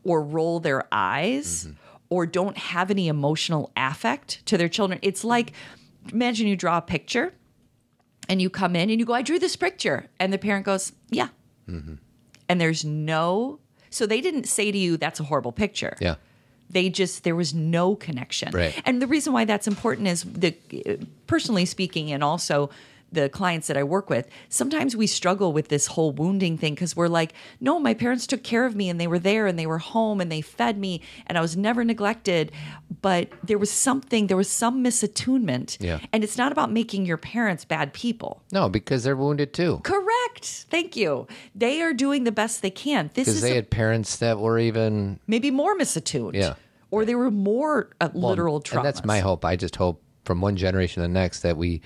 or 0.03 0.21
roll 0.21 0.59
their 0.59 0.85
eyes 0.91 1.69
or 2.09 2.27
don't 2.27 2.57
have 2.57 2.91
any 2.91 3.09
emotional 3.09 3.73
affect 3.77 4.45
to 4.47 4.57
their 4.57 4.69
children. 4.69 4.99
It's 5.03 5.25
like 5.25 5.53
imagine 6.13 6.47
you 6.47 6.57
draw 6.57 6.79
a 6.79 6.83
picture 6.83 7.33
and 8.29 8.41
you 8.41 8.51
come 8.51 8.77
in 8.77 8.91
and 8.91 8.99
you 8.99 9.07
go, 9.07 9.13
I 9.13 9.23
drew 9.23 9.39
this 9.39 9.57
picture. 9.57 10.07
And 10.19 10.33
the 10.33 10.39
parent 10.39 10.67
goes, 10.67 10.93
Yeah. 11.11 11.29
Mm-hmm. 11.69 11.95
And 12.49 12.61
there's 12.61 12.85
no, 12.85 13.59
so 13.91 14.07
they 14.07 14.21
didn't 14.21 14.45
say 14.45 14.71
to 14.71 14.79
you, 14.79 14.97
That's 14.97 15.21
a 15.21 15.25
horrible 15.25 15.53
picture. 15.53 15.97
Yeah. 16.01 16.17
They 16.69 16.89
just, 16.89 17.23
there 17.23 17.37
was 17.37 17.55
no 17.55 17.95
connection. 17.95 18.51
Right. 18.53 18.81
And 18.85 19.01
the 19.01 19.07
reason 19.07 19.33
why 19.33 19.45
that's 19.45 19.69
important 19.69 20.09
is 20.09 20.25
the, 20.25 20.57
personally 21.29 21.65
speaking, 21.65 22.11
and 22.11 22.25
also 22.25 22.71
the 23.17 23.29
clients 23.29 23.67
that 23.67 23.77
I 23.77 23.83
work 23.83 24.09
with, 24.09 24.29
sometimes 24.49 24.95
we 24.95 25.09
struggle 25.09 25.53
with 25.53 25.67
this 25.69 25.89
whole 25.89 26.13
wounding 26.13 26.57
thing 26.57 26.75
because 26.75 26.95
we're 26.95 27.09
like, 27.09 27.33
no, 27.61 27.81
my 27.81 27.95
parents 27.95 28.27
took 28.27 28.45
care 28.45 28.65
of 28.67 28.77
me 28.77 28.89
and 28.89 29.01
they 29.01 29.09
were 29.09 29.19
there 29.19 29.49
and 29.49 29.59
they 29.59 29.67
were 29.67 29.79
home 29.79 30.21
and 30.21 30.31
they 30.31 30.41
fed 30.41 30.79
me 30.79 31.01
and 31.27 31.37
I 31.37 31.41
was 31.41 31.57
never 31.57 31.83
neglected. 31.85 32.53
But 33.03 33.31
there 33.43 33.59
was 33.59 33.71
something, 33.71 34.29
there 34.29 34.37
was 34.37 34.51
some 34.51 34.85
misattunement. 34.85 35.79
Yeah. 35.81 35.99
And 36.13 36.23
it's 36.23 36.39
not 36.39 36.53
about 36.53 36.71
making 36.71 37.07
your 37.07 37.17
parents 37.17 37.65
bad 37.65 37.93
people. 37.93 38.43
No, 38.53 38.69
because 38.69 39.03
they're 39.03 39.17
wounded 39.17 39.53
too. 39.53 39.81
Correct. 39.83 40.45
Thank 40.71 40.97
you. 40.97 41.27
They 41.55 41.83
are 41.83 41.93
doing 41.95 42.25
the 42.25 42.33
best 42.33 42.63
they 42.63 42.71
can. 42.71 43.11
This 43.15 43.27
Because 43.27 43.37
is 43.37 43.43
they 43.43 43.53
a- 43.53 43.57
had 43.57 43.71
parents 43.71 44.17
that 44.17 44.39
were 44.39 44.59
even 44.59 45.19
maybe 45.27 45.51
more 45.51 45.77
misattuned. 45.77 46.35
Yeah. 46.35 46.55
Or 46.91 47.05
they 47.05 47.15
were 47.17 47.31
more 47.33 47.91
uh, 48.01 48.11
literal 48.15 48.61
traumas. 48.61 48.77
And 48.77 48.85
that's 48.85 49.05
my 49.05 49.19
hope. 49.21 49.45
I 49.45 49.57
just 49.57 49.75
hope 49.77 50.03
from 50.25 50.41
one 50.41 50.57
generation 50.57 51.03
to 51.03 51.09
the 51.09 51.13
next 51.13 51.41
that 51.41 51.57
we 51.57 51.81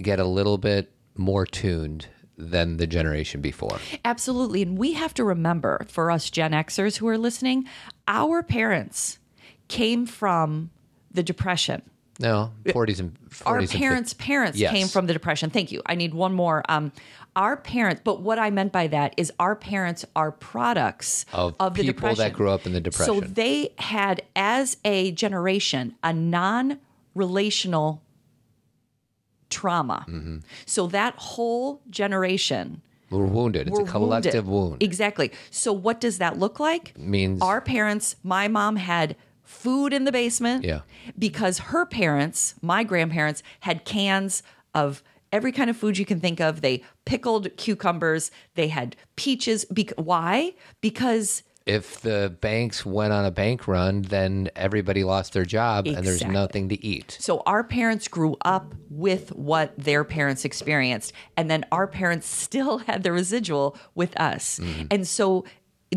get 0.00 0.18
a 0.20 0.24
little 0.24 0.58
bit 0.58 0.92
more 1.16 1.44
tuned 1.46 2.06
than 2.36 2.78
the 2.78 2.86
generation 2.86 3.40
before. 3.40 3.78
Absolutely. 4.04 4.62
And 4.62 4.78
we 4.78 4.94
have 4.94 5.12
to 5.14 5.24
remember 5.24 5.84
for 5.88 6.10
us 6.10 6.30
Gen 6.30 6.52
Xers 6.52 6.96
who 6.96 7.06
are 7.08 7.18
listening, 7.18 7.66
our 8.08 8.42
parents 8.42 9.18
came 9.68 10.06
from 10.06 10.70
the 11.10 11.22
Depression. 11.22 11.82
No, 12.18 12.52
40s 12.66 13.00
and 13.00 13.14
40s 13.30 13.42
Our 13.46 13.58
and 13.58 13.68
50s. 13.68 13.76
parents' 13.78 14.14
parents 14.14 14.58
Yes. 14.58 14.72
came 14.72 14.88
from 14.88 15.06
the 15.06 15.12
Depression. 15.12 15.48
Thank 15.50 15.72
you. 15.72 15.80
I 15.86 15.94
need 15.94 16.12
one 16.14 16.34
more. 16.34 16.62
Um, 16.68 16.92
our 17.36 17.56
parents, 17.56 18.02
but 18.04 18.20
what 18.20 18.38
I 18.38 18.50
meant 18.50 18.72
by 18.72 18.88
that 18.88 19.14
is 19.16 19.32
our 19.38 19.54
parents 19.56 20.04
are 20.16 20.30
products 20.32 21.24
Of 21.32 21.56
the 21.74 21.82
people 21.84 22.14
that 22.14 22.32
grew 22.32 22.50
up 22.50 22.66
in 22.66 22.72
the 22.72 22.80
Depression. 22.80 23.14
So 23.14 23.20
they 23.20 23.72
had, 23.78 24.22
as 24.36 24.76
a 24.84 25.12
generation, 25.12 25.94
a 26.02 26.12
non 26.12 26.78
relational 27.14 28.02
trauma. 29.50 30.04
Mm-hmm. 30.08 30.38
So 30.66 30.86
that 30.88 31.14
whole 31.16 31.80
generation 31.90 32.80
We're 33.10 33.26
wounded. 33.26 33.68
It's 33.68 33.78
were 33.78 33.84
a 33.84 33.88
collective 33.90 34.46
wounded. 34.48 34.70
wound. 34.70 34.82
Exactly. 34.82 35.32
So 35.50 35.72
what 35.72 36.00
does 36.00 36.18
that 36.18 36.38
look 36.38 36.60
like? 36.60 36.96
Means 36.98 37.42
Our 37.42 37.60
parents, 37.60 38.16
my 38.22 38.48
mom 38.48 38.76
had 38.76 39.16
food 39.42 39.92
in 39.92 40.04
the 40.04 40.12
basement 40.12 40.64
Yeah. 40.64 40.80
because 41.18 41.58
her 41.58 41.84
parents, 41.84 42.54
my 42.62 42.84
grandparents, 42.84 43.42
had 43.60 43.84
cans 43.84 44.42
of 44.74 45.02
every 45.32 45.52
kind 45.52 45.68
of 45.70 45.76
food 45.76 45.98
you 45.98 46.04
can 46.06 46.20
think 46.20 46.40
of. 46.40 46.60
They 46.60 46.82
pickled 47.04 47.56
cucumbers, 47.56 48.30
they 48.54 48.68
had 48.68 48.94
peaches. 49.16 49.64
Bec- 49.66 49.92
why? 49.96 50.54
Because 50.80 51.42
if 51.66 52.00
the 52.00 52.34
banks 52.40 52.84
went 52.86 53.12
on 53.12 53.24
a 53.24 53.30
bank 53.30 53.68
run, 53.68 54.02
then 54.02 54.50
everybody 54.56 55.04
lost 55.04 55.32
their 55.32 55.44
job 55.44 55.86
and 55.86 56.04
there's 56.06 56.24
nothing 56.24 56.68
to 56.70 56.84
eat. 56.84 57.16
so 57.20 57.42
our 57.46 57.62
parents 57.62 58.08
grew 58.08 58.36
up 58.44 58.74
with 58.88 59.30
what 59.32 59.76
their 59.78 60.02
parents 60.04 60.44
experienced, 60.44 61.12
and 61.36 61.50
then 61.50 61.64
our 61.70 61.86
parents 61.86 62.26
still 62.44 62.78
had 62.78 63.02
the 63.02 63.12
residual 63.12 63.76
with 63.94 64.18
us. 64.20 64.58
Mm-hmm. 64.58 64.86
And 64.90 65.06
so, 65.06 65.44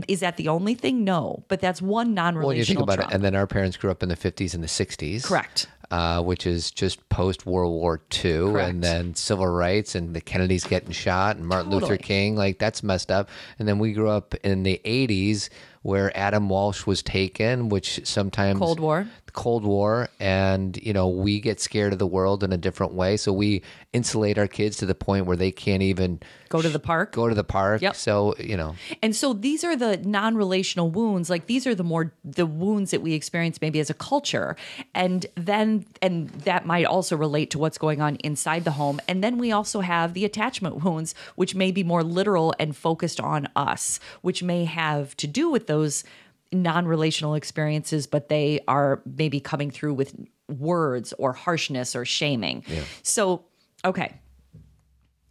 is 0.08 0.22
that 0.22 0.38
the 0.38 0.48
only 0.48 0.74
thing? 0.74 1.04
No, 1.04 1.44
but 1.48 1.62
that's 1.62 1.82
one 1.82 2.14
non-relational 2.14 2.48
Well, 2.48 2.58
you 2.58 2.66
think 2.66 2.80
about 2.80 2.96
trauma. 2.96 3.12
it, 3.12 3.16
and 3.16 3.24
then 3.24 3.36
our 3.36 3.46
parents 3.48 3.78
grew 3.78 3.92
up 3.92 4.02
in 4.02 4.10
the 4.10 4.16
50s 4.16 4.54
and 4.54 4.64
the 4.64 4.68
60s. 4.68 5.24
Correct. 5.24 5.68
Uh, 5.94 6.20
which 6.24 6.48
is 6.48 6.72
just 6.72 7.08
post 7.10 7.46
World 7.46 7.72
War 7.72 8.02
II, 8.26 8.50
Correct. 8.50 8.68
and 8.68 8.84
then 8.84 9.14
civil 9.14 9.46
rights, 9.46 9.94
and 9.94 10.16
the 10.16 10.22
Kennedys 10.22 10.64
getting 10.64 10.90
shot, 10.90 11.36
and 11.36 11.46
Martin 11.46 11.70
Luther 11.70 11.98
King. 11.98 12.36
Like 12.36 12.58
that's 12.58 12.82
messed 12.82 13.12
up. 13.12 13.30
And 13.60 13.68
then 13.68 13.78
we 13.78 13.94
grew 13.94 14.10
up 14.10 14.34
in 14.44 14.64
the 14.64 14.82
80s, 14.84 15.50
where 15.84 16.16
Adam 16.18 16.50
Walsh 16.50 16.86
was 16.86 17.04
taken, 17.04 17.70
which 17.70 18.06
sometimes 18.06 18.58
Cold 18.58 18.80
War. 18.80 19.08
the 19.26 19.32
Cold 19.32 19.64
War, 19.64 20.10
and 20.20 20.76
you 20.78 20.94
know 20.94 21.08
we 21.08 21.40
get 21.40 21.62
scared 21.62 21.94
of 21.94 22.00
the 22.00 22.08
world 22.08 22.44
in 22.44 22.52
a 22.52 22.58
different 22.58 22.94
way, 22.94 23.16
so 23.18 23.32
we 23.32 23.62
insulate 23.94 24.38
our 24.40 24.48
kids 24.48 24.78
to 24.78 24.86
the 24.88 24.96
point 24.96 25.28
where 25.28 25.38
they 25.38 25.52
can't 25.52 25.84
even 25.84 26.20
Go 26.50 26.62
to 26.62 26.70
the 26.70 26.80
park. 26.80 27.12
go 27.14 27.30
to 27.30 27.36
the 27.36 27.44
park. 27.44 27.82
Yep. 27.82 27.96
So 27.96 28.36
you 28.40 28.58
know, 28.58 28.76
And 29.02 29.16
so 29.16 29.34
these 29.34 29.64
are 29.64 29.76
the 29.76 29.98
non-relational 29.98 30.90
wounds. 30.90 31.30
Like 31.30 31.48
these 31.48 31.68
are 31.68 31.76
the 31.76 31.84
more 31.84 32.14
the 32.24 32.46
wounds 32.46 32.92
that 32.92 33.02
we 33.02 33.14
experience 33.14 33.60
maybe 33.62 33.80
as 33.80 33.90
a 33.90 33.94
culture. 33.94 34.56
And 34.96 35.26
then 35.36 35.86
and 36.02 36.30
that 36.30 36.66
might 36.66 36.86
also 36.86 37.18
relate 37.18 37.52
to 37.52 37.60
what's 37.60 37.78
going 37.78 38.02
on 38.02 38.16
inside 38.18 38.64
the 38.64 38.72
home. 38.72 39.00
And 39.08 39.24
then 39.24 39.38
we 39.38 39.52
also 39.52 39.82
have 39.82 40.14
the 40.14 40.26
attachment 40.26 40.84
wounds, 40.84 41.14
which 41.36 41.56
may 41.56 41.72
be 41.72 41.84
more 41.84 42.04
literal 42.04 42.54
and 42.60 42.76
focused 42.76 43.20
on 43.20 43.48
us, 43.56 44.00
which 44.22 44.44
may 44.44 44.66
have 44.66 45.16
to 45.18 45.28
do 45.28 45.50
with 45.50 45.68
those 45.74 46.04
non-relational 46.52 47.34
experiences, 47.34 48.06
but 48.06 48.30
they 48.30 48.60
are 48.68 49.02
maybe 49.18 49.40
coming 49.40 49.72
through 49.72 49.96
with 49.96 50.14
words 50.48 51.14
or 51.18 51.34
harshness 51.34 51.96
or 51.96 52.06
shaming. 52.06 52.64
So, 53.02 53.46
okay. 53.84 54.20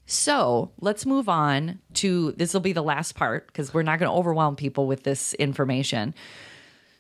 So 0.07 0.73
let's 0.81 1.07
move 1.07 1.29
on 1.29 1.79
to 1.95 2.33
this 2.33 2.53
will 2.53 2.61
be 2.61 2.73
the 2.73 2.83
last 2.83 3.15
part 3.15 3.47
because 3.47 3.73
we're 3.73 3.85
not 3.85 4.01
going 4.01 4.11
to 4.11 4.17
overwhelm 4.17 4.57
people 4.57 4.87
with 4.87 5.05
this 5.05 5.33
information. 5.35 6.15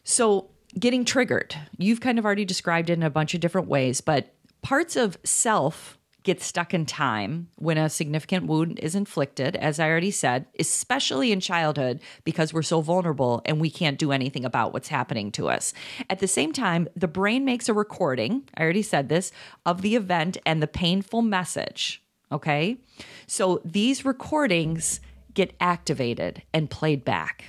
So, 0.05 0.51
getting 0.78 1.05
triggered, 1.05 1.55
you've 1.78 2.01
kind 2.01 2.18
of 2.18 2.24
already 2.24 2.45
described 2.45 2.90
it 2.90 2.95
in 2.95 3.03
a 3.03 3.11
bunch 3.11 3.34
of 3.34 3.40
different 3.40 3.68
ways, 3.68 4.01
but 4.01 4.34
parts 4.62 4.97
of 4.97 5.18
self 5.24 5.99
get 6.22 6.40
stuck 6.40 6.72
in 6.72 6.86
time 6.86 7.48
when 7.56 7.78
a 7.78 7.90
significant 7.90 8.46
wound 8.46 8.78
is 8.80 8.94
inflicted, 8.94 9.56
as 9.56 9.80
I 9.80 9.88
already 9.88 10.10
said, 10.10 10.46
especially 10.58 11.32
in 11.32 11.40
childhood 11.40 12.00
because 12.24 12.52
we're 12.52 12.62
so 12.62 12.80
vulnerable 12.80 13.42
and 13.44 13.60
we 13.60 13.70
can't 13.70 13.98
do 13.98 14.12
anything 14.12 14.44
about 14.44 14.72
what's 14.72 14.88
happening 14.88 15.32
to 15.32 15.48
us. 15.48 15.72
At 16.08 16.20
the 16.20 16.28
same 16.28 16.52
time, 16.52 16.88
the 16.94 17.08
brain 17.08 17.44
makes 17.44 17.68
a 17.68 17.74
recording, 17.74 18.48
I 18.56 18.62
already 18.62 18.82
said 18.82 19.08
this, 19.08 19.32
of 19.66 19.82
the 19.82 19.96
event 19.96 20.38
and 20.46 20.62
the 20.62 20.66
painful 20.66 21.22
message. 21.22 22.02
Okay. 22.30 22.78
So 23.26 23.60
these 23.64 24.04
recordings 24.04 25.00
get 25.34 25.54
activated 25.60 26.42
and 26.52 26.70
played 26.70 27.04
back. 27.04 27.44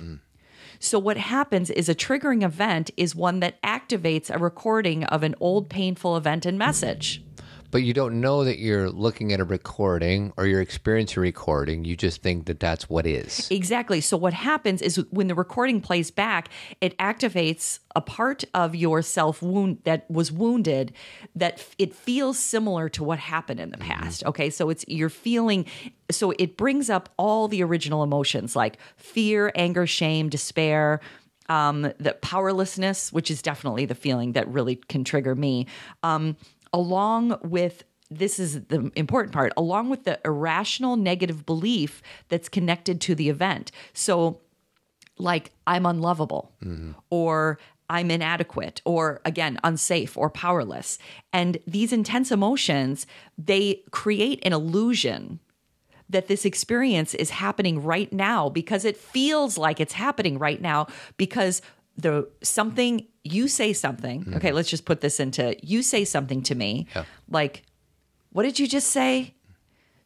So, 0.80 1.00
what 1.00 1.16
happens 1.16 1.70
is 1.70 1.88
a 1.88 1.96
triggering 1.96 2.44
event 2.44 2.92
is 2.98 3.16
one 3.16 3.40
that 3.40 3.62
activates 3.62 4.30
a 4.30 4.38
recording 4.38 5.06
of 5.06 5.24
an 5.24 5.34
old 5.40 5.70
painful 5.70 6.18
event 6.18 6.46
and 6.46 6.58
message. 6.58 7.24
But 7.74 7.82
you 7.82 7.92
don't 7.92 8.22
know 8.22 8.44
that 8.44 8.60
you're 8.60 8.88
looking 8.88 9.34
at 9.34 9.40
a 9.40 9.44
recording 9.44 10.32
or 10.38 10.46
you're 10.46 10.62
experiencing 10.62 11.18
a 11.18 11.22
recording. 11.22 11.84
You 11.84 11.98
just 11.98 12.22
think 12.22 12.46
that 12.46 12.60
that's 12.60 12.88
what 12.88 13.08
is. 13.08 13.48
Exactly. 13.50 14.00
So, 14.00 14.16
what 14.16 14.32
happens 14.32 14.80
is 14.80 15.04
when 15.10 15.26
the 15.26 15.34
recording 15.34 15.82
plays 15.82 16.12
back, 16.12 16.50
it 16.82 16.96
activates 17.00 17.80
a 17.96 18.02
part 18.02 18.44
of 18.54 18.76
your 18.76 19.02
self 19.02 19.42
wound 19.42 19.80
that 19.86 20.10
was 20.10 20.32
wounded 20.32 20.94
that 21.36 21.56
f- 21.56 21.76
it 21.80 21.96
feels 21.96 22.38
similar 22.38 22.90
to 22.90 23.04
what 23.04 23.18
happened 23.18 23.60
in 23.60 23.72
the 23.72 23.80
past. 23.80 24.24
Okay. 24.24 24.52
So, 24.52 24.70
it's 24.70 24.86
you're 24.88 25.10
feeling, 25.10 25.66
so 26.12 26.30
it 26.38 26.58
brings 26.58 26.92
up 26.92 27.10
all 27.18 27.48
the 27.48 27.64
original 27.64 28.04
emotions 28.04 28.56
like 28.56 28.78
fear, 28.98 29.52
anger, 29.56 29.88
shame, 29.88 30.30
despair. 30.30 31.02
Um, 31.50 31.92
the 31.98 32.18
powerlessness, 32.22 33.12
which 33.12 33.30
is 33.30 33.42
definitely 33.42 33.86
the 33.86 33.96
feeling 33.96 34.32
that 34.32 34.48
really 34.48 34.76
can 34.78 35.04
trigger 35.04 35.36
me, 35.36 35.68
um, 36.02 36.38
along 36.74 37.38
with 37.44 37.84
this 38.10 38.40
is 38.40 38.66
the 38.66 38.92
important 38.96 39.34
part, 39.34 39.54
along 39.58 39.90
with 39.90 40.04
the 40.04 40.20
irrational 40.26 40.96
negative 40.98 41.46
belief 41.46 42.02
that's 42.30 42.50
connected 42.50 43.02
to 43.02 43.16
the 43.16 43.30
event. 43.30 43.72
So, 43.94 44.42
like, 45.18 45.52
I'm 45.66 45.86
unlovable, 45.86 46.52
mm-hmm. 46.64 46.92
or 47.10 47.60
I'm 47.90 48.12
inadequate, 48.12 48.82
or 48.86 49.22
again, 49.26 49.60
unsafe 49.64 50.18
or 50.18 50.30
powerless. 50.30 50.98
And 51.32 51.58
these 51.68 51.94
intense 51.94 52.32
emotions, 52.32 53.06
they 53.38 53.84
create 53.92 54.40
an 54.44 54.54
illusion 54.54 55.40
that 56.10 56.28
this 56.28 56.46
experience 56.46 57.14
is 57.14 57.32
happening 57.32 57.82
right 57.84 58.12
now 58.12 58.50
because 58.50 58.86
it 58.86 58.98
feels 58.98 59.58
like 59.58 59.80
it's 59.80 59.94
happening 59.94 60.38
right 60.38 60.62
now 60.62 60.88
because 61.18 61.62
the 61.98 62.28
something 62.42 63.08
you 63.24 63.48
say 63.48 63.74
something 63.74 64.22
mm-hmm. 64.22 64.36
okay 64.36 64.52
let's 64.52 64.70
just 64.70 64.86
put 64.86 65.02
this 65.02 65.20
into 65.20 65.56
you 65.66 65.82
say 65.82 66.04
something 66.04 66.42
to 66.42 66.56
me 66.56 66.88
like 67.30 67.64
what 68.32 68.44
did 68.44 68.60
you 68.60 68.68
just 68.68 68.88
say 68.88 69.36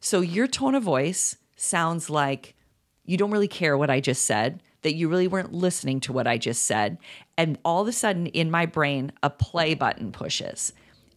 so 0.00 0.20
your 0.20 0.46
tone 0.46 0.74
of 0.74 0.82
voice 0.82 1.36
sounds 1.56 2.10
like 2.10 2.54
you 3.04 3.16
don't 3.16 3.30
really 3.30 3.48
care 3.48 3.76
what 3.76 3.90
i 3.90 4.00
just 4.00 4.24
said 4.24 4.62
that 4.82 4.94
you 4.94 5.08
really 5.08 5.28
weren't 5.28 5.52
listening 5.52 6.00
to 6.00 6.12
what 6.12 6.26
I 6.26 6.38
just 6.38 6.64
said. 6.64 6.98
And 7.36 7.58
all 7.64 7.82
of 7.82 7.88
a 7.88 7.92
sudden 7.92 8.26
in 8.26 8.50
my 8.50 8.66
brain, 8.66 9.12
a 9.22 9.30
play 9.30 9.74
button 9.74 10.12
pushes. 10.12 10.72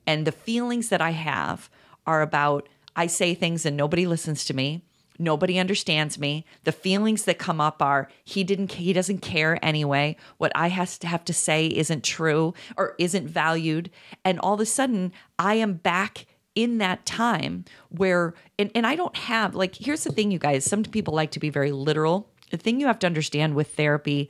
And 0.07 0.25
the 0.25 0.31
feelings 0.31 0.89
that 0.89 1.01
I 1.01 1.11
have 1.11 1.69
are 2.05 2.21
about 2.21 2.67
I 2.95 3.07
say 3.07 3.33
things 3.33 3.65
and 3.65 3.77
nobody 3.77 4.05
listens 4.05 4.43
to 4.45 4.53
me. 4.53 4.83
Nobody 5.21 5.59
understands 5.59 6.17
me. 6.17 6.45
The 6.63 6.71
feelings 6.71 7.25
that 7.25 7.37
come 7.37 7.61
up 7.61 7.79
are 7.79 8.09
he 8.23 8.43
didn't 8.43 8.73
he 8.73 8.91
doesn't 8.91 9.19
care 9.19 9.63
anyway. 9.63 10.15
What 10.39 10.51
I 10.55 10.69
has 10.69 10.97
to 10.97 11.07
have 11.07 11.23
to 11.25 11.33
say 11.33 11.67
isn't 11.67 12.03
true 12.03 12.55
or 12.75 12.95
isn't 12.97 13.27
valued. 13.27 13.91
And 14.25 14.39
all 14.39 14.55
of 14.55 14.59
a 14.59 14.65
sudden 14.65 15.13
I 15.37 15.55
am 15.55 15.73
back 15.73 16.25
in 16.55 16.79
that 16.79 17.05
time 17.05 17.65
where 17.89 18.33
and, 18.57 18.71
and 18.73 18.87
I 18.87 18.95
don't 18.95 19.15
have 19.15 19.53
like 19.53 19.75
here's 19.75 20.03
the 20.03 20.11
thing 20.11 20.31
you 20.31 20.39
guys 20.39 20.65
some 20.65 20.83
people 20.83 21.13
like 21.13 21.31
to 21.31 21.39
be 21.39 21.49
very 21.49 21.71
literal 21.71 22.29
the 22.49 22.57
thing 22.57 22.79
you 22.81 22.87
have 22.87 22.99
to 22.99 23.07
understand 23.07 23.55
with 23.55 23.73
therapy 23.75 24.29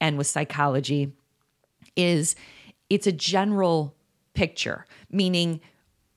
and 0.00 0.18
with 0.18 0.26
psychology 0.26 1.12
is 1.94 2.34
it's 2.88 3.06
a 3.06 3.12
general 3.12 3.94
picture 4.34 4.84
meaning 5.12 5.60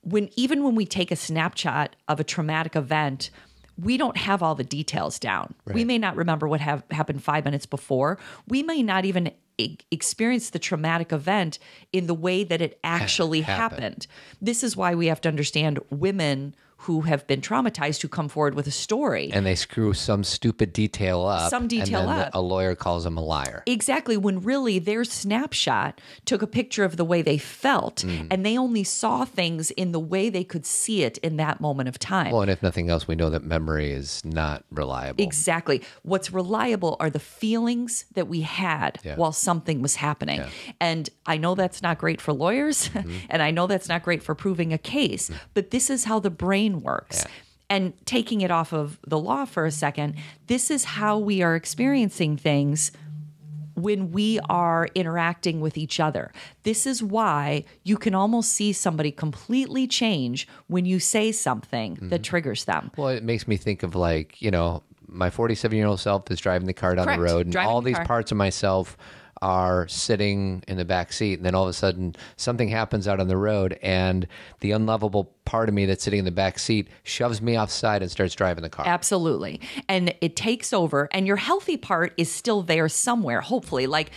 when 0.00 0.28
even 0.34 0.64
when 0.64 0.74
we 0.74 0.86
take 0.86 1.12
a 1.12 1.16
snapshot 1.16 1.94
of 2.08 2.18
a 2.18 2.24
traumatic 2.24 2.74
event 2.74 3.30
we 3.76 3.96
don't 3.96 4.16
have 4.16 4.42
all 4.42 4.54
the 4.54 4.64
details 4.64 5.18
down. 5.18 5.54
We 5.66 5.84
may 5.84 5.98
not 5.98 6.16
remember 6.16 6.48
what 6.48 6.60
have 6.60 6.84
happened 6.90 7.22
5 7.22 7.44
minutes 7.44 7.66
before. 7.66 8.18
We 8.46 8.62
may 8.62 8.82
not 8.82 9.04
even 9.04 9.32
e- 9.58 9.78
experience 9.90 10.50
the 10.50 10.58
traumatic 10.58 11.12
event 11.12 11.58
in 11.92 12.06
the 12.06 12.14
way 12.14 12.44
that 12.44 12.60
it 12.60 12.78
actually 12.84 13.40
happened. 13.40 13.82
happened. 13.82 14.06
This 14.40 14.62
is 14.62 14.76
why 14.76 14.94
we 14.94 15.06
have 15.06 15.20
to 15.22 15.28
understand 15.28 15.80
women 15.90 16.54
who 16.84 17.02
have 17.02 17.26
been 17.26 17.40
traumatized 17.40 18.02
who 18.02 18.08
come 18.08 18.28
forward 18.28 18.54
with 18.54 18.66
a 18.66 18.70
story. 18.70 19.30
and 19.32 19.44
they 19.46 19.54
screw 19.54 19.92
some 19.94 20.22
stupid 20.24 20.72
detail 20.72 21.24
up. 21.26 21.50
Some 21.50 21.66
detail 21.68 22.00
and 22.00 22.08
then 22.08 22.16
the- 22.18 22.26
up. 22.28 22.34
a 22.34 22.40
lawyer 22.40 22.74
calls 22.74 23.04
them 23.04 23.16
a 23.16 23.20
liar. 23.22 23.62
Exactly, 23.66 24.16
when 24.16 24.40
really 24.42 24.78
their 24.78 25.04
snapshot 25.04 26.00
took 26.24 26.42
a 26.42 26.46
picture 26.46 26.84
of 26.84 26.96
the 26.96 27.04
way 27.04 27.22
they 27.22 27.38
felt, 27.38 28.04
Mm-hmm. 28.04 28.26
and 28.30 28.44
they 28.46 28.56
only 28.58 28.84
saw 28.84 29.24
things 29.24 29.70
in 29.72 29.92
the 29.92 29.98
way 30.00 30.28
they 30.30 30.44
could 30.44 30.66
see 30.66 31.02
it 31.02 31.18
in 31.18 31.36
that 31.38 31.60
moment 31.60 31.88
of 31.88 31.98
time. 31.98 32.30
Well, 32.32 32.42
and 32.42 32.50
if 32.50 32.62
nothing 32.62 32.90
else, 32.90 33.08
we 33.08 33.14
know 33.14 33.30
that 33.30 33.42
memory 33.44 33.90
is 33.92 34.22
not 34.24 34.64
reliable. 34.70 35.22
Exactly. 35.24 35.82
What's 36.02 36.32
reliable 36.32 36.96
are 37.00 37.10
the 37.10 37.18
feelings 37.18 38.04
that 38.14 38.28
we 38.28 38.40
had 38.42 38.98
Yeah. 39.02 39.16
while 39.16 39.32
something 39.32 39.80
was 39.82 39.96
happening. 39.96 40.42
And 40.80 41.08
I 41.26 41.36
know 41.36 41.54
that's 41.54 41.82
not 41.82 41.98
great 41.98 42.20
for 42.20 42.32
lawyers, 42.32 42.88
Mm-hmm. 42.88 43.16
and 43.30 43.42
I 43.42 43.50
know 43.50 43.66
that's 43.66 43.88
not 43.88 44.02
great 44.02 44.22
for 44.22 44.34
proving 44.34 44.72
a 44.72 44.78
case, 44.78 45.30
but 45.54 45.70
this 45.70 45.88
is 45.90 46.04
how 46.04 46.18
the 46.20 46.30
brain 46.30 46.73
works. 46.80 47.24
And 47.70 47.94
taking 48.06 48.42
it 48.42 48.50
off 48.50 48.72
of 48.72 48.98
the 49.06 49.18
law 49.18 49.46
for 49.46 49.64
a 49.64 49.70
second, 49.70 50.16
this 50.46 50.70
is 50.70 50.84
how 50.84 51.18
we 51.18 51.42
are 51.42 51.56
experiencing 51.56 52.36
things 52.36 52.92
when 53.74 54.12
we 54.12 54.38
are 54.48 54.88
interacting 54.94 55.60
with 55.60 55.76
each 55.76 55.98
other. 55.98 56.32
This 56.62 56.86
is 56.86 57.02
why 57.02 57.64
you 57.82 57.96
can 57.96 58.14
almost 58.14 58.52
see 58.52 58.72
somebody 58.72 59.10
completely 59.10 59.86
change 59.86 60.46
when 60.68 60.84
you 60.84 61.00
say 61.00 61.32
something 61.32 61.94
that 61.94 62.00
mm-hmm. 62.00 62.22
triggers 62.22 62.64
them. 62.64 62.90
Well, 62.96 63.08
it 63.08 63.24
makes 63.24 63.48
me 63.48 63.56
think 63.56 63.82
of 63.82 63.94
like, 63.94 64.40
you 64.40 64.50
know, 64.50 64.82
my 65.06 65.30
47 65.30 65.76
year 65.76 65.86
old 65.86 66.00
self 66.00 66.30
is 66.30 66.40
driving 66.40 66.66
the 66.66 66.72
car 66.72 66.94
down 66.94 67.06
Correct. 67.06 67.18
the 67.18 67.24
road, 67.24 67.46
and 67.46 67.52
Driving 67.52 67.70
all 67.70 67.80
the 67.80 67.86
these 67.86 67.96
car. 67.96 68.06
parts 68.06 68.30
of 68.32 68.36
myself 68.36 68.96
are 69.44 69.86
sitting 69.88 70.64
in 70.66 70.78
the 70.78 70.86
back 70.86 71.12
seat. 71.12 71.34
And 71.34 71.44
then 71.44 71.54
all 71.54 71.64
of 71.64 71.68
a 71.68 71.74
sudden, 71.74 72.16
something 72.36 72.70
happens 72.70 73.06
out 73.06 73.20
on 73.20 73.28
the 73.28 73.36
road, 73.36 73.78
and 73.82 74.26
the 74.60 74.70
unlovable 74.70 75.34
part 75.44 75.68
of 75.68 75.74
me 75.74 75.84
that's 75.84 76.02
sitting 76.02 76.18
in 76.18 76.24
the 76.24 76.30
back 76.30 76.58
seat 76.58 76.88
shoves 77.02 77.42
me 77.42 77.58
offside 77.58 78.00
and 78.00 78.10
starts 78.10 78.34
driving 78.34 78.62
the 78.62 78.70
car. 78.70 78.88
Absolutely. 78.88 79.60
And 79.86 80.14
it 80.22 80.34
takes 80.34 80.72
over, 80.72 81.10
and 81.12 81.26
your 81.26 81.36
healthy 81.36 81.76
part 81.76 82.14
is 82.16 82.32
still 82.32 82.62
there 82.62 82.88
somewhere, 82.88 83.42
hopefully. 83.42 83.86
Like, 83.86 84.12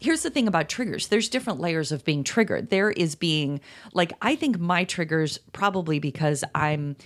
here's 0.00 0.24
the 0.24 0.30
thing 0.30 0.48
about 0.48 0.68
triggers 0.68 1.06
there's 1.06 1.28
different 1.28 1.60
layers 1.60 1.92
of 1.92 2.04
being 2.04 2.24
triggered. 2.24 2.70
There 2.70 2.90
is 2.90 3.14
being, 3.14 3.60
like, 3.94 4.12
I 4.20 4.34
think 4.34 4.58
my 4.58 4.82
triggers 4.82 5.38
probably 5.52 6.00
because 6.00 6.42
I'm, 6.56 6.96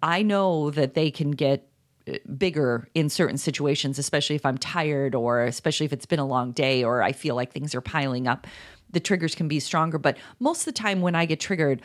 I 0.00 0.22
know 0.22 0.70
that 0.70 0.94
they 0.94 1.10
can 1.10 1.32
get 1.32 1.68
bigger 2.36 2.88
in 2.94 3.08
certain 3.08 3.38
situations, 3.38 3.98
especially 3.98 4.36
if 4.36 4.44
I'm 4.44 4.58
tired 4.58 5.14
or 5.14 5.44
especially 5.44 5.86
if 5.86 5.92
it's 5.92 6.06
been 6.06 6.18
a 6.18 6.26
long 6.26 6.52
day 6.52 6.84
or 6.84 7.02
I 7.02 7.12
feel 7.12 7.34
like 7.34 7.52
things 7.52 7.74
are 7.74 7.80
piling 7.80 8.26
up. 8.26 8.46
The 8.90 9.00
triggers 9.00 9.34
can 9.34 9.48
be 9.48 9.60
stronger. 9.60 9.98
But 9.98 10.18
most 10.38 10.60
of 10.60 10.64
the 10.66 10.72
time 10.72 11.00
when 11.00 11.14
I 11.14 11.24
get 11.24 11.40
triggered, 11.40 11.82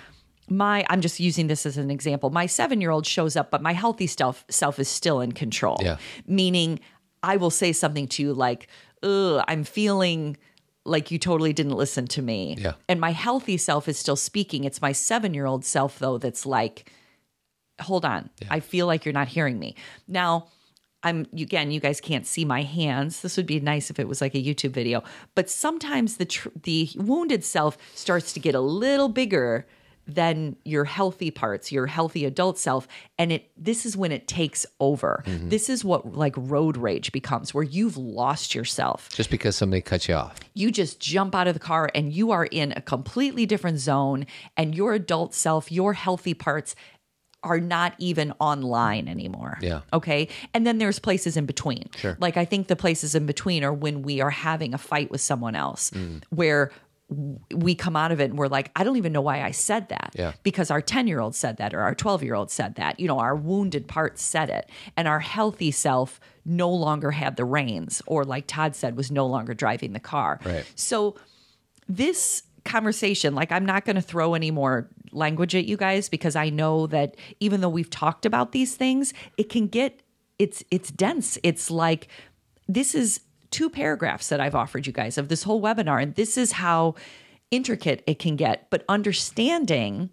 my 0.49 0.85
I'm 0.89 1.01
just 1.01 1.19
using 1.19 1.47
this 1.47 1.65
as 1.65 1.77
an 1.77 1.89
example. 1.91 2.29
My 2.31 2.47
seven 2.47 2.81
year 2.81 2.91
old 2.91 3.05
shows 3.05 3.35
up, 3.35 3.51
but 3.51 3.61
my 3.61 3.73
healthy 3.73 4.07
self 4.07 4.45
self 4.49 4.79
is 4.79 4.87
still 4.87 5.21
in 5.21 5.31
control. 5.31 5.77
Yeah. 5.81 5.97
Meaning 6.27 6.79
I 7.23 7.37
will 7.37 7.51
say 7.51 7.71
something 7.71 8.07
to 8.09 8.23
you 8.23 8.33
like, 8.33 8.67
Ugh, 9.03 9.43
I'm 9.47 9.63
feeling 9.63 10.37
like 10.85 11.11
you 11.11 11.19
totally 11.19 11.53
didn't 11.53 11.75
listen 11.75 12.07
to 12.07 12.21
me. 12.21 12.55
Yeah. 12.57 12.73
And 12.87 12.99
my 12.99 13.11
healthy 13.11 13.57
self 13.57 13.87
is 13.87 13.97
still 13.97 14.15
speaking. 14.15 14.63
It's 14.63 14.81
my 14.81 14.91
seven 14.91 15.33
year 15.33 15.45
old 15.45 15.63
self 15.63 15.99
though 15.99 16.17
that's 16.17 16.45
like, 16.45 16.91
hold 17.79 18.05
on. 18.05 18.29
I 18.49 18.59
feel 18.59 18.87
like 18.87 19.05
you're 19.05 19.13
not 19.13 19.27
hearing 19.27 19.59
me. 19.59 19.75
Now, 20.07 20.47
I'm 21.01 21.27
again, 21.33 21.71
you 21.71 21.79
guys 21.79 22.01
can't 22.01 22.27
see 22.27 22.43
my 22.43 22.61
hands. 22.63 23.21
This 23.21 23.37
would 23.37 23.45
be 23.45 23.59
nice 23.61 23.89
if 23.89 23.99
it 23.99 24.07
was 24.07 24.19
like 24.21 24.35
a 24.35 24.43
YouTube 24.43 24.71
video. 24.71 25.01
But 25.33 25.49
sometimes 25.49 26.17
the 26.17 26.25
tr- 26.25 26.49
the 26.63 26.89
wounded 26.95 27.43
self 27.45 27.77
starts 27.95 28.33
to 28.33 28.39
get 28.39 28.53
a 28.53 28.59
little 28.59 29.07
bigger 29.07 29.65
than 30.07 30.55
your 30.65 30.85
healthy 30.85 31.29
parts, 31.29 31.71
your 31.71 31.85
healthy 31.85 32.25
adult 32.25 32.57
self, 32.57 32.87
and 33.19 33.31
it 33.31 33.51
this 33.55 33.85
is 33.85 33.95
when 33.95 34.11
it 34.11 34.27
takes 34.27 34.65
over. 34.79 35.23
Mm-hmm. 35.25 35.49
This 35.49 35.69
is 35.69 35.85
what 35.85 36.15
like 36.17 36.33
road 36.35 36.75
rage 36.77 37.11
becomes 37.11 37.53
where 37.53 37.63
you've 37.63 37.95
lost 37.95 38.53
yourself 38.55 39.07
Just 39.13 39.29
because 39.29 39.55
somebody 39.55 39.81
cuts 39.81 40.09
you 40.09 40.15
off. 40.15 40.35
you 40.55 40.71
just 40.71 40.99
jump 40.99 41.33
out 41.35 41.47
of 41.47 41.53
the 41.53 41.59
car 41.59 41.91
and 41.95 42.11
you 42.11 42.31
are 42.31 42.45
in 42.45 42.73
a 42.75 42.81
completely 42.81 43.45
different 43.45 43.77
zone 43.79 44.25
and 44.57 44.73
your 44.75 44.93
adult 44.95 45.33
self 45.35 45.71
your 45.71 45.93
healthy 45.93 46.33
parts 46.33 46.75
are 47.43 47.59
not 47.59 47.93
even 47.99 48.33
online 48.39 49.07
anymore 49.07 49.57
Yeah. 49.61 49.81
okay 49.93 50.27
and 50.53 50.67
then 50.67 50.77
there's 50.77 50.99
places 50.99 51.37
in 51.37 51.45
between 51.45 51.89
Sure. 51.95 52.17
like 52.19 52.35
i 52.37 52.43
think 52.45 52.67
the 52.67 52.75
places 52.75 53.15
in 53.15 53.25
between 53.25 53.63
are 53.63 53.73
when 53.73 54.01
we 54.01 54.19
are 54.21 54.29
having 54.29 54.73
a 54.73 54.77
fight 54.77 55.09
with 55.11 55.21
someone 55.21 55.55
else 55.55 55.91
Mm. 55.91 56.21
where 56.29 56.71
we 57.51 57.73
come 57.73 57.95
out 57.95 58.11
of 58.11 58.19
it 58.21 58.25
and 58.29 58.37
we're 58.37 58.47
like 58.47 58.69
i 58.75 58.83
don't 58.83 58.97
even 58.97 59.11
know 59.11 59.21
why 59.21 59.41
i 59.41 59.51
said 59.51 59.89
that 59.89 60.11
Yeah. 60.15 60.33
because 60.43 60.69
our 60.69 60.81
10 60.81 61.07
year 61.07 61.19
old 61.21 61.33
said 61.33 61.57
that 61.57 61.73
or 61.73 61.79
our 61.81 61.95
12 61.95 62.23
year 62.23 62.35
old 62.35 62.51
said 62.51 62.75
that 62.75 62.99
you 62.99 63.07
know 63.07 63.19
our 63.19 63.35
wounded 63.35 63.87
part 63.87 64.19
said 64.19 64.49
it 64.49 64.69
and 64.95 65.07
our 65.07 65.19
healthy 65.19 65.71
self 65.71 66.19
no 66.45 66.69
longer 66.69 67.11
had 67.11 67.35
the 67.35 67.45
reins 67.45 68.01
or 68.05 68.25
like 68.25 68.45
todd 68.47 68.75
said 68.75 68.95
was 68.97 69.09
no 69.11 69.25
longer 69.25 69.53
driving 69.53 69.93
the 69.93 69.99
car 69.99 70.39
Right. 70.45 70.65
so 70.75 71.15
this 71.87 72.43
conversation 72.65 73.33
like 73.35 73.51
i'm 73.51 73.65
not 73.65 73.85
going 73.85 73.95
to 73.95 74.01
throw 74.01 74.33
any 74.33 74.51
more 74.51 74.89
language 75.11 75.55
at 75.55 75.65
you 75.65 75.77
guys 75.77 76.09
because 76.09 76.35
i 76.35 76.49
know 76.49 76.87
that 76.87 77.15
even 77.39 77.61
though 77.61 77.69
we've 77.69 77.89
talked 77.89 78.25
about 78.25 78.51
these 78.51 78.75
things 78.75 79.13
it 79.37 79.49
can 79.49 79.67
get 79.67 80.01
it's 80.37 80.63
it's 80.71 80.91
dense 80.91 81.37
it's 81.43 81.71
like 81.71 82.07
this 82.67 82.93
is 82.93 83.21
two 83.49 83.69
paragraphs 83.69 84.29
that 84.29 84.39
i've 84.39 84.55
offered 84.55 84.85
you 84.85 84.93
guys 84.93 85.17
of 85.17 85.29
this 85.29 85.43
whole 85.43 85.61
webinar 85.61 86.01
and 86.01 86.15
this 86.15 86.37
is 86.37 86.53
how 86.53 86.93
intricate 87.51 88.03
it 88.05 88.19
can 88.19 88.35
get 88.35 88.69
but 88.69 88.83
understanding 88.89 90.09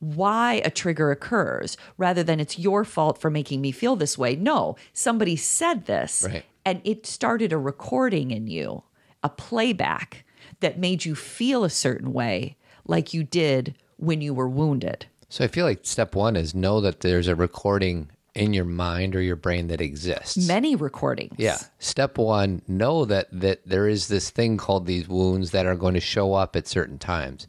why 0.00 0.60
a 0.64 0.70
trigger 0.70 1.10
occurs 1.10 1.76
rather 1.96 2.22
than 2.22 2.38
it's 2.40 2.58
your 2.58 2.84
fault 2.84 3.16
for 3.18 3.30
making 3.30 3.62
me 3.62 3.72
feel 3.72 3.96
this 3.96 4.18
way. 4.18 4.36
No, 4.36 4.76
somebody 4.92 5.34
said 5.34 5.86
this 5.86 6.24
Right. 6.28 6.44
and 6.66 6.82
it 6.84 7.06
started 7.06 7.52
a 7.54 7.58
recording 7.58 8.30
in 8.30 8.46
you, 8.46 8.82
a 9.22 9.30
playback 9.30 10.23
that 10.60 10.78
made 10.78 11.04
you 11.04 11.14
feel 11.14 11.64
a 11.64 11.70
certain 11.70 12.12
way 12.12 12.56
like 12.86 13.14
you 13.14 13.24
did 13.24 13.74
when 13.96 14.20
you 14.20 14.34
were 14.34 14.48
wounded. 14.48 15.06
So 15.28 15.44
I 15.44 15.48
feel 15.48 15.64
like 15.64 15.80
step 15.82 16.14
one 16.14 16.36
is 16.36 16.54
know 16.54 16.80
that 16.80 17.00
there's 17.00 17.28
a 17.28 17.34
recording 17.34 18.10
in 18.34 18.52
your 18.52 18.64
mind 18.64 19.14
or 19.14 19.20
your 19.20 19.36
brain 19.36 19.68
that 19.68 19.80
exists. 19.80 20.46
Many 20.46 20.74
recordings. 20.74 21.36
Yeah. 21.38 21.58
Step 21.78 22.18
one, 22.18 22.62
know 22.66 23.04
that 23.04 23.28
that 23.32 23.66
there 23.66 23.88
is 23.88 24.08
this 24.08 24.30
thing 24.30 24.56
called 24.56 24.86
these 24.86 25.08
wounds 25.08 25.52
that 25.52 25.66
are 25.66 25.76
going 25.76 25.94
to 25.94 26.00
show 26.00 26.34
up 26.34 26.56
at 26.56 26.66
certain 26.66 26.98
times. 26.98 27.46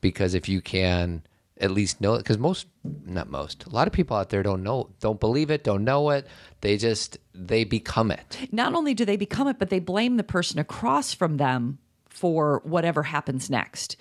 Because 0.00 0.34
if 0.34 0.48
you 0.48 0.60
can 0.60 1.22
at 1.60 1.70
least 1.70 2.00
know 2.00 2.14
it, 2.14 2.18
because 2.18 2.38
most, 2.38 2.66
not 3.04 3.28
most, 3.30 3.64
a 3.64 3.70
lot 3.70 3.88
of 3.88 3.92
people 3.92 4.16
out 4.16 4.28
there 4.30 4.42
don't 4.42 4.62
know, 4.62 4.90
don't 5.00 5.18
believe 5.18 5.50
it, 5.50 5.64
don't 5.64 5.82
know 5.82 6.10
it. 6.10 6.26
They 6.60 6.76
just, 6.76 7.18
they 7.34 7.64
become 7.64 8.10
it. 8.10 8.38
Not 8.52 8.74
only 8.74 8.94
do 8.94 9.04
they 9.04 9.16
become 9.16 9.48
it, 9.48 9.58
but 9.58 9.70
they 9.70 9.80
blame 9.80 10.18
the 10.18 10.24
person 10.24 10.60
across 10.60 11.12
from 11.12 11.38
them 11.38 11.78
for 12.18 12.60
whatever 12.64 13.02
happens 13.02 13.48
next. 13.48 13.96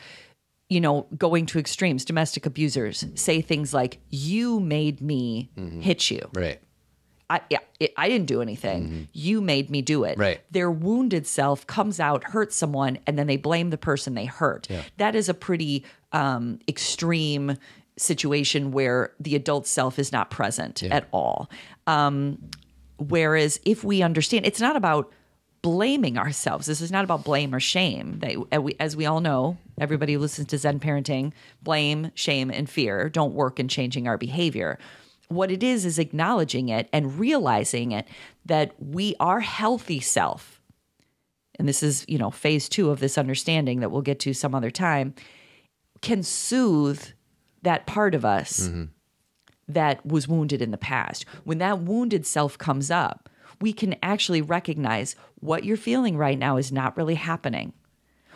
You 0.69 0.81
know, 0.81 1.07
going 1.17 1.45
to 1.47 1.59
extremes, 1.59 2.03
domestic 2.03 2.45
abusers 2.45 3.05
say 3.15 3.41
things 3.41 3.73
like, 3.73 3.99
You 4.09 4.59
made 4.59 4.99
me 4.99 5.49
hit 5.79 6.11
you. 6.11 6.29
Right. 6.33 6.59
I, 7.29 7.41
yeah, 7.49 7.59
it, 7.79 7.93
I 7.97 8.07
didn't 8.07 8.27
do 8.27 8.41
anything. 8.41 9.09
You 9.11 9.41
made 9.41 9.69
me 9.69 9.81
do 9.81 10.03
it. 10.03 10.11
Mm-hmm. 10.11 10.21
Right. 10.21 10.41
Their 10.51 10.71
wounded 10.71 11.27
self 11.27 11.67
comes 11.67 11.99
out, 11.99 12.23
hurts 12.23 12.55
someone, 12.55 12.99
and 13.05 13.19
then 13.19 13.27
they 13.27 13.37
blame 13.37 13.69
the 13.69 13.77
person 13.77 14.13
they 14.13 14.25
hurt. 14.25 14.67
That 14.97 15.15
is 15.15 15.29
a 15.29 15.33
pretty 15.33 15.83
um, 16.11 16.59
extreme 16.67 17.57
situation 17.97 18.71
where 18.71 19.11
the 19.19 19.35
adult 19.35 19.67
self 19.67 19.99
is 19.99 20.11
not 20.11 20.29
present 20.29 20.83
at 20.83 21.07
all. 21.11 21.49
Um, 21.85 22.49
whereas 22.97 23.59
if 23.65 23.83
we 23.83 24.01
understand, 24.01 24.45
it's 24.45 24.61
not 24.61 24.75
about 24.75 25.11
blaming 25.67 26.17
ourselves. 26.17 26.65
This 26.65 26.79
is 26.79 26.93
not 26.93 27.03
about 27.03 27.25
blame 27.25 27.53
or 27.53 27.59
shame. 27.59 28.19
They, 28.19 28.37
uh, 28.53 28.69
as 28.79 28.95
we 28.95 29.05
all 29.05 29.19
know, 29.19 29.57
everybody 29.77 30.13
who 30.13 30.19
listens 30.19 30.47
to 30.47 30.57
Zen 30.57 30.79
parenting, 30.79 31.33
blame, 31.61 32.09
shame, 32.15 32.49
and 32.49 32.69
fear 32.69 33.09
don't 33.09 33.33
work 33.33 33.59
in 33.59 33.67
changing 33.67 34.07
our 34.07 34.17
behavior. 34.17 34.79
What 35.27 35.51
it 35.51 35.61
is 35.63 35.85
is 35.85 35.99
acknowledging 35.99 36.69
it 36.69 36.87
and 36.93 37.19
realizing 37.19 37.91
it 37.91 38.07
that 38.45 38.75
we 38.79 39.13
are 39.19 39.41
healthy 39.41 39.99
self. 39.99 40.61
And 41.59 41.67
this 41.67 41.83
is, 41.83 42.05
you 42.07 42.17
know, 42.17 42.31
phase 42.31 42.69
two 42.69 42.89
of 42.89 43.01
this 43.01 43.17
understanding 43.17 43.81
that 43.81 43.89
we'll 43.91 44.01
get 44.01 44.21
to 44.21 44.33
some 44.33 44.55
other 44.55 44.71
time, 44.71 45.15
can 45.99 46.23
soothe 46.23 47.03
that 47.63 47.85
part 47.85 48.15
of 48.15 48.23
us 48.23 48.69
that 49.67 50.05
was 50.05 50.29
wounded 50.29 50.61
in 50.61 50.71
the 50.71 50.77
past. 50.77 51.25
When 51.43 51.57
that 51.57 51.81
wounded 51.81 52.25
self 52.25 52.57
comes 52.57 52.89
up, 52.89 53.29
we 53.59 53.73
can 53.73 53.95
actually 54.03 54.41
recognize 54.41 55.15
what 55.39 55.63
you're 55.63 55.77
feeling 55.77 56.17
right 56.17 56.37
now 56.37 56.57
is 56.57 56.71
not 56.71 56.95
really 56.97 57.15
happening. 57.15 57.73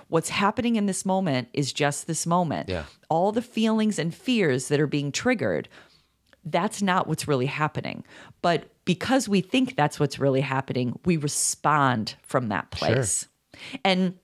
What's 0.08 0.30
happening 0.30 0.76
in 0.76 0.88
this 0.88 1.06
moment 1.06 1.48
is 1.54 1.72
just 1.72 2.06
this 2.06 2.28
moment. 2.28 2.70
Yeah. 2.70 2.84
All 3.10 3.32
the 3.32 3.42
feelings 3.42 3.98
and 3.98 4.14
fears 4.14 4.68
that 4.68 4.80
are 4.80 4.88
being 4.88 5.12
triggered, 5.12 5.70
that's 6.44 6.82
not 6.82 7.08
what's 7.08 7.28
really 7.28 7.46
happening. 7.46 8.04
But 8.42 8.66
because 8.84 9.30
we 9.30 9.42
think 9.42 9.76
that's 9.76 10.00
what's 10.00 10.20
really 10.20 10.42
happening, 10.42 11.00
we 11.06 11.16
respond 11.18 12.16
from 12.24 12.50
that 12.50 12.72
place. 12.72 13.28
And 13.86 14.18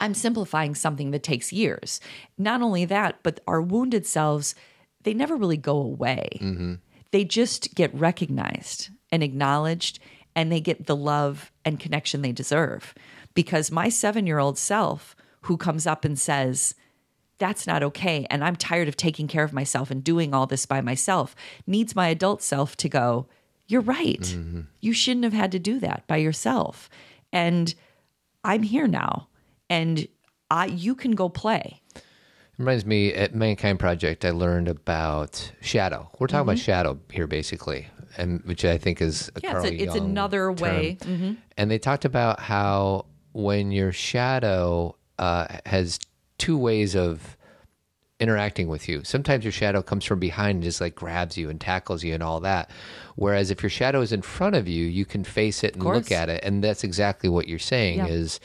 I'm 0.00 0.14
simplifying 0.14 0.74
something 0.74 1.10
that 1.10 1.24
takes 1.24 1.52
years. 1.52 2.00
Not 2.36 2.62
only 2.62 2.84
that, 2.84 3.18
but 3.22 3.40
our 3.48 3.60
wounded 3.60 4.06
selves, 4.06 4.54
they 5.02 5.14
never 5.14 5.36
really 5.36 5.56
go 5.56 5.78
away. 5.78 6.28
Mm-hmm. 6.40 6.74
They 7.10 7.24
just 7.24 7.74
get 7.74 7.92
recognized 7.94 8.90
and 9.10 9.22
acknowledged, 9.22 9.98
and 10.38 10.52
they 10.52 10.60
get 10.60 10.86
the 10.86 10.94
love 10.94 11.50
and 11.64 11.80
connection 11.80 12.22
they 12.22 12.30
deserve. 12.30 12.94
Because 13.34 13.72
my 13.72 13.88
seven 13.88 14.24
year 14.24 14.38
old 14.38 14.56
self, 14.56 15.16
who 15.42 15.56
comes 15.56 15.84
up 15.84 16.04
and 16.04 16.16
says, 16.16 16.76
that's 17.38 17.66
not 17.66 17.82
okay. 17.82 18.24
And 18.30 18.44
I'm 18.44 18.54
tired 18.54 18.86
of 18.86 18.96
taking 18.96 19.26
care 19.26 19.42
of 19.42 19.52
myself 19.52 19.90
and 19.90 20.02
doing 20.02 20.32
all 20.32 20.46
this 20.46 20.64
by 20.64 20.80
myself, 20.80 21.34
needs 21.66 21.96
my 21.96 22.06
adult 22.06 22.40
self 22.42 22.76
to 22.76 22.88
go, 22.88 23.26
You're 23.66 23.80
right. 23.80 24.20
Mm-hmm. 24.20 24.60
You 24.80 24.92
shouldn't 24.92 25.24
have 25.24 25.32
had 25.32 25.50
to 25.52 25.58
do 25.58 25.80
that 25.80 26.06
by 26.06 26.18
yourself. 26.18 26.88
And 27.32 27.74
I'm 28.44 28.62
here 28.62 28.86
now. 28.86 29.26
And 29.68 30.06
I 30.52 30.66
you 30.66 30.94
can 30.94 31.12
go 31.12 31.28
play. 31.28 31.82
Reminds 32.58 32.86
me 32.86 33.12
at 33.12 33.34
Mankind 33.34 33.80
Project, 33.80 34.24
I 34.24 34.30
learned 34.30 34.68
about 34.68 35.50
shadow. 35.60 36.10
We're 36.20 36.28
talking 36.28 36.42
about 36.42 36.56
mm-hmm. 36.56 36.64
shadow 36.64 37.00
here, 37.10 37.26
basically, 37.26 37.88
and 38.16 38.42
which 38.44 38.64
I 38.64 38.78
think 38.78 39.00
is 39.02 39.30
a 39.36 39.40
Yeah, 39.42 39.52
Carl 39.52 39.64
it's, 39.66 39.72
a, 39.72 39.82
it's 39.84 39.94
Jung 39.96 40.04
another 40.10 40.52
way. 40.52 40.98
Mhm. 41.00 41.36
And 41.56 41.70
they 41.70 41.78
talked 41.78 42.04
about 42.04 42.40
how 42.40 43.06
when 43.32 43.70
your 43.72 43.92
shadow 43.92 44.96
uh, 45.18 45.46
has 45.66 45.98
two 46.38 46.56
ways 46.56 46.94
of 46.94 47.36
interacting 48.20 48.66
with 48.68 48.88
you. 48.88 49.02
Sometimes 49.04 49.44
your 49.44 49.52
shadow 49.52 49.80
comes 49.80 50.04
from 50.04 50.18
behind 50.18 50.56
and 50.56 50.62
just 50.64 50.80
like 50.80 50.94
grabs 50.96 51.36
you 51.36 51.48
and 51.50 51.60
tackles 51.60 52.02
you 52.02 52.14
and 52.14 52.22
all 52.22 52.40
that. 52.40 52.68
Whereas 53.14 53.50
if 53.52 53.62
your 53.62 53.70
shadow 53.70 54.00
is 54.00 54.12
in 54.12 54.22
front 54.22 54.56
of 54.56 54.66
you, 54.66 54.84
you 54.86 55.04
can 55.04 55.22
face 55.22 55.62
it 55.62 55.74
and 55.74 55.84
look 55.84 56.10
at 56.10 56.28
it. 56.28 56.42
And 56.42 56.62
that's 56.64 56.82
exactly 56.82 57.28
what 57.28 57.46
you're 57.46 57.58
saying 57.60 57.98
Yeah. 57.98 58.06
is 58.08 58.40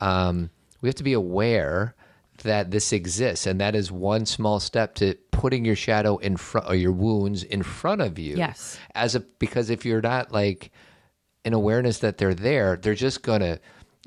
um, 0.00 0.50
we 0.80 0.88
have 0.88 0.94
to 0.96 1.02
be 1.04 1.12
aware 1.12 1.94
that 2.38 2.70
this 2.70 2.92
exists. 2.92 3.46
And 3.46 3.60
that 3.60 3.74
is 3.74 3.90
one 3.90 4.26
small 4.26 4.60
step 4.60 4.94
to 4.96 5.14
putting 5.30 5.64
your 5.64 5.76
shadow 5.76 6.16
in 6.18 6.36
front 6.36 6.68
or 6.68 6.74
your 6.74 6.92
wounds 6.92 7.42
in 7.42 7.62
front 7.62 8.00
of 8.00 8.18
you. 8.18 8.36
Yes. 8.36 8.78
As 8.94 9.14
a 9.14 9.20
because 9.20 9.70
if 9.70 9.84
you're 9.84 10.00
not 10.00 10.32
like 10.32 10.70
in 11.44 11.52
awareness 11.52 11.98
that 12.00 12.18
they're 12.18 12.34
there, 12.34 12.76
they're 12.76 12.94
just 12.94 13.22
gonna 13.22 13.58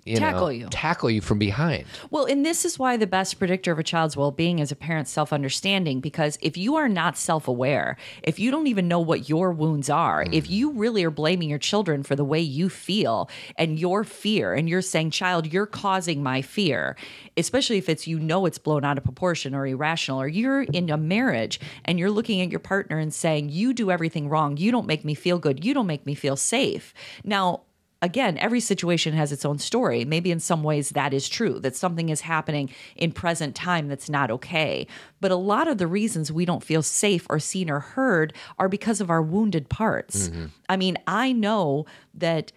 you 0.10 0.18
Tackle 0.18 0.48
know, 0.48 0.50
you. 0.50 0.68
tackle 0.72 1.10
you 1.12 1.22
from 1.22 1.38
behind. 1.38 1.86
Well, 2.10 2.26
and 2.26 2.44
this 2.46 2.66
is 2.66 2.80
why 2.80 2.98
the 2.98 3.06
best 3.06 3.38
predictor 3.38 3.72
of 3.72 3.78
a 3.78 3.84
child's 3.84 4.18
well 4.18 4.32
being 4.32 4.58
is 4.58 4.72
a 4.72 4.76
parent's 4.76 5.12
self 5.12 5.32
understanding. 5.32 6.00
Because 6.00 6.38
if 6.42 6.58
you 6.58 6.76
are 6.78 6.90
not 6.90 7.16
self 7.16 7.48
aware, 7.48 7.96
if 8.24 8.40
you 8.40 8.50
don't 8.50 8.66
even 8.68 8.88
know 8.88 9.00
what 9.00 9.30
your 9.30 9.52
wounds 9.52 9.90
are, 9.90 10.26
if 10.32 10.48
mm. 10.48 10.50
you 10.50 10.72
really 10.72 11.04
are 11.04 11.12
blaming 11.12 11.50
your 11.50 11.60
children 11.60 12.02
for 12.02 12.16
the 12.16 12.26
way 12.26 12.40
you 12.40 12.70
feel 12.70 13.30
and 13.56 13.80
your 13.80 14.04
fear, 14.04 14.54
and 14.56 14.68
you're 14.68 14.82
saying, 14.82 15.12
child, 15.12 15.54
you're 15.54 15.68
causing 15.68 16.24
my 16.24 16.42
fear, 16.42 16.96
especially 17.38 17.78
if 17.78 17.88
it's 17.88 18.08
you 18.08 18.20
know 18.20 18.48
it's 18.48 18.58
blown 18.58 18.84
out 18.84 18.98
of 18.98 19.04
proportion 19.04 19.54
or 19.54 19.68
irrational, 19.68 20.20
or 20.20 20.28
you're 20.28 20.64
in 20.64 20.90
a 20.90 20.98
marriage 20.98 21.60
and 21.86 22.00
you're 22.00 22.10
looking 22.10 22.42
at 22.42 22.50
your 22.50 22.60
partner 22.60 22.98
and 22.98 23.14
saying, 23.14 23.50
you 23.50 23.74
do 23.74 23.92
everything 23.92 24.28
wrong, 24.28 24.58
you 24.58 24.72
don't 24.72 24.88
make 24.88 25.06
me 25.06 25.14
feel 25.14 25.38
good, 25.38 25.64
you 25.64 25.74
don't 25.74 25.88
make 25.88 26.06
me 26.06 26.16
feel 26.16 26.36
safe. 26.36 26.94
Now, 27.24 27.62
again, 28.02 28.38
every 28.38 28.60
situation 28.60 29.14
has 29.14 29.32
its 29.32 29.46
own 29.46 29.58
story. 29.58 30.06
Maybe 30.06 30.32
in 30.32 30.40
some 30.40 30.64
ways 30.64 30.92
that 30.92 31.14
is 31.14 31.28
true, 31.28 31.60
that 31.60 31.76
something 31.76 32.10
is 32.10 32.22
happening 32.22 32.70
in 32.96 33.12
present 33.12 33.56
time 33.56 33.88
that's 33.88 34.10
not 34.10 34.32
okay. 34.32 34.88
But 35.20 35.32
a 35.32 35.36
lot 35.36 35.68
of 35.68 35.78
the 35.78 35.88
reasons 35.88 36.32
we 36.32 36.46
don't 36.46 36.64
feel 36.64 36.82
safe 36.82 37.26
or 37.30 37.40
seen 37.40 37.70
or 37.70 37.80
heard 37.80 38.34
are 38.58 38.70
because 38.70 39.02
of 39.02 39.10
our 39.10 39.22
wounded 39.22 39.70
parts. 39.70 40.30
Mm-hmm. 40.30 40.46
I 40.70 40.78
mean, 40.78 40.98
I 41.08 41.34
know 41.34 41.86
that 42.14 42.52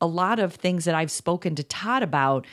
a 0.00 0.06
lot 0.06 0.38
of 0.38 0.54
things 0.54 0.84
that 0.86 0.94
I've 0.94 1.10
spoken 1.10 1.54
to 1.54 1.62
Todd 1.62 2.02
about, 2.02 2.46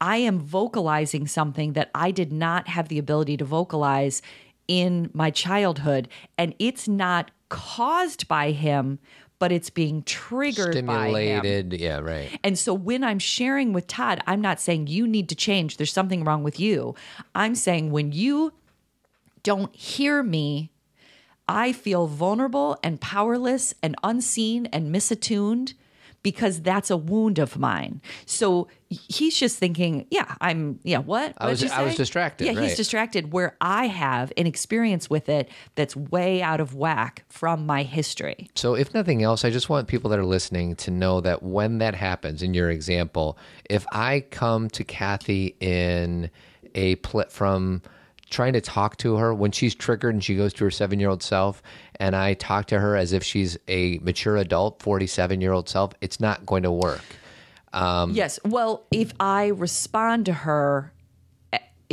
I 0.00 0.18
am 0.18 0.38
vocalizing 0.38 1.26
something 1.26 1.74
that 1.74 1.90
I 1.94 2.10
did 2.10 2.32
not 2.32 2.68
have 2.68 2.88
the 2.88 2.98
ability 2.98 3.36
to 3.38 3.44
vocalize 3.44 4.22
in 4.68 5.10
my 5.12 5.30
childhood. 5.30 6.08
And 6.38 6.54
it's 6.58 6.88
not 6.88 7.30
caused 7.48 8.28
by 8.28 8.52
him, 8.52 8.98
but 9.42 9.50
it's 9.50 9.70
being 9.70 10.04
triggered 10.04 10.86
by 10.86 11.08
him. 11.08 11.40
Stimulated. 11.40 11.72
Yeah, 11.72 11.98
right. 11.98 12.38
And 12.44 12.56
so 12.56 12.72
when 12.72 13.02
I'm 13.02 13.18
sharing 13.18 13.72
with 13.72 13.88
Todd, 13.88 14.22
I'm 14.24 14.40
not 14.40 14.60
saying 14.60 14.86
you 14.86 15.04
need 15.04 15.28
to 15.30 15.34
change. 15.34 15.78
There's 15.78 15.92
something 15.92 16.22
wrong 16.22 16.44
with 16.44 16.60
you. 16.60 16.94
I'm 17.34 17.56
saying 17.56 17.90
when 17.90 18.12
you 18.12 18.52
don't 19.42 19.74
hear 19.74 20.22
me, 20.22 20.70
I 21.48 21.72
feel 21.72 22.06
vulnerable 22.06 22.78
and 22.84 23.00
powerless 23.00 23.74
and 23.82 23.96
unseen 24.04 24.66
and 24.66 24.94
misattuned 24.94 25.74
because 26.22 26.60
that's 26.62 26.90
a 26.90 26.96
wound 26.96 27.38
of 27.38 27.58
mine. 27.58 28.00
So 28.26 28.68
he's 28.88 29.36
just 29.36 29.58
thinking, 29.58 30.06
yeah, 30.10 30.34
I'm, 30.40 30.78
yeah, 30.84 30.98
what? 30.98 31.34
I 31.38 31.48
was- 31.48 31.62
I 31.64 31.82
was 31.82 31.96
distracted, 31.96 32.44
Yeah, 32.46 32.52
right. 32.54 32.62
he's 32.68 32.76
distracted 32.76 33.32
where 33.32 33.56
I 33.60 33.86
have 33.88 34.32
an 34.36 34.46
experience 34.46 35.08
with 35.10 35.28
it 35.28 35.48
that's 35.74 35.96
way 35.96 36.42
out 36.42 36.60
of 36.60 36.74
whack 36.74 37.24
from 37.28 37.66
my 37.66 37.82
history. 37.82 38.48
So, 38.54 38.74
if 38.74 38.94
nothing 38.94 39.22
else, 39.22 39.44
I 39.44 39.50
just 39.50 39.68
want 39.68 39.88
people 39.88 40.10
that 40.10 40.18
are 40.18 40.24
listening 40.24 40.76
to 40.76 40.90
know 40.90 41.20
that 41.22 41.42
when 41.42 41.78
that 41.78 41.94
happens, 41.94 42.42
in 42.42 42.54
your 42.54 42.70
example, 42.70 43.36
if 43.68 43.84
I 43.92 44.20
come 44.30 44.68
to 44.70 44.84
Kathy 44.84 45.56
in 45.60 46.30
a 46.74 46.94
pl- 46.96 47.24
from 47.30 47.82
trying 48.32 48.54
to 48.54 48.60
talk 48.60 48.96
to 48.96 49.16
her 49.16 49.32
when 49.32 49.52
she's 49.52 49.74
triggered 49.74 50.14
and 50.14 50.24
she 50.24 50.34
goes 50.34 50.52
to 50.54 50.64
her 50.64 50.70
seven 50.70 50.98
year 50.98 51.10
old 51.10 51.22
self, 51.22 51.62
and 51.96 52.16
I 52.16 52.34
talk 52.34 52.66
to 52.66 52.80
her 52.80 52.96
as 52.96 53.12
if 53.12 53.22
she's 53.22 53.56
a 53.68 53.98
mature 53.98 54.36
adult, 54.36 54.82
47 54.82 55.40
year 55.40 55.52
old 55.52 55.68
self, 55.68 55.92
it's 56.00 56.18
not 56.18 56.44
going 56.44 56.64
to 56.64 56.72
work. 56.72 57.04
Um, 57.72 58.12
Yes. 58.12 58.40
Well, 58.44 58.86
if 58.90 59.12
I 59.20 59.48
respond 59.48 60.26
to 60.26 60.32
her, 60.32 60.92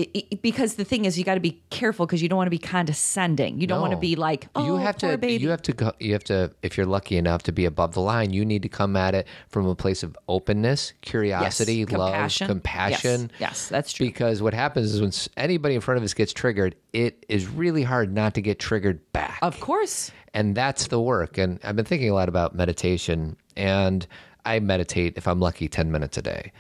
it, 0.04 0.26
it- 0.32 0.42
because 0.42 0.76
the 0.76 0.86
thing 0.86 1.06
is, 1.06 1.18
you 1.18 1.24
got 1.24 1.34
to 1.36 1.40
be 1.40 1.62
careful 1.70 2.06
because 2.06 2.22
you 2.22 2.30
don't 2.30 2.38
want 2.38 2.48
to 2.48 2.52
be 2.52 2.58
condescending. 2.60 3.60
You 3.60 3.68
don't 3.68 3.82
want 3.82 3.92
to 3.92 3.98
be 3.98 4.16
like, 4.16 4.48
oh, 4.56 4.66
you 4.66 4.76
have 4.78 4.98
poor 4.98 5.12
to 5.12 5.18
baby. 5.18 5.42
you 5.44 5.50
have 5.50 5.62
to 5.64 5.74
go 5.74 5.92
you 6.00 6.14
have 6.14 6.24
to 6.26 6.52
if 6.64 6.78
you're 6.78 6.86
lucky 6.86 7.18
enough 7.18 7.44
to 7.44 7.52
be 7.52 7.66
above 7.66 7.94
the 7.94 8.02
line 8.02 8.32
you 8.32 8.46
need 8.46 8.62
to 8.64 8.70
come 8.70 8.96
at 8.96 9.14
it 9.16 9.28
from 9.50 9.66
a 9.68 9.76
place 9.76 10.04
of 10.04 10.18
openness 10.28 10.94
curiosity 11.02 11.76
Yes, 11.76 11.92
love 11.92 12.12
compassion. 12.12 12.48
compassion 12.48 13.22
Yes, 13.34 13.40
yes, 13.40 13.68
that's 13.70 13.94
true. 13.94 14.06
because 14.08 14.42
what 14.42 14.54
happens 14.54 14.94
is 14.94 15.02
when 15.02 15.12
anybody 15.38 15.76
in 15.76 15.82
front 15.82 15.98
of 15.98 16.04
us 16.04 16.14
gets 16.14 16.34
triggered 16.34 16.76
it 16.94 17.26
is 17.30 17.48
really 17.48 17.84
hard 17.84 18.14
not 18.14 18.34
to 18.36 18.42
get 18.42 18.60
triggered 18.60 19.00
back 19.14 19.40
of 19.42 19.60
course. 19.60 20.12
and 20.34 20.56
that's 20.56 20.88
the 20.88 21.00
work 21.02 21.38
and 21.38 21.60
i've 21.64 21.76
been 21.76 21.86
thinking 21.86 22.10
a 22.10 22.14
lot 22.14 22.30
about 22.30 22.56
meditation 22.56 23.36
and 23.58 24.08
i 24.46 24.60
meditate 24.60 25.14
if 25.18 25.28
i'm 25.28 25.40
lucky 25.40 25.68
10 25.68 25.92
minutes 25.92 26.18
a 26.18 26.22
day 26.22 26.52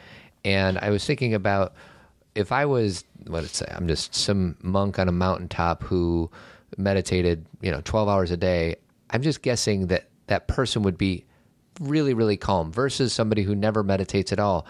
and 0.45 0.77
i 0.79 0.89
was 0.89 1.05
thinking 1.05 1.33
about 1.33 1.73
if 2.39 2.51
i 2.51 2.65
was 2.65 3.03
what 3.27 3.43
it 3.43 3.49
say? 3.49 3.65
I'm 3.69 3.87
just 3.87 4.15
some 4.15 4.55
monk 4.61 4.99
on 4.99 5.07
a 5.07 5.11
mountaintop 5.11 5.83
who 5.83 6.29
meditated 6.77 7.45
you 7.61 7.71
know 7.71 7.81
12 7.83 8.07
hours 8.07 8.31
a 8.31 8.37
day. 8.37 8.75
I'm 9.09 9.21
just 9.21 9.41
guessing 9.41 9.87
that 9.87 10.09
that 10.27 10.47
person 10.47 10.83
would 10.83 10.97
be 10.97 11.25
really 11.79 12.13
really 12.13 12.37
calm 12.37 12.71
versus 12.71 13.13
somebody 13.13 13.43
who 13.43 13.55
never 13.55 13.83
meditates 13.83 14.31
at 14.31 14.39
all. 14.39 14.65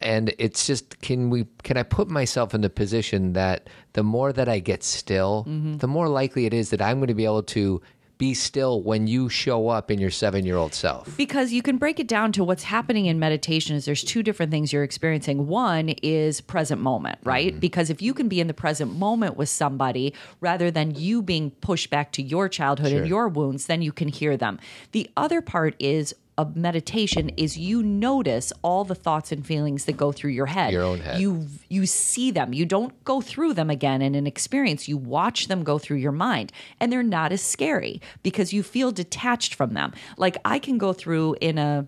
And 0.00 0.34
it's 0.38 0.66
just 0.66 1.00
can 1.00 1.30
we 1.30 1.46
can 1.62 1.76
i 1.76 1.84
put 1.84 2.08
myself 2.08 2.54
in 2.54 2.60
the 2.60 2.70
position 2.70 3.34
that 3.34 3.68
the 3.92 4.02
more 4.02 4.32
that 4.32 4.48
i 4.48 4.58
get 4.58 4.82
still 4.82 5.46
mm-hmm. 5.48 5.76
the 5.76 5.86
more 5.86 6.08
likely 6.08 6.44
it 6.44 6.52
is 6.52 6.70
that 6.70 6.82
i'm 6.82 6.98
going 6.98 7.06
to 7.06 7.14
be 7.14 7.24
able 7.24 7.44
to 7.44 7.80
be 8.22 8.34
still 8.34 8.80
when 8.80 9.08
you 9.08 9.28
show 9.28 9.66
up 9.66 9.90
in 9.90 9.98
your 9.98 10.08
seven 10.08 10.46
year 10.46 10.56
old 10.56 10.72
self 10.72 11.16
Because 11.16 11.52
you 11.52 11.60
can 11.60 11.76
break 11.76 11.98
it 11.98 12.06
down 12.06 12.30
to 12.30 12.44
what's 12.44 12.62
happening 12.62 13.06
in 13.06 13.18
meditation 13.18 13.74
is 13.74 13.84
there's 13.84 14.04
two 14.04 14.22
different 14.22 14.52
things 14.52 14.72
you're 14.72 14.84
experiencing. 14.84 15.48
One 15.48 15.88
is 16.04 16.40
present 16.40 16.80
moment, 16.80 17.18
right? 17.24 17.50
Mm-hmm. 17.50 17.58
Because 17.58 17.90
if 17.90 18.00
you 18.00 18.14
can 18.14 18.28
be 18.28 18.38
in 18.38 18.46
the 18.46 18.54
present 18.54 18.96
moment 18.96 19.36
with 19.36 19.48
somebody 19.48 20.14
rather 20.40 20.70
than 20.70 20.94
you 20.94 21.20
being 21.20 21.50
pushed 21.50 21.90
back 21.90 22.12
to 22.12 22.22
your 22.22 22.48
childhood 22.48 22.92
and 22.92 23.08
your 23.08 23.26
wounds, 23.26 23.66
then 23.66 23.82
you 23.82 23.90
can 23.90 24.06
hear 24.06 24.36
them. 24.36 24.60
The 24.92 25.10
other 25.16 25.40
part 25.40 25.74
is 25.80 26.14
of 26.38 26.56
meditation 26.56 27.28
is 27.30 27.58
you 27.58 27.82
notice 27.82 28.52
all 28.62 28.84
the 28.84 28.94
thoughts 28.94 29.32
and 29.32 29.46
feelings 29.46 29.84
that 29.84 29.96
go 29.96 30.12
through 30.12 30.30
your 30.30 30.46
head. 30.46 30.72
Your 30.72 30.84
own 30.84 31.00
head. 31.00 31.20
You 31.20 31.46
you 31.68 31.84
see 31.86 32.30
them. 32.30 32.54
You 32.54 32.64
don't 32.64 33.04
go 33.04 33.20
through 33.20 33.54
them 33.54 33.68
again 33.68 34.00
in 34.00 34.14
an 34.14 34.26
experience. 34.26 34.88
You 34.88 34.96
watch 34.96 35.48
them 35.48 35.62
go 35.62 35.78
through 35.78 35.98
your 35.98 36.12
mind 36.12 36.52
and 36.80 36.90
they're 36.90 37.02
not 37.02 37.32
as 37.32 37.42
scary 37.42 38.00
because 38.22 38.52
you 38.52 38.62
feel 38.62 38.92
detached 38.92 39.54
from 39.54 39.74
them. 39.74 39.92
Like 40.16 40.38
I 40.44 40.58
can 40.58 40.78
go 40.78 40.92
through 40.92 41.36
in 41.40 41.58
a 41.58 41.86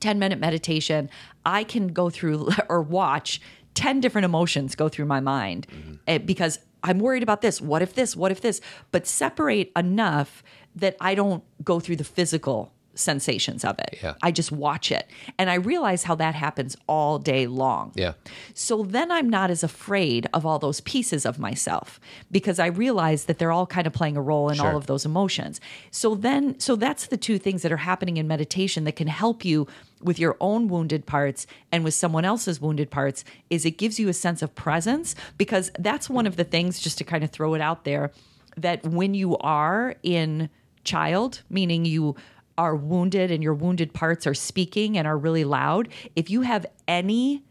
10 0.00 0.18
minute 0.18 0.38
meditation, 0.38 1.10
I 1.44 1.64
can 1.64 1.88
go 1.88 2.08
through 2.08 2.48
or 2.68 2.80
watch 2.80 3.40
10 3.74 4.00
different 4.00 4.24
emotions 4.24 4.74
go 4.74 4.88
through 4.88 5.06
my 5.06 5.20
mind 5.20 5.66
eh, 6.06 6.18
because 6.18 6.58
I'm 6.82 6.98
worried 7.00 7.22
about 7.22 7.42
this. 7.42 7.60
What 7.60 7.82
if 7.82 7.94
this? 7.94 8.16
What 8.16 8.32
if 8.32 8.40
this? 8.40 8.60
But 8.92 9.06
separate 9.06 9.72
enough 9.76 10.42
that 10.76 10.96
I 11.00 11.14
don't 11.14 11.42
go 11.64 11.80
through 11.80 11.96
the 11.96 12.04
physical 12.04 12.72
sensations 12.98 13.64
of 13.64 13.78
it. 13.78 13.98
Yeah. 14.02 14.14
I 14.22 14.30
just 14.30 14.50
watch 14.52 14.90
it. 14.90 15.08
And 15.38 15.48
I 15.48 15.54
realize 15.54 16.02
how 16.04 16.14
that 16.16 16.34
happens 16.34 16.76
all 16.86 17.18
day 17.18 17.46
long. 17.46 17.92
Yeah. 17.94 18.12
So 18.54 18.82
then 18.82 19.10
I'm 19.10 19.30
not 19.30 19.50
as 19.50 19.62
afraid 19.62 20.26
of 20.34 20.44
all 20.44 20.58
those 20.58 20.80
pieces 20.80 21.24
of 21.24 21.38
myself 21.38 22.00
because 22.30 22.58
I 22.58 22.66
realize 22.66 23.24
that 23.26 23.38
they're 23.38 23.52
all 23.52 23.66
kind 23.66 23.86
of 23.86 23.92
playing 23.92 24.16
a 24.16 24.22
role 24.22 24.48
in 24.48 24.56
Sure. 24.56 24.66
all 24.70 24.76
of 24.76 24.86
those 24.86 25.04
emotions. 25.04 25.60
So 25.90 26.14
then 26.14 26.58
so 26.58 26.76
that's 26.76 27.06
the 27.06 27.16
two 27.16 27.38
things 27.38 27.62
that 27.62 27.70
are 27.72 27.76
happening 27.78 28.16
in 28.16 28.26
meditation 28.26 28.84
that 28.84 28.96
can 28.96 29.08
help 29.08 29.44
you 29.44 29.66
with 30.02 30.18
your 30.18 30.36
own 30.40 30.68
wounded 30.68 31.06
parts 31.06 31.46
and 31.72 31.84
with 31.84 31.94
someone 31.94 32.24
else's 32.24 32.60
wounded 32.60 32.90
parts 32.90 33.24
is 33.50 33.64
it 33.64 33.72
gives 33.78 33.98
you 33.98 34.08
a 34.08 34.12
sense 34.12 34.42
of 34.42 34.54
presence 34.54 35.14
because 35.36 35.70
that's 35.78 36.08
one 36.10 36.26
of 36.26 36.36
the 36.36 36.44
things 36.44 36.78
just 36.80 36.98
to 36.98 37.04
kind 37.04 37.24
of 37.24 37.30
throw 37.30 37.54
it 37.54 37.60
out 37.60 37.84
there 37.84 38.10
that 38.56 38.84
when 38.84 39.14
you 39.14 39.36
are 39.38 39.94
in 40.02 40.48
child 40.84 41.42
meaning 41.50 41.84
you 41.84 42.14
are 42.58 42.74
wounded 42.76 43.30
and 43.30 43.42
your 43.42 43.54
wounded 43.54 43.94
parts 43.94 44.26
are 44.26 44.34
speaking 44.34 44.98
and 44.98 45.06
are 45.06 45.16
really 45.16 45.44
loud 45.44 45.88
if 46.16 46.28
you 46.28 46.42
have 46.42 46.66
any 46.88 47.42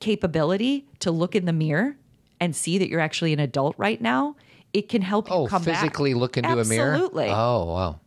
capability 0.00 0.86
to 1.00 1.10
look 1.10 1.34
in 1.34 1.44
the 1.44 1.52
mirror 1.52 1.96
and 2.40 2.54
see 2.54 2.78
that 2.78 2.88
you're 2.88 3.00
actually 3.00 3.32
an 3.32 3.40
adult 3.40 3.74
right 3.78 4.00
now, 4.00 4.36
it 4.72 4.88
can 4.88 5.02
help 5.02 5.28
you 5.28 5.34
Oh, 5.34 5.46
come 5.48 5.64
back. 5.64 5.80
physically 5.80 6.14
look 6.14 6.36
into 6.36 6.50
a 6.58 6.64
mirror? 6.64 6.92
Absolutely. 6.92 7.28
Oh, 7.30 7.64
wow. 7.64 8.00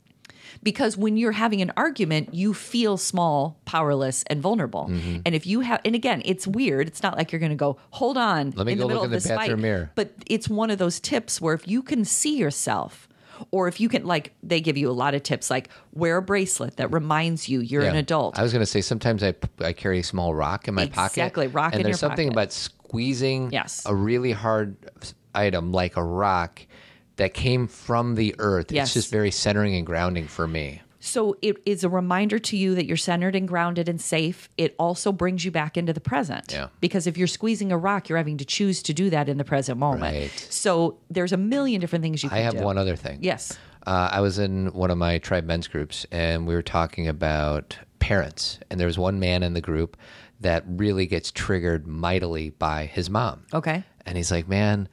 Because 0.64 0.96
when 0.96 1.18
you're 1.18 1.32
having 1.32 1.62
an 1.62 1.72
argument, 1.76 2.34
you 2.34 2.54
feel 2.54 2.96
small, 2.98 3.58
powerless, 3.66 4.24
and 4.28 4.42
vulnerable. 4.42 4.88
Mm-hmm. 4.90 5.22
And 5.26 5.34
if 5.36 5.46
you 5.48 5.62
have, 5.62 5.82
and 5.84 5.96
again, 5.96 6.22
it's 6.24 6.46
weird. 6.46 6.88
It's 6.88 7.02
not 7.02 7.18
like 7.18 7.32
you're 7.32 7.40
going 7.40 7.52
to 7.52 7.56
go, 7.58 7.78
hold 7.90 8.18
on, 8.18 8.52
Let 8.52 8.68
me 8.68 8.74
in 8.74 8.78
go 8.78 8.84
the 8.84 8.88
middle 8.90 9.02
look 9.02 9.06
of 9.06 9.06
in 9.06 9.10
the 9.12 9.16
this 9.18 9.28
fight. 9.28 9.38
bathroom 9.48 9.62
mirror. 9.62 9.92
But 9.96 10.14
it's 10.28 10.48
one 10.48 10.70
of 10.70 10.78
those 10.78 11.00
tips 11.00 11.42
where 11.42 11.54
if 11.56 11.68
you 11.68 11.82
can 11.82 12.06
see 12.06 12.38
yourself, 12.38 13.10
or 13.52 13.68
if 13.68 13.80
you 13.80 13.90
can, 13.90 14.06
like, 14.06 14.34
they 14.44 14.62
give 14.62 14.78
you 14.78 14.90
a 14.90 14.94
lot 14.94 15.16
of 15.16 15.24
tips, 15.24 15.50
like 15.50 15.70
wear 15.94 16.18
a 16.18 16.22
bracelet 16.22 16.78
that 16.78 16.92
reminds 16.92 17.50
you 17.50 17.60
you're 17.62 17.82
an 17.84 17.96
adult. 17.96 18.38
I 18.38 18.44
was 18.44 18.52
going 18.54 18.62
to 18.62 18.66
say 18.66 18.82
sometimes 18.82 19.24
I, 19.24 19.34
I 19.60 19.74
carry 19.74 20.00
a 20.00 20.04
small 20.04 20.36
rock 20.36 20.68
in 20.68 20.74
my 20.76 20.88
pocket. 20.88 21.14
Exactly, 21.14 21.48
rock 21.48 21.74
and 21.74 21.82
in 21.82 21.84
there's 21.84 21.94
your 22.02 22.10
something 22.10 22.28
pocket. 22.30 22.36
about 22.38 22.52
squeezing 22.54 23.52
Yes. 23.52 23.84
a 23.86 23.96
really 23.96 24.32
hard 24.32 24.76
item 25.34 25.72
like 25.72 25.98
a 25.98 26.04
rock 26.04 26.62
that 27.16 27.34
came 27.34 27.68
from 27.68 28.16
the 28.16 28.36
earth. 28.40 28.72
Yes. 28.72 28.88
It's 28.88 28.94
just 28.94 29.12
very 29.12 29.32
centering 29.32 29.76
and 29.76 29.86
grounding 29.86 30.28
for 30.28 30.48
me. 30.48 30.82
So 31.02 31.36
it 31.42 31.58
is 31.66 31.84
a 31.84 31.90
reminder 31.90 32.40
to 32.40 32.56
you 32.56 32.76
that 32.76 32.86
you're 32.86 32.96
centered 32.96 33.36
and 33.36 33.48
grounded 33.48 33.90
and 33.90 34.00
safe. 34.00 34.50
It 34.58 34.76
also 34.78 35.12
brings 35.12 35.44
you 35.44 35.52
back 35.52 35.76
into 35.76 35.94
the 35.94 36.00
present. 36.00 36.54
Yeah. 36.54 36.68
Because 36.80 37.08
if 37.08 37.18
you're 37.18 37.28
squeezing 37.28 37.72
a 37.72 37.78
rock, 37.78 38.08
you're 38.08 38.20
having 38.20 38.38
to 38.38 38.46
choose 38.46 38.84
to 38.84 38.94
do 38.94 39.10
that 39.10 39.28
in 39.28 39.38
the 39.38 39.44
present 39.44 39.80
moment. 39.80 40.14
Right. 40.14 40.48
So 40.50 41.00
there's 41.10 41.34
a 41.34 41.38
million 41.38 41.82
different 41.82 42.04
things 42.04 42.24
you 42.24 42.30
can 42.30 42.38
I 42.38 42.42
have 42.42 42.58
do. 42.58 42.64
one 42.64 42.78
other 42.78 42.96
thing. 42.96 43.18
Yes. 43.22 43.58
Uh, 43.86 44.10
I 44.12 44.22
was 44.22 44.38
in 44.38 44.68
one 44.74 44.92
of 44.92 44.98
my 45.00 45.18
tribe 45.18 45.44
men's 45.44 45.68
groups, 45.68 46.06
and 46.12 46.46
we 46.46 46.54
were 46.54 46.62
talking 46.62 47.08
about 47.08 47.78
parents. 47.98 48.60
And 48.70 48.80
there 48.80 48.88
was 48.88 49.00
one 49.00 49.20
man 49.20 49.42
in 49.42 49.54
the 49.54 49.62
group 49.62 49.98
that 50.40 50.64
really 50.68 51.08
gets 51.08 51.32
triggered 51.32 51.88
mightily 51.88 52.52
by 52.52 52.86
his 52.86 53.10
mom. 53.10 53.46
Okay. 53.54 53.84
And 54.06 54.18
he's 54.18 54.32
like, 54.32 54.48
man, 54.48 54.88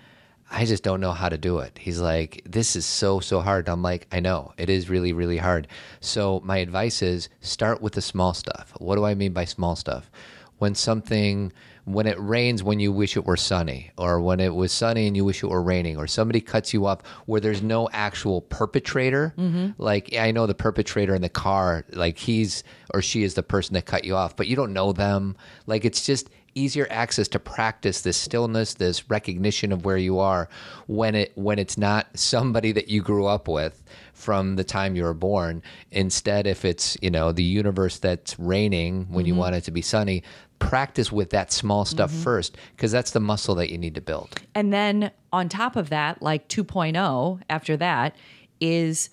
I 0.51 0.65
just 0.65 0.83
don't 0.83 1.01
know 1.01 1.13
how 1.13 1.29
to 1.29 1.37
do 1.37 1.59
it. 1.59 1.79
He's 1.79 2.01
like, 2.01 2.43
this 2.47 2.75
is 2.75 2.87
so, 2.87 3.21
so 3.21 3.41
hard. 3.41 3.69
I'm 3.69 3.83
like, 3.83 4.07
I 4.11 4.21
know, 4.21 4.55
it 4.57 4.71
is 4.71 4.89
really, 4.89 5.13
really 5.13 5.37
hard. 5.37 5.69
So, 6.01 6.41
my 6.45 6.59
advice 6.59 7.03
is 7.03 7.29
start 7.41 7.83
with 7.83 7.93
the 7.93 8.01
small 8.01 8.33
stuff. 8.33 8.73
What 8.79 8.97
do 8.97 9.05
I 9.05 9.15
mean 9.15 9.33
by 9.33 9.45
small 9.45 9.77
stuff? 9.77 10.11
When 10.57 10.75
something, 10.75 11.53
when 11.85 12.07
it 12.07 12.19
rains 12.19 12.63
when 12.63 12.81
you 12.81 12.93
wish 12.93 13.17
it 13.17 13.25
were 13.25 13.37
sunny, 13.37 13.91
or 13.97 14.21
when 14.21 14.41
it 14.41 14.55
was 14.55 14.73
sunny 14.73 15.07
and 15.07 15.17
you 15.17 15.25
wish 15.25 15.43
it 15.43 15.49
were 15.49 15.63
raining, 15.63 15.99
or 15.99 16.07
somebody 16.07 16.41
cuts 16.41 16.73
you 16.73 16.87
off 16.87 17.03
where 17.27 17.41
there's 17.41 17.63
no 17.63 17.89
actual 17.93 18.41
perpetrator. 18.41 19.35
Mm-hmm. 19.39 19.81
Like, 19.81 20.15
I 20.17 20.31
know 20.31 20.47
the 20.47 20.55
perpetrator 20.55 21.15
in 21.15 21.23
the 21.23 21.29
car, 21.29 21.85
like 21.93 22.19
he's 22.19 22.65
or 22.95 23.03
she 23.03 23.23
is 23.23 23.35
the 23.35 23.43
person 23.43 23.75
that 23.75 23.87
cut 23.87 24.05
you 24.05 24.17
off, 24.17 24.35
but 24.35 24.49
you 24.49 24.57
don't 24.57 24.73
know 24.73 24.93
them. 24.93 25.37
Like, 25.67 25.85
it's 25.85 26.05
just, 26.05 26.31
easier 26.59 26.87
access 26.91 27.29
to 27.29 27.39
practice 27.39 28.01
this 28.03 28.17
stillness 28.17 28.75
this 28.75 29.09
recognition 29.11 29.73
of 29.73 29.85
where 29.85 29.97
you 29.97 30.19
are 30.19 30.49
when 30.87 31.15
it 31.15 31.33
when 31.37 31.59
it's 31.59 31.79
not 31.79 32.07
somebody 32.15 32.73
that 32.73 32.89
you 32.89 33.01
grew 33.03 33.27
up 33.27 33.49
with 33.49 33.83
from 34.13 34.57
the 34.57 34.65
time 34.65 34.97
you 34.97 35.05
were 35.05 35.15
born. 35.15 35.63
Instead 35.91 36.47
if 36.47 36.65
it's 36.65 36.97
you 37.01 37.11
know 37.11 37.33
the 37.33 37.43
universe 37.43 37.99
that's 37.99 38.39
raining 38.39 39.07
when 39.11 39.25
you 39.27 39.33
mm-hmm. 39.33 39.41
want 39.41 39.55
it 39.55 39.63
to 39.63 39.71
be 39.71 39.83
sunny 39.83 40.23
practice 40.59 41.13
with 41.13 41.31
that 41.31 41.53
small 41.53 41.85
stuff 41.85 42.11
mm-hmm. 42.11 42.23
first 42.23 42.57
because 42.77 42.91
that's 42.91 43.13
the 43.13 43.21
muscle 43.21 43.55
that 43.55 43.71
you 43.71 43.79
need 43.79 43.95
to 43.95 44.01
build. 44.01 44.41
And 44.55 44.73
then 44.73 45.11
on 45.33 45.49
top 45.49 45.77
of 45.77 45.91
that, 45.91 46.21
like 46.21 46.49
2.0 46.49 47.41
after 47.49 47.77
that 47.77 48.17
is 48.61 49.11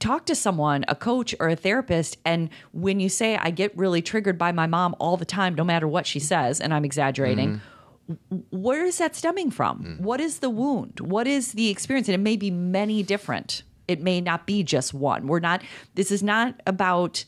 talk 0.00 0.26
to 0.26 0.34
someone, 0.34 0.84
a 0.88 0.94
coach 0.94 1.34
or 1.38 1.48
a 1.48 1.56
therapist. 1.56 2.16
And 2.24 2.50
when 2.72 3.00
you 3.00 3.08
say, 3.08 3.36
I 3.36 3.50
get 3.50 3.76
really 3.76 4.02
triggered 4.02 4.38
by 4.38 4.52
my 4.52 4.66
mom 4.66 4.94
all 4.98 5.16
the 5.16 5.24
time, 5.24 5.54
no 5.54 5.64
matter 5.64 5.86
what 5.86 6.06
she 6.06 6.18
says, 6.18 6.60
and 6.60 6.72
I'm 6.72 6.84
exaggerating. 6.84 7.60
Mm-hmm. 8.08 8.16
w- 8.30 8.44
Where 8.50 8.84
is 8.84 8.98
that 8.98 9.14
stemming 9.16 9.50
from? 9.50 9.82
Mm. 9.82 10.00
What 10.00 10.20
is 10.20 10.38
the 10.38 10.50
wound? 10.50 11.00
What 11.00 11.26
is 11.26 11.52
the 11.52 11.68
experience? 11.68 12.08
And 12.08 12.14
it 12.14 12.20
may 12.20 12.36
be 12.36 12.50
many 12.50 13.02
different. 13.02 13.62
It 13.88 14.00
may 14.00 14.20
not 14.20 14.46
be 14.46 14.62
just 14.62 14.94
one. 14.94 15.26
We're 15.26 15.40
not, 15.40 15.62
this 15.94 16.10
is 16.10 16.22
not 16.22 16.60
about 16.66 17.24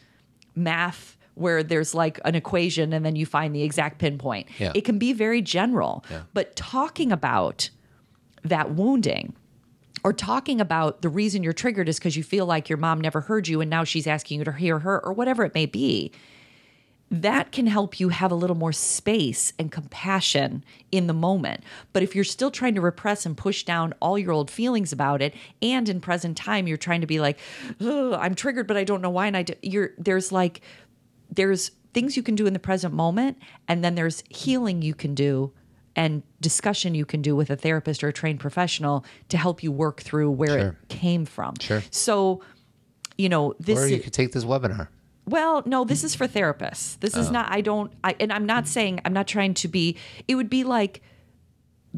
math 0.55 1.17
where 1.35 1.63
there's 1.63 1.95
like 1.95 2.19
an 2.25 2.35
equation 2.35 2.93
and 2.93 3.05
then 3.07 3.15
you 3.15 3.25
find 3.25 3.55
the 3.55 3.63
exact 3.63 3.99
pinpoint. 3.99 4.49
Yeah. 4.59 4.73
It 4.75 4.85
can 4.85 4.99
be 4.99 5.13
very 5.13 5.41
general, 5.41 6.05
but 6.35 6.57
talking 6.57 7.13
about 7.13 7.71
that 8.43 8.75
wounding 8.75 9.37
or 10.05 10.13
talking 10.13 10.61
about 10.61 11.03
the 11.03 11.09
reason 11.09 11.43
you're 11.43 11.53
triggered 11.53 11.89
is 11.89 11.99
because 11.99 12.17
you 12.17 12.23
feel 12.23 12.47
like 12.47 12.69
your 12.69 12.79
mom 12.79 13.01
never 13.01 13.23
heard 13.23 13.49
you 13.49 13.61
and 13.61 13.71
now 13.71 13.85
she's 13.85 14.07
asking 14.07 14.39
you 14.39 14.45
to 14.45 14.53
hear 14.53 14.81
her 14.81 15.05
or 15.05 15.13
whatever 15.13 15.45
it 15.45 15.55
may 15.55 15.67
be. 15.67 16.13
That 17.11 17.53
can 17.53 17.67
help 17.67 17.99
you 17.99 18.11
have 18.11 18.31
a 18.31 18.35
little 18.35 18.57
more 18.57 18.73
space 18.73 19.55
and 19.59 19.73
compassion 19.73 20.63
in 20.93 21.07
the 21.07 21.15
moment. 21.15 21.65
But 21.95 22.03
if 22.03 22.15
you're 22.15 22.23
still 22.23 22.51
trying 22.51 22.75
to 22.75 22.83
repress 22.83 23.25
and 23.25 23.35
push 23.35 23.63
down 23.63 23.95
all 24.01 24.19
your 24.19 24.33
old 24.33 24.51
feelings 24.51 24.93
about 24.93 25.23
it, 25.23 25.35
and 25.63 25.89
in 25.89 26.03
present 26.03 26.37
time 26.37 26.69
you're 26.69 26.77
trying 26.77 27.01
to 27.01 27.07
be 27.07 27.19
like, 27.19 27.39
I'm 27.81 28.35
triggered, 28.35 28.67
but 28.67 28.77
I 28.77 28.85
don't 28.85 29.01
know 29.01 29.09
why, 29.09 29.27
and 29.27 29.39
I 29.39 29.43
do, 29.43 29.55
you're 29.63 29.93
there's 29.97 30.33
like 30.33 30.61
there's 31.31 31.71
things 31.95 32.17
you 32.17 32.23
can 32.23 32.35
do 32.35 32.47
in 32.47 32.53
the 32.53 32.59
present 32.59 32.95
moment 32.95 33.39
and 33.67 33.83
then 33.83 33.95
there's 33.95 34.23
healing 34.29 34.83
you 34.83 34.95
can 34.95 35.15
do 35.15 35.53
and 35.99 36.23
discussion 36.41 36.95
you 36.95 37.05
can 37.05 37.21
do 37.23 37.35
with 37.35 37.51
a 37.51 37.57
therapist 37.57 38.05
or 38.05 38.09
a 38.09 38.13
trained 38.13 38.39
professional 38.39 39.05
to 39.29 39.37
help 39.37 39.65
you 39.65 39.73
work 39.73 40.01
through 40.01 40.31
where 40.31 40.49
Sure. 40.61 40.69
it 40.81 40.89
came 40.89 41.25
from. 41.27 41.55
Sure. 41.61 41.83
So, 41.91 42.41
you 43.19 43.29
know, 43.29 43.55
this 43.59 43.77
or 43.81 43.89
you 43.89 43.97
is, 43.97 44.05
could 44.05 44.13
take 44.13 44.33
this 44.33 44.45
webinar 44.45 44.89
well, 45.27 45.63
no, 45.67 45.85
this 45.85 46.05
is 46.05 46.15
for 46.15 46.27
therapists. 46.27 46.99
This 47.01 47.15
Oh. 47.15 47.21
is 47.21 47.31
not 47.31 47.51
I 47.51 47.61
don't 47.61 47.91
I 48.05 48.15
and 48.21 48.33
I'm 48.33 48.47
not 48.47 48.67
saying 48.69 49.01
I'm 49.05 49.13
not 49.13 49.27
trying 49.27 49.55
to 49.55 49.69
be 49.69 49.97
it 50.29 50.37
would 50.37 50.49
be 50.49 50.63
like 50.65 51.03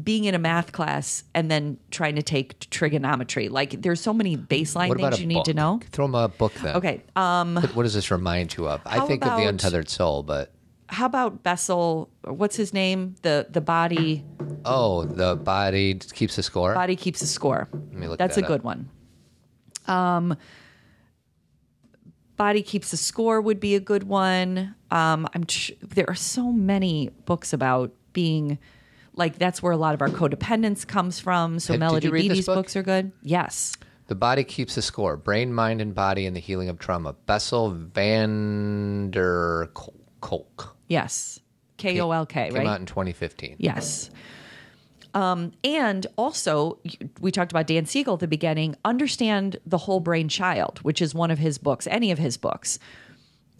being 0.01 0.23
in 0.25 0.33
a 0.33 0.39
math 0.39 0.71
class 0.71 1.23
and 1.35 1.51
then 1.51 1.77
trying 1.91 2.15
to 2.15 2.23
take 2.23 2.59
trigonometry. 2.71 3.49
Like 3.49 3.81
there's 3.83 4.01
so 4.01 4.13
many 4.13 4.35
baseline 4.35 4.95
things 4.97 5.19
you 5.21 5.27
need 5.27 5.45
to 5.45 5.53
know. 5.53 5.79
throw 5.91 6.07
them 6.07 6.15
a 6.15 6.27
book 6.27 6.53
then 6.55 6.75
Okay. 6.77 7.03
Um 7.15 7.55
what, 7.55 7.75
what 7.75 7.83
does 7.83 7.93
this 7.93 8.09
remind 8.09 8.57
you 8.57 8.67
of 8.67 8.81
i 8.85 8.99
think 9.05 9.25
of 9.25 9.37
the 9.37 9.47
untethered 9.47 9.89
soul 9.89 10.23
but 10.23 10.51
how 10.91 11.05
about 11.05 11.41
Bessel? 11.43 12.09
What's 12.23 12.55
his 12.55 12.73
name? 12.73 13.15
The 13.21 13.47
the 13.49 13.61
body 13.61 14.23
oh 14.65 15.05
the 15.05 15.35
body 15.35 15.95
keeps 15.95 16.35
the 16.35 16.43
score 16.43 16.73
body 16.73 16.95
keeps 16.95 17.21
a 17.21 17.27
score. 17.27 17.67
Let 17.71 17.93
me 17.93 18.07
look 18.07 18.19
That's 18.19 18.35
that 18.35 18.41
a 18.41 18.45
up. 18.45 18.49
good 18.49 18.63
one. 18.63 18.89
Um, 19.87 20.35
body 22.37 22.61
keeps 22.61 22.93
a 22.93 22.97
score 22.97 23.41
would 23.41 23.59
be 23.59 23.75
a 23.75 23.79
good 23.79 24.03
one. 24.03 24.75
Um, 24.89 25.27
I'm 25.33 25.43
tr- 25.45 25.73
there 25.81 26.05
are 26.09 26.15
so 26.15 26.51
many 26.51 27.09
books 27.25 27.53
about 27.53 27.93
being 28.13 28.59
like 29.13 29.37
that's 29.37 29.61
where 29.63 29.71
a 29.73 29.77
lot 29.77 29.93
of 29.93 30.01
our 30.01 30.09
codependence 30.09 30.85
comes 30.85 31.19
from. 31.19 31.59
So 31.59 31.73
Have- 31.73 31.79
Melody 31.79 32.07
you 32.07 32.13
read 32.13 32.21
this 32.23 32.27
Beattie's 32.29 32.45
book? 32.45 32.55
books 32.55 32.75
are 32.75 32.83
good. 32.83 33.11
Yes. 33.23 33.75
The 34.07 34.15
body 34.15 34.43
keeps 34.43 34.75
the 34.75 34.81
score. 34.81 35.15
Brain, 35.15 35.53
mind, 35.53 35.79
and 35.79 35.95
body 35.95 36.25
in 36.25 36.33
the 36.33 36.39
healing 36.41 36.67
of 36.67 36.77
trauma. 36.79 37.13
Bessel 37.13 37.69
van 37.69 39.09
der 39.11 39.67
Kolk. 40.19 40.75
Yes. 40.91 41.39
K 41.77 41.99
O 42.01 42.11
L 42.11 42.25
K, 42.25 42.51
right? 42.51 42.53
Came 42.53 42.67
out 42.67 42.79
in 42.79 42.85
2015. 42.85 43.55
Yes. 43.57 44.09
Um, 45.13 45.51
and 45.63 46.05
also, 46.17 46.79
we 47.19 47.31
talked 47.31 47.51
about 47.51 47.67
Dan 47.67 47.85
Siegel 47.85 48.15
at 48.15 48.19
the 48.19 48.27
beginning. 48.27 48.75
Understand 48.85 49.57
the 49.65 49.77
whole 49.77 49.99
brain 49.99 50.29
child, 50.29 50.79
which 50.83 51.01
is 51.01 51.15
one 51.15 51.31
of 51.31 51.39
his 51.39 51.57
books, 51.57 51.87
any 51.87 52.11
of 52.11 52.17
his 52.17 52.37
books, 52.37 52.77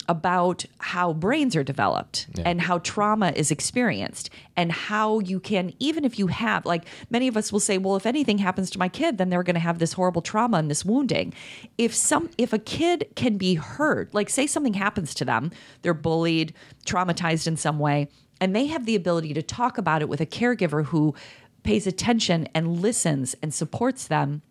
about 0.08 0.64
how 0.78 1.12
brains 1.12 1.54
are 1.54 1.62
developed 1.62 2.26
and 2.44 2.60
how 2.60 2.78
trauma 2.78 3.32
is 3.34 3.50
experienced 3.50 4.30
and 4.56 4.72
how 4.72 5.18
you 5.20 5.38
can 5.38 5.72
even 5.78 6.04
if 6.04 6.18
you 6.18 6.26
have 6.26 6.66
like 6.66 6.84
many 7.10 7.28
of 7.28 7.36
us 7.36 7.52
will 7.52 7.60
say 7.60 7.78
well 7.78 7.96
if 7.96 8.06
anything 8.06 8.38
happens 8.38 8.70
to 8.70 8.78
my 8.78 8.88
kid 8.88 9.18
then 9.18 9.30
they're 9.30 9.42
going 9.42 9.54
to 9.54 9.60
have 9.60 9.78
this 9.78 9.92
horrible 9.92 10.22
trauma 10.22 10.58
and 10.58 10.70
this 10.70 10.84
wounding. 10.84 11.32
If 11.78 11.94
some 11.94 12.30
if 12.38 12.52
a 12.52 12.58
kid 12.58 13.08
can 13.14 13.36
be 13.36 13.54
heard 13.54 14.12
like 14.12 14.28
say 14.28 14.46
something 14.46 14.74
happens 14.74 15.14
to 15.14 15.24
them 15.24 15.50
they're 15.82 15.94
bullied 15.94 16.54
traumatized 16.86 17.46
in 17.46 17.56
some 17.56 17.78
way 17.78 18.08
and 18.40 18.56
they 18.56 18.66
have 18.66 18.86
the 18.86 18.96
ability 18.96 19.34
to 19.34 19.42
talk 19.42 19.78
about 19.78 20.02
it 20.02 20.08
with 20.08 20.20
a 20.20 20.26
caregiver 20.26 20.86
who 20.86 21.14
pays 21.62 21.86
attention 21.86 22.48
and 22.54 22.80
listens 22.80 23.34
and 23.42 23.54
supports 23.54 24.06
them 24.06 24.42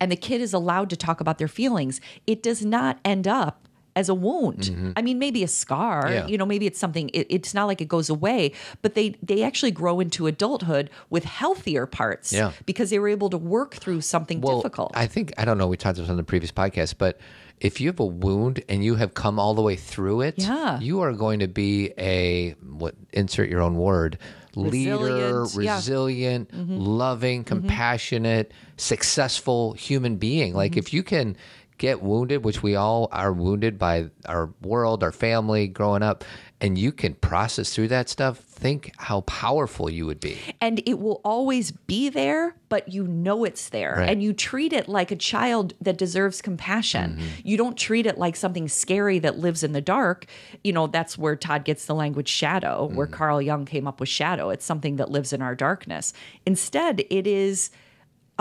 and 0.00 0.10
the 0.10 0.16
kid 0.16 0.40
is 0.40 0.52
allowed 0.52 0.90
to 0.90 0.96
talk 0.96 1.20
about 1.20 1.38
their 1.38 1.48
feelings, 1.48 2.00
it 2.26 2.42
does 2.42 2.64
not 2.64 2.98
end 3.04 3.26
up 3.26 3.68
as 3.94 4.08
a 4.08 4.14
wound. 4.14 4.60
Mm-hmm. 4.60 4.92
I 4.96 5.02
mean, 5.02 5.18
maybe 5.18 5.42
a 5.42 5.48
scar. 5.48 6.10
Yeah. 6.10 6.26
You 6.26 6.38
know, 6.38 6.46
maybe 6.46 6.66
it's 6.66 6.78
something. 6.78 7.10
It, 7.12 7.26
it's 7.30 7.54
not 7.54 7.66
like 7.66 7.80
it 7.80 7.88
goes 7.88 8.08
away, 8.10 8.52
but 8.80 8.94
they 8.94 9.16
they 9.22 9.42
actually 9.42 9.70
grow 9.70 10.00
into 10.00 10.26
adulthood 10.26 10.90
with 11.10 11.24
healthier 11.24 11.86
parts. 11.86 12.32
Yeah. 12.32 12.52
because 12.66 12.90
they 12.90 12.98
were 12.98 13.08
able 13.08 13.30
to 13.30 13.38
work 13.38 13.74
through 13.74 14.00
something 14.00 14.40
difficult. 14.40 14.92
I 14.94 15.06
think 15.06 15.32
I 15.38 15.44
don't 15.44 15.58
know. 15.58 15.66
We 15.68 15.76
talked 15.76 15.98
about 15.98 16.04
this 16.04 16.10
on 16.10 16.16
the 16.16 16.22
previous 16.22 16.52
podcast, 16.52 16.94
but 16.98 17.18
if 17.60 17.80
you 17.80 17.88
have 17.88 18.00
a 18.00 18.06
wound 18.06 18.62
and 18.68 18.84
you 18.84 18.96
have 18.96 19.14
come 19.14 19.38
all 19.38 19.54
the 19.54 19.62
way 19.62 19.76
through 19.76 20.22
it, 20.22 20.34
Yeah. 20.36 20.80
you 20.80 21.00
are 21.00 21.12
going 21.12 21.40
to 21.40 21.48
be 21.48 21.92
a 21.98 22.52
what? 22.62 22.94
Insert 23.12 23.48
your 23.48 23.60
own 23.60 23.76
word. 23.76 24.18
Leader, 24.54 24.98
Resilient, 24.98 25.64
yeah. 25.64 25.76
resilient, 25.76 26.52
mm-hmm. 26.52 26.76
loving, 26.76 27.40
mm-hmm. 27.42 27.48
compassionate, 27.60 28.52
successful 28.76 29.72
human 29.72 30.16
being. 30.16 30.54
Like 30.54 30.76
if 30.76 30.92
you 30.92 31.02
can 31.02 31.36
get 31.82 32.00
wounded, 32.00 32.44
which 32.44 32.62
we 32.62 32.76
all 32.76 33.08
are 33.10 33.32
wounded 33.32 33.76
by 33.76 34.08
our 34.26 34.50
world, 34.62 35.02
our 35.02 35.10
family, 35.10 35.66
growing 35.66 36.00
up, 36.00 36.22
and 36.60 36.78
you 36.78 36.92
can 36.92 37.12
process 37.14 37.74
through 37.74 37.88
that 37.88 38.08
stuff. 38.08 38.38
Think 38.38 38.92
how 38.98 39.22
powerful 39.22 39.90
you 39.90 40.06
would 40.06 40.20
be. 40.20 40.38
and 40.60 40.80
it 40.86 41.00
will 41.00 41.20
always 41.24 41.72
be 41.72 42.08
there, 42.08 42.54
but 42.68 42.88
you 42.88 43.04
know 43.08 43.42
it's 43.42 43.70
there. 43.70 43.96
Right. 43.98 44.08
And 44.08 44.22
you 44.22 44.32
treat 44.32 44.72
it 44.72 44.88
like 44.88 45.10
a 45.10 45.16
child 45.16 45.74
that 45.80 45.98
deserves 45.98 46.40
compassion. 46.40 47.16
Mm-hmm. 47.16 47.26
You 47.42 47.56
don't 47.56 47.76
treat 47.76 48.06
it 48.06 48.16
like 48.16 48.36
something 48.36 48.68
scary 48.68 49.18
that 49.18 49.38
lives 49.40 49.64
in 49.64 49.72
the 49.72 49.80
dark. 49.80 50.26
You 50.62 50.72
know, 50.72 50.86
that's 50.86 51.18
where 51.18 51.34
Todd 51.34 51.64
gets 51.64 51.86
the 51.86 51.96
language 51.96 52.28
shadow, 52.28 52.88
where 52.94 53.06
Mm-hmm. 53.08 53.14
Carl 53.16 53.42
Jung 53.42 53.64
came 53.64 53.88
up 53.88 53.98
with 53.98 54.08
shadow. 54.08 54.50
It's 54.50 54.64
something 54.64 54.96
that 54.96 55.10
lives 55.10 55.32
in 55.32 55.42
our 55.42 55.56
darkness. 55.56 56.12
Instead, 56.46 57.02
it 57.10 57.26
is 57.26 57.70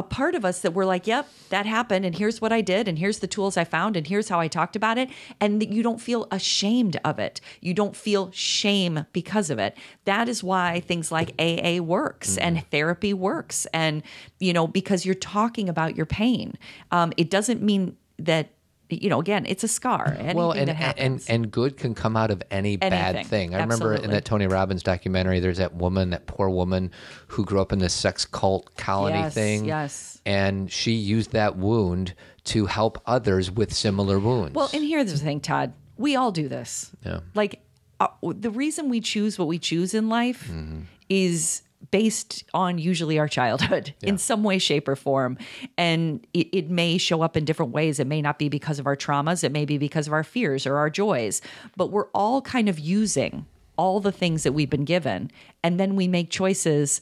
a 0.02 0.04
part 0.04 0.34
of 0.34 0.43
us 0.43 0.62
that 0.62 0.74
we're 0.74 0.86
like, 0.86 1.06
yep, 1.06 1.30
that 1.49 1.68
happened, 1.68 2.06
and 2.06 2.16
here's 2.16 2.41
what 2.41 2.52
I 2.52 2.62
did, 2.62 2.88
and 2.88 2.97
here's 2.97 3.20
the 3.20 3.28
tools 3.28 3.56
I 3.56 3.64
found, 3.64 3.95
and 3.95 4.08
here's 4.08 4.30
how 4.30 4.39
I 4.39 4.47
talked 4.47 4.76
about 4.76 4.97
it. 4.97 5.12
And 5.39 5.62
that 5.62 5.70
you 5.70 5.84
don't 5.84 6.02
feel 6.02 6.28
ashamed 6.32 6.99
of 7.06 7.20
it. 7.20 7.39
You 7.62 7.76
don't 7.76 7.95
feel 7.95 8.32
shame 8.32 9.06
because 9.14 9.52
of 9.52 9.60
it. 9.60 9.78
That 10.06 10.28
is 10.28 10.43
why 10.43 10.80
things 10.80 11.12
like 11.12 11.39
AA 11.39 11.78
works 11.84 12.36
and 12.38 12.66
therapy 12.72 13.14
works. 13.14 13.68
And, 13.74 14.02
you 14.39 14.54
know, 14.54 14.66
because 14.66 15.06
you're 15.06 15.14
talking 15.14 15.70
about 15.70 15.95
your 15.95 16.08
pain. 16.08 16.58
Um, 16.89 17.14
it 17.16 17.30
doesn't 17.30 17.62
mean 17.62 17.95
that, 18.18 18.49
you 18.92 19.10
know, 19.10 19.20
again, 19.20 19.46
it's 19.48 19.64
a 19.64 19.68
scar. 19.68 20.16
Anything 20.18 20.36
well, 20.38 20.52
and, 20.52 20.70
and 20.70 21.24
and 21.28 21.52
good 21.52 21.78
can 21.78 21.94
come 21.96 22.18
out 22.18 22.32
of 22.32 22.42
any 22.52 22.78
bad 22.78 23.26
thing. 23.28 23.56
I 23.56 23.60
remember 23.62 23.94
in 23.94 24.10
that 24.12 24.26
Tony 24.26 24.48
Robbins 24.48 24.84
documentary, 24.84 25.39
there's 25.39 25.58
that 25.58 25.76
woman, 25.76 26.10
that 26.12 26.26
poor 26.28 26.50
woman, 26.50 26.92
who 27.28 27.46
grew 27.46 27.62
up 27.62 27.72
in 27.72 27.80
this 27.80 27.94
sex 27.94 28.26
cult 28.26 28.76
colony 28.78 29.20
Yes, 29.20 29.34
thing. 29.34 29.66
yes. 29.66 30.22
and 30.26 30.72
she 30.72 30.92
used 30.94 31.32
that 31.32 31.58
wound 31.58 32.14
to 32.46 32.66
help 32.66 33.02
others 33.06 33.52
with 33.52 33.72
similar 33.74 34.20
wounds. 34.20 34.54
Well, 34.56 34.70
and 34.74 34.84
here's 34.84 35.12
the 35.12 35.18
thing, 35.20 35.39
Todd. 35.42 35.74
We 35.98 36.16
all 36.16 36.32
do 36.32 36.48
this. 36.48 36.89
Yeah. 37.06 37.20
Like 37.36 37.62
uh, 38.00 38.08
the 38.24 38.50
reason 38.50 38.89
we 38.89 39.00
choose 39.02 39.38
what 39.38 39.48
we 39.48 39.60
choose 39.60 39.94
in 39.94 40.10
life 40.10 40.48
Mm-hmm. 40.50 40.82
is 41.10 41.62
based 41.89 42.43
on 42.53 42.77
usually 42.77 43.17
our 43.17 43.27
childhood 43.27 43.93
in 44.03 44.17
some 44.17 44.43
way, 44.43 44.59
shape, 44.59 44.88
or 44.88 44.95
form. 44.95 45.38
And 45.77 46.25
it, 46.34 46.47
it 46.51 46.69
may 46.69 46.97
show 46.97 47.21
up 47.21 47.36
in 47.36 47.45
different 47.45 47.71
ways. 47.71 47.99
It 47.99 48.07
may 48.07 48.21
not 48.21 48.38
be 48.38 48.49
because 48.49 48.79
of 48.79 48.86
our 48.86 48.95
traumas, 48.95 49.43
it 49.43 49.51
may 49.51 49.65
be 49.65 49.77
because 49.77 50.07
of 50.07 50.13
our 50.13 50.23
fears 50.23 50.67
or 50.67 50.77
our 50.77 50.89
joys, 50.89 51.41
but 51.75 51.88
we're 51.88 52.09
all 52.13 52.41
kind 52.41 52.69
of 52.69 52.77
using 52.79 53.45
all 53.77 53.99
the 53.99 54.11
things 54.11 54.43
that 54.43 54.51
we've 54.51 54.69
been 54.69 54.86
given. 54.86 55.32
And 55.63 55.79
then 55.79 55.95
we 55.95 56.07
make 56.07 56.29
choices 56.29 57.01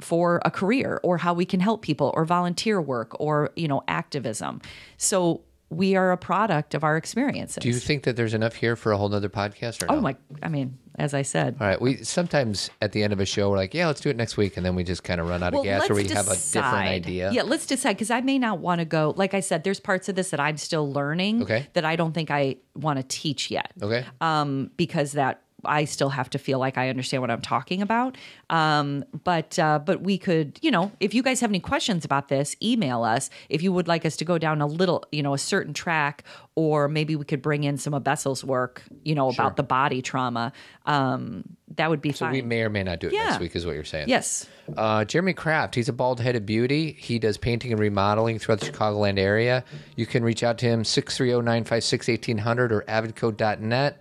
for 0.00 0.40
a 0.44 0.50
career 0.50 1.00
or 1.02 1.18
how 1.18 1.32
we 1.32 1.44
can 1.44 1.60
help 1.60 1.82
people 1.82 2.12
or 2.14 2.24
volunteer 2.24 2.80
work 2.80 3.18
or 3.20 3.50
you 3.54 3.68
know 3.68 3.82
activism 3.86 4.60
so 4.96 5.40
we 5.70 5.96
are 5.96 6.12
a 6.12 6.16
product 6.16 6.74
of 6.74 6.84
our 6.84 6.96
experiences 6.96 7.62
do 7.62 7.68
you 7.68 7.74
think 7.74 8.04
that 8.04 8.16
there's 8.16 8.34
enough 8.34 8.54
here 8.54 8.76
for 8.76 8.92
a 8.92 8.96
whole 8.96 9.08
nother 9.08 9.28
podcast 9.28 9.82
or 9.82 9.86
no? 9.86 9.98
oh 9.98 10.00
my 10.00 10.16
i 10.42 10.48
mean 10.48 10.78
as 10.96 11.12
i 11.14 11.22
said 11.22 11.56
All 11.60 11.66
right. 11.66 11.80
We 11.80 11.96
sometimes 12.04 12.70
at 12.80 12.92
the 12.92 13.02
end 13.02 13.12
of 13.12 13.18
a 13.20 13.26
show 13.26 13.50
we're 13.50 13.56
like, 13.56 13.74
yeah, 13.74 13.86
let's 13.88 14.00
do 14.00 14.10
it 14.10 14.16
next 14.16 14.36
week, 14.36 14.56
and 14.56 14.64
then 14.64 14.76
we 14.76 14.84
just 14.84 15.02
kind 15.02 15.20
of 15.20 15.28
run 15.28 15.42
out 15.42 15.52
of 15.54 15.64
gas, 15.64 15.90
or 15.90 15.94
we 15.94 16.06
have 16.08 16.28
a 16.28 16.36
different 16.36 16.66
idea. 16.66 17.32
Yeah, 17.32 17.42
let's 17.42 17.66
decide 17.66 17.94
because 17.94 18.10
I 18.12 18.20
may 18.20 18.38
not 18.38 18.60
want 18.60 18.78
to 18.78 18.84
go. 18.84 19.12
Like 19.16 19.34
I 19.34 19.40
said, 19.40 19.64
there's 19.64 19.80
parts 19.80 20.08
of 20.08 20.14
this 20.14 20.30
that 20.30 20.38
I'm 20.38 20.56
still 20.56 20.92
learning. 20.92 21.42
Okay. 21.42 21.66
That 21.72 21.84
I 21.84 21.96
don't 21.96 22.12
think 22.12 22.30
I 22.30 22.56
want 22.76 22.98
to 22.98 23.02
teach 23.02 23.50
yet. 23.50 23.72
Okay. 23.82 24.04
Um, 24.20 24.70
because 24.76 25.12
that 25.12 25.42
I 25.66 25.84
still 25.84 26.10
have 26.10 26.30
to 26.30 26.38
feel 26.38 26.58
like 26.58 26.76
I 26.78 26.88
understand 26.88 27.20
what 27.20 27.30
I'm 27.30 27.40
talking 27.40 27.82
about. 27.82 28.16
Um, 28.50 29.04
but 29.24 29.58
uh, 29.58 29.78
but 29.78 30.02
we 30.02 30.18
could, 30.18 30.58
you 30.62 30.70
know, 30.70 30.92
if 31.00 31.14
you 31.14 31.22
guys 31.22 31.40
have 31.40 31.50
any 31.50 31.60
questions 31.60 32.04
about 32.04 32.28
this, 32.28 32.56
email 32.62 33.02
us. 33.04 33.30
If 33.48 33.62
you 33.62 33.72
would 33.72 33.88
like 33.88 34.04
us 34.04 34.16
to 34.18 34.24
go 34.24 34.38
down 34.38 34.60
a 34.60 34.66
little, 34.66 35.04
you 35.12 35.22
know, 35.22 35.34
a 35.34 35.38
certain 35.38 35.72
track, 35.74 36.24
or 36.54 36.88
maybe 36.88 37.16
we 37.16 37.24
could 37.24 37.42
bring 37.42 37.64
in 37.64 37.78
some 37.78 37.94
of 37.94 38.04
Bessel's 38.04 38.44
work, 38.44 38.82
you 39.02 39.14
know, 39.14 39.28
about 39.30 39.56
the 39.56 39.62
body 39.62 40.02
trauma. 40.02 40.52
Um, 40.86 41.44
that 41.76 41.90
would 41.90 42.00
be 42.00 42.10
fine. 42.10 42.14
so 42.16 42.24
fine. 42.26 42.32
we 42.34 42.42
may 42.42 42.60
or 42.62 42.70
may 42.70 42.84
not 42.84 43.00
do 43.00 43.08
it 43.08 43.14
Yeah. 43.14 43.24
next 43.30 43.40
week, 43.40 43.56
is 43.56 43.66
what 43.66 43.74
you're 43.74 43.82
saying. 43.84 44.08
yes. 44.08 44.46
Uh, 44.76 45.04
Jeremy 45.04 45.32
Kraft, 45.32 45.74
he's 45.74 45.88
a 45.88 45.92
bald 45.92 46.20
headed 46.20 46.46
beauty. 46.46 46.92
He 46.98 47.18
does 47.18 47.36
painting 47.36 47.72
and 47.72 47.80
remodeling 47.80 48.38
throughout 48.38 48.60
the 48.60 48.66
Chicagoland 48.70 49.18
area. 49.18 49.64
You 49.96 50.06
can 50.06 50.22
reach 50.22 50.42
out 50.44 50.56
to 50.58 50.66
him 50.66 50.84
630 50.84 51.44
956 51.44 52.06
1800 52.08 52.72
or 52.72 52.82
avidco.net. 52.82 53.98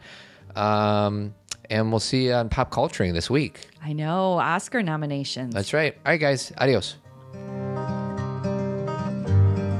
Um, 0.55 1.33
and 1.69 1.91
we'll 1.91 1.99
see 1.99 2.25
you 2.25 2.33
on 2.33 2.49
Pop 2.49 2.71
Culturing 2.71 3.13
this 3.13 3.29
week. 3.29 3.67
I 3.83 3.93
know 3.93 4.33
Oscar 4.39 4.81
nominations. 4.83 5.53
That's 5.53 5.73
right. 5.73 5.93
All 6.05 6.11
right, 6.11 6.19
guys. 6.19 6.51
Adios. 6.57 6.95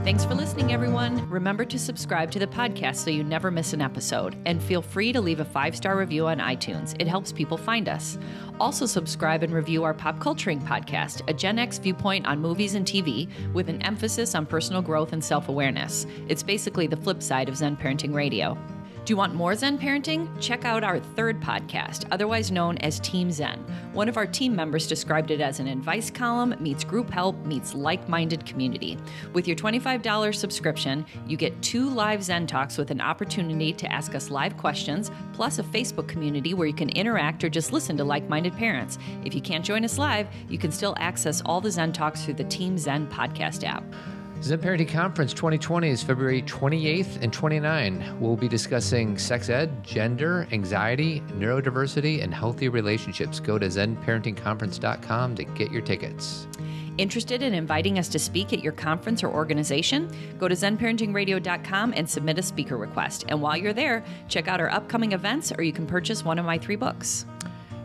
Thanks 0.04 0.26
for 0.26 0.36
listening, 0.36 0.74
everyone. 0.74 1.30
Remember 1.30 1.64
to 1.64 1.80
subscribe 1.80 2.30
to 2.32 2.40
the 2.40 2.46
podcast 2.46 2.98
so 2.98 3.10
you 3.10 3.24
never 3.24 3.50
miss 3.50 3.72
an 3.72 3.80
episode. 3.82 4.36
And 4.46 4.62
feel 4.62 4.82
free 4.82 5.14
to 5.14 5.22
leave 5.22 5.40
a 5.40 5.46
five 5.46 5.78
star 5.78 5.96
review 5.98 6.28
on 6.28 6.40
iTunes, 6.40 6.94
it 7.00 7.08
helps 7.08 7.32
people 7.32 7.56
find 7.58 7.88
us. 7.88 8.18
Also, 8.60 8.86
subscribe 8.86 9.44
and 9.44 9.54
review 9.54 9.86
our 9.86 9.94
Pop 9.94 10.20
Culturing 10.20 10.60
podcast, 10.60 11.22
a 11.30 11.34
Gen 11.34 11.58
X 11.58 11.78
viewpoint 11.78 12.28
on 12.28 12.40
movies 12.40 12.76
and 12.76 12.86
TV 12.86 13.30
with 13.54 13.70
an 13.70 13.82
emphasis 13.84 14.36
on 14.36 14.46
personal 14.46 14.82
growth 14.82 15.14
and 15.14 15.24
self 15.24 15.48
awareness. 15.48 16.06
It's 16.28 16.44
basically 16.44 16.86
the 16.86 16.98
flip 16.98 17.24
side 17.24 17.48
of 17.48 17.56
Zen 17.56 17.78
Parenting 17.78 18.14
Radio. 18.14 18.58
Do 19.06 19.12
you 19.12 19.18
want 19.18 19.36
more 19.36 19.54
Zen 19.54 19.78
parenting? 19.78 20.30
Check 20.40 20.64
out 20.64 20.82
our 20.82 20.98
third 20.98 21.42
podcast, 21.42 22.06
otherwise 22.10 22.52
known 22.52 22.78
as 22.78 23.02
Team 23.02 23.32
Zen. 23.32 23.60
One 23.92 24.08
of 24.08 24.16
our 24.16 24.26
team 24.26 24.56
members 24.56 24.88
described 24.88 25.30
it 25.30 25.42
as 25.42 25.60
an 25.60 25.68
advice 25.68 26.10
column 26.10 26.56
meets 26.62 26.86
group 26.86 27.10
help 27.10 27.36
meets 27.46 27.74
like 27.74 28.08
minded 28.08 28.46
community. 28.46 28.98
With 29.34 29.46
your 29.46 29.58
$25 29.58 30.34
subscription, 30.34 31.06
you 31.28 31.36
get 31.36 31.62
two 31.62 31.90
live 31.90 32.24
Zen 32.24 32.48
talks 32.48 32.78
with 32.78 32.92
an 32.92 33.02
opportunity 33.02 33.74
to 33.74 33.92
ask 33.92 34.16
us 34.16 34.30
live 34.30 34.56
questions, 34.56 35.12
plus 35.34 35.60
a 35.60 35.64
Facebook 35.64 36.08
community 36.08 36.54
where 36.54 36.68
you 36.68 36.74
can 36.74 36.88
interact 36.88 37.44
or 37.44 37.50
just 37.50 37.74
listen 37.74 37.98
to 37.98 38.06
like 38.06 38.30
minded 38.30 38.56
parents. 38.56 38.98
If 39.26 39.36
you 39.36 39.42
can't 39.42 39.66
join 39.66 39.84
us 39.84 39.98
live, 39.98 40.28
you 40.48 40.58
can 40.58 40.72
still 40.72 40.96
access 40.98 41.42
all 41.46 41.60
the 41.60 41.72
Zen 41.72 41.92
talks 41.92 42.24
through 42.24 42.36
the 42.36 42.46
Team 42.46 42.78
Zen 42.78 43.08
podcast 43.08 43.68
app. 43.68 43.84
Zen 44.44 44.60
Parenting 44.60 44.90
Conference 44.90 45.34
2020 45.34 45.90
is 45.90 46.04
February 46.04 46.42
28th 46.42 47.22
and 47.22 47.32
29. 47.32 48.18
We'll 48.20 48.36
be 48.36 48.50
discussing 48.50 49.18
sex 49.18 49.48
ed, 49.48 49.82
gender, 49.86 50.50
anxiety, 50.52 51.22
neurodiversity, 51.38 52.22
and 52.22 52.34
healthy 52.34 52.68
relationships. 52.68 53.40
Go 53.40 53.58
to 53.58 53.68
zenparentingconference.com 53.68 55.36
to 55.36 55.44
get 55.46 55.72
your 55.72 55.82
tickets. 55.82 56.46
Interested 56.98 57.42
in 57.42 57.54
inviting 57.54 57.98
us 57.98 58.10
to 58.10 58.20
speak 58.20 58.52
at 58.52 58.62
your 58.62 58.74
conference 58.74 59.24
or 59.24 59.30
organization? 59.30 60.14
Go 60.38 60.50
to 60.50 60.56
zenparentingradio.com 60.56 61.94
and 61.96 62.10
submit 62.10 62.38
a 62.38 62.44
speaker 62.44 62.76
request. 62.76 63.24
And 63.30 63.42
while 63.42 63.56
you're 63.56 63.72
there, 63.72 64.04
check 64.28 64.50
out 64.50 64.60
our 64.60 64.70
upcoming 64.70 65.14
events 65.14 65.54
or 65.58 65.64
you 65.64 65.72
can 65.72 65.88
purchase 65.88 66.26
one 66.26 66.38
of 66.38 66.44
my 66.44 66.58
three 66.58 66.76
books. 66.76 67.26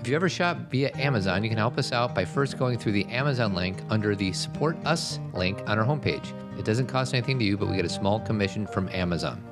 If 0.01 0.07
you 0.07 0.15
ever 0.15 0.29
shop 0.29 0.57
via 0.71 0.91
Amazon, 0.95 1.43
you 1.43 1.51
can 1.51 1.59
help 1.59 1.77
us 1.77 1.93
out 1.93 2.15
by 2.15 2.25
first 2.25 2.57
going 2.57 2.79
through 2.79 2.93
the 2.93 3.05
Amazon 3.07 3.53
link 3.53 3.83
under 3.91 4.15
the 4.15 4.33
Support 4.33 4.77
Us 4.87 5.19
link 5.35 5.59
on 5.67 5.79
our 5.79 5.85
homepage. 5.85 6.33
It 6.57 6.65
doesn't 6.65 6.87
cost 6.87 7.15
anything 7.15 7.39
to 7.41 7.45
you, 7.45 7.59
but 7.59 7.69
we 7.69 7.77
get 7.77 7.85
a 7.85 7.91
small 7.91 8.21
commission 8.21 8.67
from 8.67 8.89
Amazon. 8.91 9.45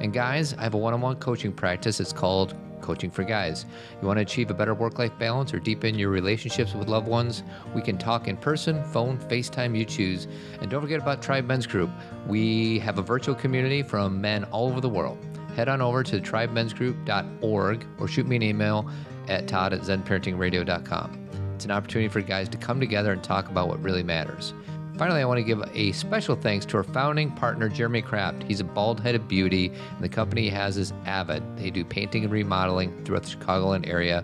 And 0.00 0.12
guys, 0.12 0.54
I 0.54 0.62
have 0.62 0.74
a 0.74 0.78
one 0.78 0.94
on 0.94 1.02
one 1.02 1.16
coaching 1.16 1.52
practice. 1.52 2.00
It's 2.00 2.14
called 2.14 2.54
Coaching 2.80 3.10
for 3.10 3.24
Guys. 3.24 3.66
You 4.00 4.08
want 4.08 4.16
to 4.16 4.22
achieve 4.22 4.50
a 4.50 4.54
better 4.54 4.72
work 4.74 4.98
life 4.98 5.12
balance 5.18 5.52
or 5.52 5.60
deepen 5.60 5.98
your 5.98 6.08
relationships 6.08 6.74
with 6.74 6.88
loved 6.88 7.06
ones? 7.06 7.42
We 7.74 7.82
can 7.82 7.98
talk 7.98 8.26
in 8.26 8.38
person, 8.38 8.82
phone, 8.84 9.18
FaceTime, 9.18 9.76
you 9.76 9.84
choose. 9.84 10.26
And 10.62 10.70
don't 10.70 10.80
forget 10.80 11.00
about 11.00 11.20
Tribe 11.20 11.44
Men's 11.44 11.66
Group. 11.66 11.90
We 12.26 12.78
have 12.80 12.98
a 12.98 13.02
virtual 13.02 13.34
community 13.34 13.82
from 13.82 14.18
men 14.18 14.44
all 14.44 14.68
over 14.68 14.80
the 14.80 14.88
world. 14.88 15.18
Head 15.56 15.68
on 15.68 15.82
over 15.82 16.02
to 16.04 16.20
tribemensgroup.org 16.20 17.86
or 17.98 18.08
shoot 18.08 18.26
me 18.26 18.36
an 18.36 18.42
email 18.42 18.88
at 19.30 19.48
todd 19.48 19.72
at 19.72 19.80
zenparentingradio.com. 19.80 21.28
It's 21.54 21.64
an 21.64 21.70
opportunity 21.70 22.08
for 22.08 22.20
guys 22.20 22.48
to 22.50 22.58
come 22.58 22.80
together 22.80 23.12
and 23.12 23.22
talk 23.22 23.48
about 23.48 23.68
what 23.68 23.82
really 23.82 24.02
matters. 24.02 24.52
Finally, 25.00 25.22
I 25.22 25.24
want 25.24 25.38
to 25.38 25.42
give 25.42 25.62
a 25.72 25.92
special 25.92 26.36
thanks 26.36 26.66
to 26.66 26.76
our 26.76 26.82
founding 26.82 27.30
partner, 27.30 27.70
Jeremy 27.70 28.02
Kraft. 28.02 28.42
He's 28.42 28.60
a 28.60 28.64
bald 28.64 29.00
headed 29.00 29.26
beauty, 29.28 29.68
and 29.68 30.00
the 30.02 30.10
company 30.10 30.42
he 30.42 30.50
has 30.50 30.76
is 30.76 30.92
Avid. 31.06 31.42
They 31.56 31.70
do 31.70 31.86
painting 31.86 32.24
and 32.24 32.30
remodeling 32.30 33.02
throughout 33.04 33.22
the 33.22 33.30
Chicagoland 33.30 33.88
area. 33.88 34.22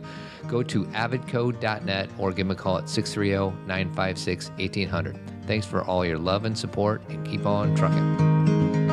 Go 0.48 0.62
to 0.64 0.84
avidco.net 0.84 2.11
or 2.18 2.30
give 2.30 2.46
him 2.46 2.50
a 2.50 2.54
call 2.54 2.76
at 2.76 2.90
630 2.90 3.57
956 3.66 4.50
1800. 4.50 5.18
Thanks 5.46 5.64
for 5.64 5.82
all 5.82 6.04
your 6.04 6.18
love 6.18 6.44
and 6.44 6.59
support, 6.59 7.00
and 7.09 7.26
keep 7.26 7.46
on 7.46 7.74
trucking. 7.74 8.86